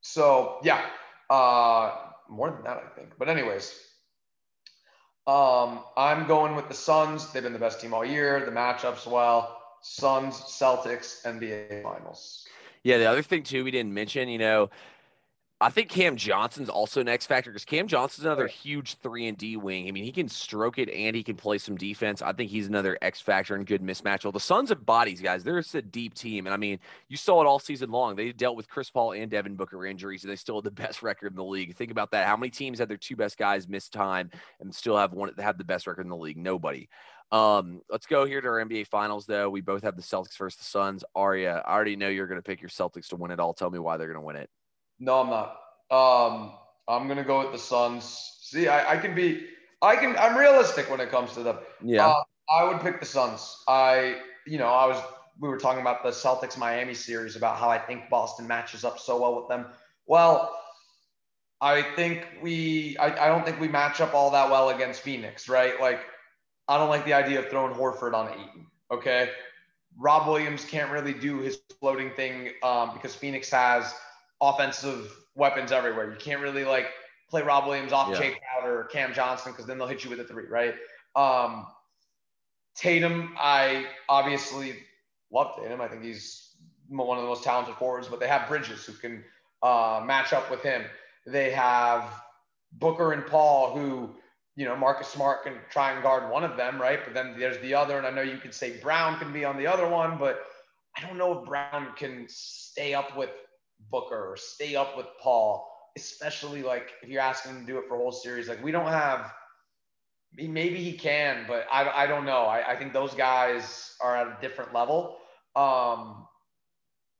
so 0.00 0.58
yeah, 0.62 0.84
uh, 1.30 1.94
more 2.28 2.50
than 2.50 2.62
that, 2.64 2.78
I 2.78 2.98
think. 2.98 3.12
But 3.18 3.28
anyways. 3.28 3.74
Um, 5.26 5.80
I'm 5.94 6.26
going 6.26 6.56
with 6.56 6.68
the 6.68 6.74
Suns. 6.74 7.30
They've 7.30 7.42
been 7.42 7.52
the 7.52 7.58
best 7.58 7.82
team 7.82 7.92
all 7.92 8.02
year. 8.02 8.42
The 8.46 8.50
matchups 8.50 9.06
well. 9.06 9.57
Suns, 9.82 10.34
Celtics, 10.34 11.24
NBA 11.24 11.82
Finals. 11.82 12.46
Yeah, 12.82 12.98
the 12.98 13.06
other 13.06 13.22
thing 13.22 13.42
too 13.42 13.64
we 13.64 13.70
didn't 13.70 13.92
mention, 13.92 14.28
you 14.28 14.38
know, 14.38 14.70
I 15.60 15.70
think 15.70 15.88
Cam 15.88 16.14
Johnson's 16.14 16.68
also 16.68 17.00
an 17.00 17.08
X 17.08 17.26
factor 17.26 17.50
because 17.50 17.64
Cam 17.64 17.88
Johnson's 17.88 18.24
another 18.24 18.46
huge 18.46 18.94
three 18.98 19.26
and 19.26 19.36
D 19.36 19.56
wing. 19.56 19.88
I 19.88 19.90
mean, 19.90 20.04
he 20.04 20.12
can 20.12 20.28
stroke 20.28 20.78
it 20.78 20.88
and 20.88 21.16
he 21.16 21.24
can 21.24 21.34
play 21.34 21.58
some 21.58 21.76
defense. 21.76 22.22
I 22.22 22.32
think 22.32 22.48
he's 22.48 22.68
another 22.68 22.96
X 23.02 23.20
factor 23.20 23.56
and 23.56 23.66
good 23.66 23.82
mismatch. 23.82 24.22
Well, 24.22 24.30
the 24.30 24.38
Suns 24.38 24.68
have 24.68 24.86
bodies, 24.86 25.20
guys. 25.20 25.42
They're 25.42 25.58
a 25.58 25.82
deep 25.82 26.14
team, 26.14 26.46
and 26.46 26.54
I 26.54 26.56
mean, 26.56 26.78
you 27.08 27.16
saw 27.16 27.40
it 27.42 27.46
all 27.46 27.58
season 27.58 27.90
long. 27.90 28.14
They 28.14 28.30
dealt 28.30 28.56
with 28.56 28.68
Chris 28.68 28.88
Paul 28.88 29.14
and 29.14 29.28
Devin 29.28 29.56
Booker 29.56 29.84
injuries, 29.84 30.22
and 30.22 30.30
they 30.30 30.36
still 30.36 30.56
had 30.56 30.64
the 30.64 30.70
best 30.82 31.02
record 31.02 31.32
in 31.32 31.36
the 31.36 31.44
league. 31.44 31.74
Think 31.74 31.90
about 31.90 32.12
that. 32.12 32.28
How 32.28 32.36
many 32.36 32.50
teams 32.50 32.78
had 32.78 32.88
their 32.88 32.96
two 32.96 33.16
best 33.16 33.36
guys 33.36 33.66
miss 33.66 33.88
time 33.88 34.30
and 34.60 34.72
still 34.72 34.96
have 34.96 35.12
one 35.12 35.32
that 35.34 35.42
have 35.42 35.58
the 35.58 35.64
best 35.64 35.88
record 35.88 36.02
in 36.02 36.10
the 36.10 36.16
league? 36.16 36.36
Nobody. 36.36 36.88
Um, 37.30 37.82
let's 37.90 38.06
go 38.06 38.24
here 38.24 38.40
to 38.40 38.48
our 38.48 38.64
NBA 38.64 38.86
Finals, 38.86 39.26
though. 39.26 39.50
We 39.50 39.60
both 39.60 39.82
have 39.82 39.96
the 39.96 40.02
Celtics 40.02 40.36
versus 40.38 40.58
the 40.58 40.64
Suns. 40.64 41.04
Aria, 41.14 41.62
I 41.66 41.74
already 41.74 41.96
know 41.96 42.08
you're 42.08 42.26
going 42.26 42.40
to 42.40 42.42
pick 42.42 42.60
your 42.62 42.70
Celtics 42.70 43.08
to 43.08 43.16
win 43.16 43.30
it 43.30 43.40
all. 43.40 43.52
Tell 43.52 43.70
me 43.70 43.78
why 43.78 43.96
they're 43.96 44.06
going 44.06 44.20
to 44.20 44.26
win 44.26 44.36
it. 44.36 44.48
No, 44.98 45.20
I'm 45.20 45.30
not. 45.30 45.56
Um, 45.90 46.52
I'm 46.88 47.06
going 47.06 47.18
to 47.18 47.24
go 47.24 47.40
with 47.40 47.52
the 47.52 47.58
Suns. 47.58 48.38
See, 48.40 48.68
I, 48.68 48.94
I, 48.94 48.96
can 48.96 49.14
be, 49.14 49.46
I 49.82 49.96
can, 49.96 50.16
I'm 50.16 50.36
realistic 50.36 50.90
when 50.90 51.00
it 51.00 51.10
comes 51.10 51.34
to 51.34 51.42
them. 51.42 51.58
Yeah. 51.84 52.08
Uh, 52.08 52.22
I 52.50 52.64
would 52.64 52.80
pick 52.80 52.98
the 52.98 53.06
Suns. 53.06 53.62
I, 53.68 54.20
you 54.46 54.58
know, 54.58 54.68
I 54.68 54.86
was, 54.86 55.02
we 55.38 55.48
were 55.48 55.58
talking 55.58 55.82
about 55.82 56.02
the 56.02 56.10
Celtics 56.10 56.56
Miami 56.56 56.94
series 56.94 57.36
about 57.36 57.58
how 57.58 57.68
I 57.68 57.78
think 57.78 58.08
Boston 58.08 58.46
matches 58.46 58.84
up 58.84 58.98
so 58.98 59.20
well 59.20 59.36
with 59.36 59.48
them. 59.48 59.66
Well, 60.06 60.58
I 61.60 61.82
think 61.82 62.26
we, 62.40 62.96
I, 62.96 63.26
I 63.26 63.28
don't 63.28 63.44
think 63.44 63.60
we 63.60 63.68
match 63.68 64.00
up 64.00 64.14
all 64.14 64.30
that 64.30 64.50
well 64.50 64.70
against 64.70 65.02
Phoenix, 65.02 65.48
right? 65.48 65.78
Like, 65.78 66.00
I 66.68 66.76
don't 66.76 66.90
like 66.90 67.04
the 67.04 67.14
idea 67.14 67.38
of 67.38 67.48
throwing 67.48 67.74
Horford 67.74 68.14
on 68.14 68.28
Ayton. 68.28 68.66
Okay. 68.90 69.30
Rob 69.98 70.28
Williams 70.28 70.64
can't 70.64 70.92
really 70.92 71.14
do 71.14 71.38
his 71.38 71.60
floating 71.80 72.10
thing 72.10 72.50
um, 72.62 72.92
because 72.94 73.14
Phoenix 73.14 73.50
has 73.50 73.92
offensive 74.40 75.10
weapons 75.34 75.72
everywhere. 75.72 76.10
You 76.10 76.16
can't 76.18 76.40
really 76.40 76.64
like 76.64 76.86
play 77.28 77.42
Rob 77.42 77.66
Williams 77.66 77.92
off 77.92 78.10
yeah. 78.10 78.20
Jae 78.20 78.34
Crowder 78.38 78.80
or 78.80 78.84
Cam 78.84 79.12
Johnson 79.12 79.52
because 79.52 79.66
then 79.66 79.78
they'll 79.78 79.88
hit 79.88 80.04
you 80.04 80.10
with 80.10 80.20
a 80.20 80.24
three, 80.24 80.46
right? 80.46 80.74
Um, 81.16 81.66
Tatum, 82.76 83.34
I 83.38 83.86
obviously 84.08 84.76
love 85.32 85.56
Tatum. 85.56 85.80
I 85.80 85.88
think 85.88 86.04
he's 86.04 86.54
one 86.88 87.18
of 87.18 87.22
the 87.22 87.28
most 87.28 87.42
talented 87.42 87.74
forwards, 87.74 88.08
but 88.08 88.20
they 88.20 88.28
have 88.28 88.48
Bridges 88.48 88.84
who 88.84 88.92
can 88.92 89.24
uh, 89.62 90.02
match 90.04 90.32
up 90.32 90.50
with 90.50 90.62
him. 90.62 90.84
They 91.26 91.50
have 91.50 92.04
Booker 92.72 93.12
and 93.12 93.26
Paul 93.26 93.76
who 93.76 94.14
you 94.58 94.64
know, 94.64 94.74
Marcus 94.74 95.06
Smart 95.06 95.44
can 95.44 95.54
try 95.70 95.92
and 95.92 96.02
guard 96.02 96.32
one 96.32 96.42
of 96.42 96.56
them, 96.56 96.82
right? 96.82 96.98
But 97.04 97.14
then 97.14 97.36
there's 97.38 97.58
the 97.58 97.74
other, 97.74 97.96
and 97.96 98.04
I 98.04 98.10
know 98.10 98.22
you 98.22 98.38
could 98.38 98.52
say 98.52 98.80
Brown 98.80 99.16
can 99.20 99.32
be 99.32 99.44
on 99.44 99.56
the 99.56 99.68
other 99.68 99.86
one, 99.86 100.18
but 100.18 100.40
I 100.96 101.06
don't 101.06 101.16
know 101.16 101.38
if 101.38 101.46
Brown 101.46 101.92
can 101.96 102.26
stay 102.28 102.92
up 102.92 103.16
with 103.16 103.30
Booker 103.88 104.32
or 104.32 104.36
stay 104.36 104.74
up 104.74 104.96
with 104.96 105.06
Paul, 105.22 105.64
especially 105.96 106.64
like 106.64 106.90
if 107.04 107.08
you're 107.08 107.22
asking 107.22 107.52
him 107.52 107.60
to 107.60 107.66
do 107.72 107.78
it 107.78 107.84
for 107.86 107.94
a 107.94 107.98
whole 107.98 108.10
series. 108.10 108.48
Like 108.48 108.60
we 108.60 108.72
don't 108.72 108.88
have. 108.88 109.30
Maybe 110.36 110.82
he 110.82 110.92
can, 110.92 111.44
but 111.46 111.66
I, 111.72 112.02
I 112.02 112.06
don't 112.08 112.26
know. 112.26 112.42
I, 112.42 112.72
I 112.72 112.76
think 112.76 112.92
those 112.92 113.14
guys 113.14 113.94
are 114.02 114.16
at 114.16 114.26
a 114.26 114.36
different 114.40 114.74
level. 114.74 115.18
Um, 115.54 116.26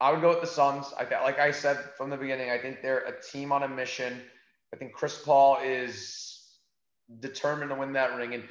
I 0.01 0.11
would 0.11 0.21
go 0.21 0.31
with 0.31 0.41
the 0.41 0.47
Suns. 0.49 0.93
I 0.99 1.05
like 1.23 1.39
I 1.39 1.53
said 1.53 1.79
from 1.97 2.11
the 2.11 2.17
beginning, 2.17 2.51
I 2.51 2.59
think 2.59 2.83
they're 2.83 3.07
a 3.07 3.23
team 3.23 3.53
on 3.53 3.63
a 3.63 3.69
mission. 3.69 4.21
I 4.75 4.77
think 4.77 4.93
Chris 4.93 5.23
Paul 5.25 5.59
is 5.65 6.38
determined 7.21 7.71
to 7.71 7.77
win 7.77 7.93
that 7.95 8.17
ring, 8.17 8.35
and 8.35 8.45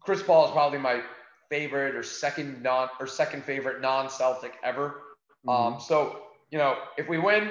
Chris 0.00 0.22
Paul 0.22 0.46
is 0.46 0.52
probably 0.52 0.78
my 0.78 1.02
favorite 1.48 1.94
or 1.94 2.02
second 2.02 2.62
non 2.62 2.88
or 3.00 3.06
second 3.06 3.44
favorite 3.44 3.80
non-Celtic 3.80 4.54
ever. 4.62 5.02
Mm-hmm. 5.46 5.74
Um, 5.74 5.80
so 5.80 6.22
you 6.50 6.58
know, 6.58 6.76
if 6.96 7.08
we 7.08 7.18
win, 7.18 7.50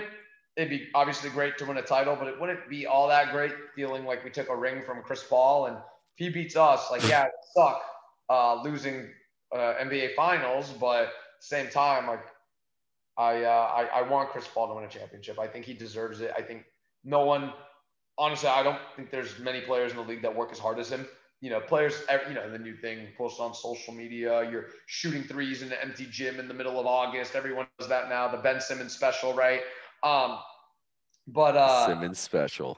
it'd 0.56 0.70
be 0.70 0.88
obviously 0.94 1.30
great 1.30 1.58
to 1.58 1.66
win 1.66 1.78
a 1.78 1.82
title, 1.82 2.16
but 2.16 2.28
it 2.28 2.40
wouldn't 2.40 2.70
be 2.70 2.86
all 2.86 3.08
that 3.08 3.32
great 3.32 3.54
feeling 3.76 4.06
like 4.06 4.24
we 4.24 4.30
took 4.30 4.50
a 4.50 4.56
ring 4.56 4.82
from 4.86 5.02
Chris 5.02 5.24
Paul. 5.24 5.68
And 5.68 5.78
if 5.78 5.84
he 6.18 6.30
beats 6.30 6.56
us, 6.56 6.90
like 6.92 7.04
yeah, 7.10 7.26
it 7.26 7.32
suck 7.54 7.82
uh, 8.30 8.62
losing 8.62 9.10
uh, 9.54 9.76
NBA 9.82 10.16
Finals, 10.16 10.74
but 10.80 11.10
same 11.40 11.70
time, 11.70 12.08
like 12.08 12.24
I, 13.18 13.44
uh, 13.44 13.50
I 13.50 14.00
I 14.00 14.02
want 14.02 14.30
Chris 14.30 14.48
Paul 14.48 14.68
to 14.70 14.76
win 14.76 14.84
a 14.84 14.90
championship. 14.90 15.40
I 15.40 15.48
think 15.48 15.66
he 15.66 15.74
deserves 15.74 16.22
it. 16.22 16.32
I 16.38 16.42
think 16.42 16.66
no 17.04 17.24
one, 17.26 17.54
honestly, 18.18 18.50
I 18.50 18.64
don't 18.64 18.80
think 18.96 19.12
there's 19.12 19.40
many 19.40 19.62
players 19.62 19.92
in 19.92 19.98
the 19.98 20.04
league 20.04 20.22
that 20.22 20.36
work 20.36 20.52
as 20.52 20.60
hard 20.60 20.80
as 20.80 20.92
him. 20.92 21.08
You 21.42 21.50
know, 21.50 21.60
players, 21.60 22.02
you 22.28 22.34
know, 22.34 22.50
the 22.50 22.58
new 22.58 22.76
thing, 22.76 23.08
posted 23.18 23.42
on 23.42 23.54
social 23.54 23.94
media, 23.94 24.50
you're 24.50 24.68
shooting 24.88 25.24
threes 25.24 25.62
in 25.62 25.72
an 25.72 25.78
empty 25.82 26.08
gym 26.10 26.40
in 26.40 26.48
the 26.48 26.54
middle 26.54 26.80
of 26.80 26.86
August. 26.86 27.36
Everyone 27.36 27.68
does 27.78 27.90
that 27.90 28.10
now. 28.10 28.28
The 28.28 28.38
Ben 28.38 28.62
Simmons 28.62 28.94
special, 28.94 29.34
right? 29.34 29.62
Um, 30.02 30.40
but 31.28 31.56
uh, 31.58 31.88
Simmons 31.88 32.20
special. 32.20 32.78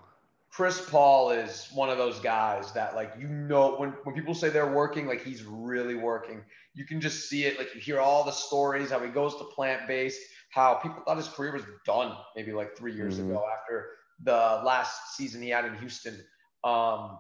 Chris 0.50 0.90
Paul 0.90 1.30
is 1.30 1.70
one 1.74 1.90
of 1.90 2.00
those 2.00 2.20
guys 2.20 2.72
that 2.74 2.96
like 2.96 3.14
you 3.20 3.28
know 3.28 3.76
when 3.76 3.92
when 4.04 4.16
people 4.16 4.34
say 4.34 4.50
they're 4.50 4.74
working 4.74 5.06
like 5.06 5.24
he's 5.24 5.44
really 5.44 5.96
working. 5.96 6.42
You 6.74 6.86
can 6.86 7.00
just 7.00 7.30
see 7.30 7.46
it 7.46 7.60
like 7.60 7.76
you 7.76 7.82
hear 7.82 8.00
all 8.00 8.24
the 8.24 8.32
stories 8.32 8.90
how 8.90 9.00
he 9.00 9.10
goes 9.10 9.36
to 9.38 9.44
plant 9.44 9.88
based, 9.88 10.20
how 10.50 10.76
people 10.76 11.04
thought 11.06 11.18
his 11.18 11.28
career 11.28 11.54
was 11.54 11.64
done 11.86 12.16
maybe 12.36 12.54
like 12.54 12.76
3 12.76 12.94
years 12.94 13.20
mm-hmm. 13.20 13.32
ago 13.32 13.46
after 13.60 13.90
the 14.24 14.32
last 14.32 15.15
season 15.15 15.41
he 15.41 15.49
had 15.49 15.65
in 15.65 15.76
Houston. 15.78 16.20
Um 16.63 17.18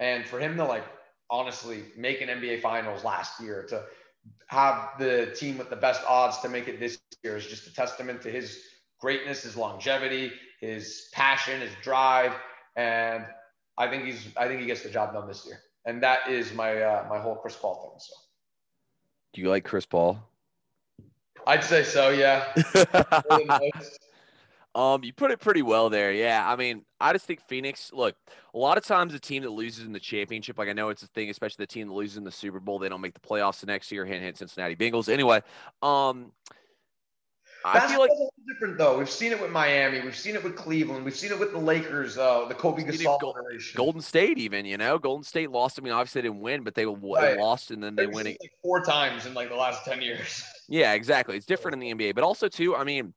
and 0.00 0.26
for 0.26 0.38
him 0.38 0.56
to 0.56 0.64
like 0.64 0.84
honestly 1.30 1.84
make 1.96 2.20
an 2.20 2.28
NBA 2.28 2.62
finals 2.62 3.04
last 3.04 3.40
year 3.40 3.64
to 3.68 3.84
have 4.48 4.90
the 4.98 5.34
team 5.36 5.58
with 5.58 5.70
the 5.70 5.76
best 5.76 6.02
odds 6.08 6.38
to 6.38 6.48
make 6.48 6.68
it 6.68 6.80
this 6.80 6.98
year 7.22 7.36
is 7.36 7.46
just 7.46 7.66
a 7.66 7.74
testament 7.74 8.22
to 8.22 8.30
his 8.30 8.58
greatness, 9.00 9.42
his 9.42 9.56
longevity, 9.56 10.32
his 10.60 11.08
passion, 11.12 11.60
his 11.60 11.72
drive, 11.82 12.32
and 12.76 13.24
I 13.76 13.88
think 13.88 14.04
he's 14.04 14.26
I 14.36 14.48
think 14.48 14.60
he 14.60 14.66
gets 14.66 14.82
the 14.82 14.90
job 14.90 15.12
done 15.12 15.28
this 15.28 15.46
year, 15.46 15.60
and 15.84 16.02
that 16.02 16.28
is 16.28 16.52
my 16.52 16.82
uh, 16.82 17.06
my 17.08 17.18
whole 17.18 17.36
Chris 17.36 17.56
Paul 17.56 17.80
thing. 17.82 17.98
So, 17.98 18.14
do 19.34 19.40
you 19.42 19.48
like 19.48 19.64
Chris 19.64 19.86
Paul? 19.86 20.20
I'd 21.46 21.64
say 21.64 21.84
so. 21.84 22.10
Yeah. 22.10 22.52
um, 24.74 25.02
you 25.02 25.12
put 25.12 25.30
it 25.30 25.40
pretty 25.40 25.62
well 25.62 25.90
there. 25.90 26.12
Yeah, 26.12 26.44
I 26.46 26.56
mean, 26.56 26.84
I 27.00 27.12
just 27.12 27.26
think 27.26 27.40
Phoenix. 27.48 27.90
Look, 27.92 28.16
a 28.54 28.58
lot 28.58 28.78
of 28.78 28.84
times 28.84 29.12
the 29.12 29.18
team 29.18 29.42
that 29.42 29.50
loses 29.50 29.84
in 29.84 29.92
the 29.92 30.00
championship, 30.00 30.58
like 30.58 30.68
I 30.68 30.72
know 30.72 30.88
it's 30.90 31.02
a 31.02 31.08
thing, 31.08 31.30
especially 31.30 31.62
the 31.62 31.66
team 31.66 31.88
that 31.88 31.94
loses 31.94 32.16
in 32.16 32.24
the 32.24 32.30
Super 32.30 32.60
Bowl, 32.60 32.78
they 32.78 32.88
don't 32.88 33.00
make 33.00 33.14
the 33.14 33.20
playoffs 33.20 33.60
the 33.60 33.66
next 33.66 33.90
year. 33.90 34.04
Hint, 34.04 34.22
hint, 34.22 34.36
Cincinnati 34.36 34.76
Bengals. 34.76 35.08
Anyway, 35.08 35.42
um, 35.82 36.32
I 37.64 37.86
feel 37.88 37.98
like 37.98 38.10
different 38.46 38.78
though. 38.78 38.98
We've 38.98 39.10
seen 39.10 39.32
it 39.32 39.40
with 39.40 39.50
Miami. 39.50 40.00
We've 40.00 40.16
seen 40.16 40.34
it 40.34 40.44
with 40.44 40.56
Cleveland. 40.56 41.04
We've 41.04 41.16
seen 41.16 41.32
it 41.32 41.38
with 41.38 41.52
the 41.52 41.58
Lakers. 41.58 42.16
Uh, 42.16 42.46
the 42.46 42.54
Kobe 42.54 42.84
Gasol 42.84 43.18
Gold, 43.20 43.36
generation. 43.36 43.76
Golden 43.76 44.00
State, 44.00 44.38
even 44.38 44.64
you 44.64 44.76
know, 44.76 44.98
Golden 44.98 45.24
State 45.24 45.50
lost. 45.50 45.78
I 45.78 45.82
mean, 45.82 45.92
obviously 45.92 46.22
they 46.22 46.28
didn't 46.28 46.40
win, 46.40 46.62
but 46.62 46.74
they 46.74 46.86
right. 46.86 47.38
lost 47.38 47.70
and 47.70 47.82
then 47.82 47.96
they 47.96 48.06
win 48.06 48.26
it 48.26 48.38
like 48.40 48.52
four 48.62 48.82
times 48.82 49.26
in 49.26 49.34
like 49.34 49.48
the 49.48 49.56
last 49.56 49.84
ten 49.84 50.00
years. 50.00 50.42
Yeah, 50.68 50.92
exactly. 50.92 51.36
It's 51.36 51.46
different 51.46 51.82
in 51.82 51.98
the 51.98 52.04
NBA, 52.04 52.14
but 52.14 52.24
also 52.24 52.48
too. 52.48 52.76
I 52.76 52.84
mean, 52.84 53.12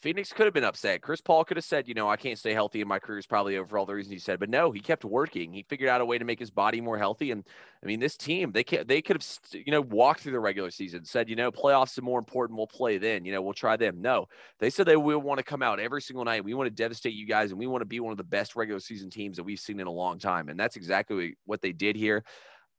Phoenix 0.00 0.32
could 0.32 0.46
have 0.46 0.54
been 0.54 0.64
upset. 0.64 1.02
Chris 1.02 1.20
Paul 1.20 1.44
could 1.44 1.58
have 1.58 1.64
said, 1.64 1.86
you 1.86 1.94
know, 1.94 2.08
I 2.08 2.16
can't 2.16 2.38
stay 2.38 2.54
healthy 2.54 2.80
and 2.80 2.88
my 2.88 2.98
career 2.98 3.18
is 3.18 3.26
probably 3.26 3.58
over 3.58 3.76
all 3.76 3.84
the 3.84 3.94
reasons 3.94 4.12
he 4.12 4.18
said. 4.18 4.40
But 4.40 4.48
no, 4.48 4.70
he 4.70 4.80
kept 4.80 5.04
working. 5.04 5.52
He 5.52 5.62
figured 5.62 5.90
out 5.90 6.00
a 6.00 6.04
way 6.06 6.16
to 6.16 6.24
make 6.24 6.38
his 6.38 6.50
body 6.50 6.80
more 6.80 6.96
healthy. 6.96 7.30
And 7.30 7.44
I 7.82 7.86
mean, 7.86 8.00
this 8.00 8.16
team, 8.16 8.52
they 8.52 8.64
can 8.64 8.86
they 8.86 9.02
could 9.02 9.22
have, 9.22 9.26
you 9.52 9.72
know, 9.72 9.82
walked 9.82 10.20
through 10.20 10.32
the 10.32 10.40
regular 10.40 10.70
season, 10.70 11.04
said, 11.04 11.28
you 11.28 11.36
know, 11.36 11.52
playoffs 11.52 11.98
are 11.98 12.02
more 12.02 12.18
important. 12.18 12.56
We'll 12.56 12.66
play 12.66 12.96
then. 12.96 13.24
You 13.24 13.32
know, 13.32 13.42
we'll 13.42 13.52
try 13.52 13.76
them. 13.76 14.00
No, 14.00 14.26
they 14.58 14.70
said 14.70 14.86
they 14.86 14.96
will 14.96 15.20
want 15.20 15.38
to 15.38 15.44
come 15.44 15.62
out 15.62 15.80
every 15.80 16.00
single 16.00 16.24
night. 16.24 16.44
We 16.44 16.54
want 16.54 16.66
to 16.66 16.74
devastate 16.74 17.14
you 17.14 17.26
guys, 17.26 17.50
and 17.50 17.58
we 17.58 17.66
want 17.66 17.82
to 17.82 17.86
be 17.86 18.00
one 18.00 18.12
of 18.12 18.18
the 18.18 18.24
best 18.24 18.56
regular 18.56 18.80
season 18.80 19.10
teams 19.10 19.36
that 19.36 19.44
we've 19.44 19.60
seen 19.60 19.80
in 19.80 19.86
a 19.86 19.92
long 19.92 20.18
time. 20.18 20.48
And 20.48 20.58
that's 20.58 20.76
exactly 20.76 21.36
what 21.44 21.60
they 21.60 21.72
did 21.72 21.96
here. 21.96 22.24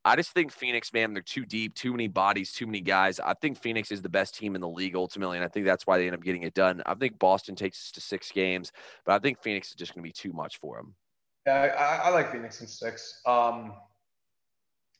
I 0.03 0.15
just 0.15 0.31
think 0.31 0.51
Phoenix, 0.51 0.91
man, 0.93 1.13
they're 1.13 1.21
too 1.21 1.45
deep, 1.45 1.75
too 1.75 1.91
many 1.91 2.07
bodies, 2.07 2.51
too 2.51 2.65
many 2.65 2.81
guys. 2.81 3.19
I 3.19 3.35
think 3.35 3.57
Phoenix 3.61 3.91
is 3.91 4.01
the 4.01 4.09
best 4.09 4.35
team 4.35 4.55
in 4.55 4.61
the 4.61 4.67
league 4.67 4.95
ultimately, 4.95 5.37
and 5.37 5.45
I 5.45 5.47
think 5.47 5.65
that's 5.65 5.85
why 5.85 5.97
they 5.97 6.07
end 6.07 6.15
up 6.15 6.23
getting 6.23 6.41
it 6.43 6.55
done. 6.55 6.81
I 6.85 6.95
think 6.95 7.19
Boston 7.19 7.55
takes 7.55 7.77
us 7.77 7.91
to 7.91 8.01
six 8.01 8.31
games, 8.31 8.71
but 9.05 9.13
I 9.13 9.19
think 9.19 9.39
Phoenix 9.41 9.69
is 9.69 9.75
just 9.75 9.93
going 9.93 10.03
to 10.03 10.07
be 10.07 10.13
too 10.13 10.33
much 10.33 10.57
for 10.57 10.77
them. 10.77 10.95
Yeah, 11.45 11.75
I, 11.77 12.07
I 12.07 12.09
like 12.09 12.31
Phoenix 12.31 12.61
in 12.61 12.67
six. 12.67 13.21
Um, 13.27 13.73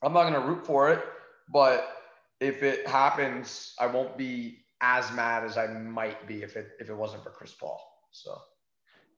I'm 0.04 0.14
not 0.14 0.30
going 0.30 0.34
to 0.34 0.47
root 0.47 0.66
for 0.66 0.91
it, 0.91 1.04
but 1.52 1.97
if 2.39 2.62
it 2.62 2.88
happens, 2.88 3.74
I 3.80 3.88
won't 3.88 4.18
be 4.18 4.60
as 4.82 5.12
mad 5.14 5.43
as 5.43 5.58
I 5.58 5.68
might 5.68 6.28
be 6.28 6.41
if 6.41 6.56
it 6.56 6.70
if 6.80 6.89
it 6.89 6.95
wasn't 6.95 7.24
for 7.24 7.30
Chris 7.30 7.54
Paul. 7.54 7.80
So. 8.12 8.39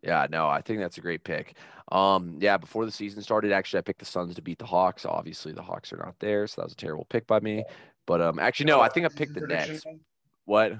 Yeah, 0.04 0.28
no, 0.30 0.47
I 0.49 0.62
think 0.62 0.80
that's 0.80 0.97
a 0.97 1.01
great 1.01 1.24
pick. 1.24 1.56
Um, 1.91 2.38
yeah, 2.39 2.58
before 2.58 2.86
the 2.86 2.91
season 2.91 3.22
started, 3.22 3.54
actually, 3.54 3.80
I 3.80 3.82
picked 3.84 3.99
the 3.99 4.06
Suns 4.06 4.36
to 4.36 4.41
beat 4.41 4.60
the 4.60 4.66
Hawks. 4.66 5.06
Obviously, 5.06 5.54
the 5.54 5.62
Hawks 5.62 5.93
are 5.93 5.97
not 5.97 6.16
there, 6.20 6.45
so 6.45 6.62
that 6.62 6.66
was 6.66 6.74
a 6.74 6.78
terrible 6.78 7.06
pick 7.06 7.26
by 7.26 7.39
me. 7.39 7.64
But 8.06 8.22
um, 8.22 8.38
actually, 8.38 8.66
no, 8.66 8.82
I 8.82 8.89
think 8.89 9.06
I 9.06 9.10
picked 9.10 9.34
the 9.34 9.47
Nets. 9.47 9.86
What? 10.45 10.74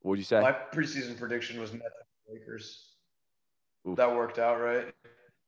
What 0.00 0.10
would 0.10 0.18
you 0.18 0.24
say? 0.24 0.40
My 0.40 0.54
preseason 0.72 1.18
prediction 1.18 1.60
was 1.60 1.72
Nets 1.72 1.84
Lakers. 2.30 2.94
Oof. 3.88 3.96
That 3.96 4.14
worked 4.14 4.38
out, 4.38 4.60
right? 4.60 4.94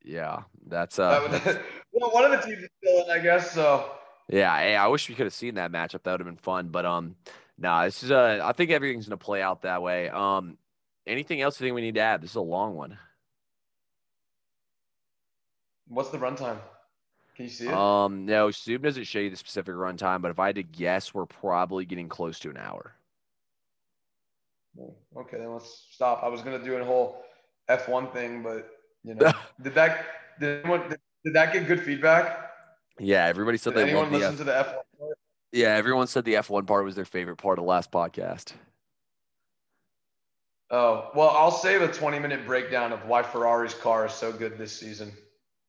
Yeah, 0.05 0.43
that's 0.67 0.99
uh. 0.99 1.29
That 1.29 1.45
was, 1.45 1.57
well, 1.93 2.11
one 2.11 2.25
of 2.25 2.33
the 2.33 2.39
teams 2.39 2.63
is 2.65 2.69
still 2.83 3.05
in, 3.05 3.11
I 3.11 3.23
guess. 3.23 3.53
So. 3.53 3.93
Yeah, 4.29 4.57
hey, 4.59 4.77
I 4.77 4.87
wish 4.87 5.09
we 5.09 5.15
could 5.15 5.27
have 5.27 5.35
seen 5.35 5.55
that 5.57 5.73
matchup. 5.73 6.05
That 6.05 6.13
would 6.13 6.21
have 6.21 6.27
been 6.27 6.37
fun. 6.37 6.69
But 6.69 6.87
um, 6.87 7.17
no, 7.59 7.69
nah, 7.69 7.85
this 7.85 8.03
is 8.03 8.11
uh, 8.11 8.41
I 8.43 8.53
think 8.53 8.71
everything's 8.71 9.07
gonna 9.07 9.17
play 9.17 9.43
out 9.43 9.63
that 9.63 9.83
way. 9.83 10.09
Um, 10.09 10.57
anything 11.07 11.41
else 11.41 11.61
you 11.61 11.67
think 11.67 11.75
we 11.75 11.81
need 11.81 11.95
to 11.95 12.01
add? 12.01 12.23
This 12.23 12.31
is 12.31 12.37
a 12.37 12.41
long 12.41 12.75
one. 12.75 12.99
What's 15.89 16.11
the 16.11 16.19
runtime? 16.19 16.59
Can 17.35 17.47
you 17.47 17.51
see 17.51 17.67
it? 17.67 17.73
Um, 17.73 18.27
no, 18.27 18.51
Zoom 18.51 18.83
doesn't 18.83 19.05
show 19.05 19.19
you 19.19 19.31
the 19.31 19.37
specific 19.37 19.75
runtime, 19.75 20.23
but 20.23 20.31
if 20.31 20.39
I 20.39 20.47
had 20.47 20.57
to 20.57 20.63
guess, 20.63 21.13
we're 21.13 21.27
probably 21.27 21.85
getting 21.85 22.09
close 22.09 22.39
to 22.41 22.51
an 22.51 22.57
hour. 22.57 22.95
Okay, 25.17 25.39
then 25.39 25.53
let's 25.53 25.87
stop. 25.91 26.23
I 26.23 26.29
was 26.29 26.43
gonna 26.43 26.63
do 26.63 26.77
a 26.77 26.85
whole 26.85 27.25
F1 27.69 28.13
thing, 28.13 28.43
but 28.43 28.71
you 29.03 29.15
know, 29.15 29.33
did 29.63 29.75
that 29.75 30.07
did, 30.39 30.65
anyone, 30.65 30.89
did 31.25 31.35
that 31.35 31.53
get 31.53 31.67
good 31.67 31.83
feedback? 31.83 32.53
Yeah, 32.99 33.27
everybody 33.27 33.59
said 33.59 33.75
did 33.75 33.87
they 33.87 33.91
anyone 33.91 34.13
listen 34.13 34.33
F- 34.33 34.39
to 34.39 34.45
the 34.45 34.53
F1 34.53 34.73
part? 34.99 35.19
Yeah, 35.53 35.75
everyone 35.75 36.07
said 36.07 36.25
the 36.25 36.35
F1 36.35 36.67
part 36.67 36.85
was 36.85 36.95
their 36.95 37.05
favorite 37.05 37.37
part 37.37 37.59
of 37.59 37.65
the 37.65 37.69
last 37.69 37.91
podcast. 37.91 38.53
Oh, 40.71 41.11
well, 41.15 41.31
I'll 41.31 41.51
save 41.51 41.83
a 41.83 41.89
20 41.89 42.21
minute 42.21 42.47
breakdown 42.47 42.93
of 42.93 43.05
why 43.07 43.23
Ferrari's 43.23 43.75
car 43.75 44.07
is 44.07 44.13
so 44.13 44.33
good 44.33 44.57
this 44.57 44.73
season. 44.73 45.13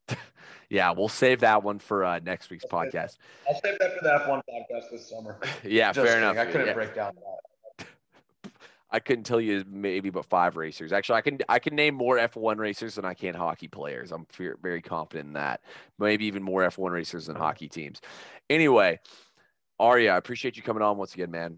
yeah, 0.69 0.91
we'll 0.91 1.09
save 1.09 1.39
that 1.39 1.63
one 1.63 1.79
for 1.79 2.05
uh, 2.05 2.19
next 2.19 2.51
week's 2.51 2.65
I'll 2.71 2.79
podcast. 2.79 3.17
I'll 3.47 3.59
save 3.63 3.79
that 3.79 3.97
for 3.97 4.03
the 4.03 4.09
F1 4.09 4.41
podcast 4.47 4.91
this 4.91 5.09
summer. 5.09 5.39
yeah, 5.63 5.91
Just 5.91 6.05
fair 6.05 6.15
kidding. 6.15 6.29
enough. 6.29 6.37
I 6.37 6.45
couldn't 6.51 6.67
yeah. 6.67 6.73
break 6.73 6.93
down 6.93 7.13
that. 7.15 7.87
I 8.91 8.99
couldn't 8.99 9.23
tell 9.23 9.41
you 9.41 9.63
maybe 9.67 10.11
but 10.11 10.25
five 10.25 10.55
racers. 10.55 10.91
Actually, 10.91 11.15
I 11.15 11.21
can 11.21 11.39
I 11.49 11.57
can 11.57 11.75
name 11.75 11.95
more 11.95 12.17
F1 12.17 12.57
racers 12.57 12.95
than 12.95 13.05
I 13.05 13.15
can 13.15 13.33
hockey 13.33 13.69
players. 13.69 14.11
I'm 14.11 14.27
very 14.61 14.81
confident 14.81 15.27
in 15.27 15.33
that. 15.33 15.61
Maybe 15.97 16.25
even 16.25 16.43
more 16.43 16.61
F1 16.61 16.91
racers 16.91 17.25
than 17.25 17.37
hockey 17.37 17.69
teams. 17.69 18.01
Anyway, 18.49 18.99
Arya, 19.79 20.11
I 20.11 20.17
appreciate 20.17 20.57
you 20.57 20.63
coming 20.63 20.83
on 20.83 20.97
once 20.97 21.13
again, 21.15 21.31
man. 21.31 21.57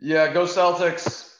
Yeah, 0.00 0.32
go 0.32 0.44
Celtics. 0.44 1.30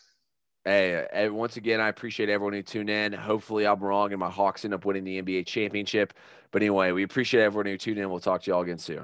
Hey, 0.64 1.28
once 1.28 1.56
again, 1.58 1.80
I 1.80 1.88
appreciate 1.88 2.30
everyone 2.30 2.54
who 2.54 2.62
tuned 2.62 2.88
in. 2.88 3.12
Hopefully, 3.12 3.66
I'm 3.66 3.80
wrong 3.80 4.12
and 4.12 4.20
my 4.20 4.30
Hawks 4.30 4.64
end 4.64 4.72
up 4.72 4.84
winning 4.86 5.04
the 5.04 5.20
NBA 5.20 5.46
championship. 5.46 6.14
But 6.52 6.62
anyway, 6.62 6.92
we 6.92 7.02
appreciate 7.02 7.42
everyone 7.42 7.66
who 7.66 7.76
tuned 7.76 7.98
in. 7.98 8.08
We'll 8.08 8.20
talk 8.20 8.42
to 8.42 8.50
you 8.50 8.54
all 8.54 8.62
again 8.62 8.78
soon. 8.78 9.02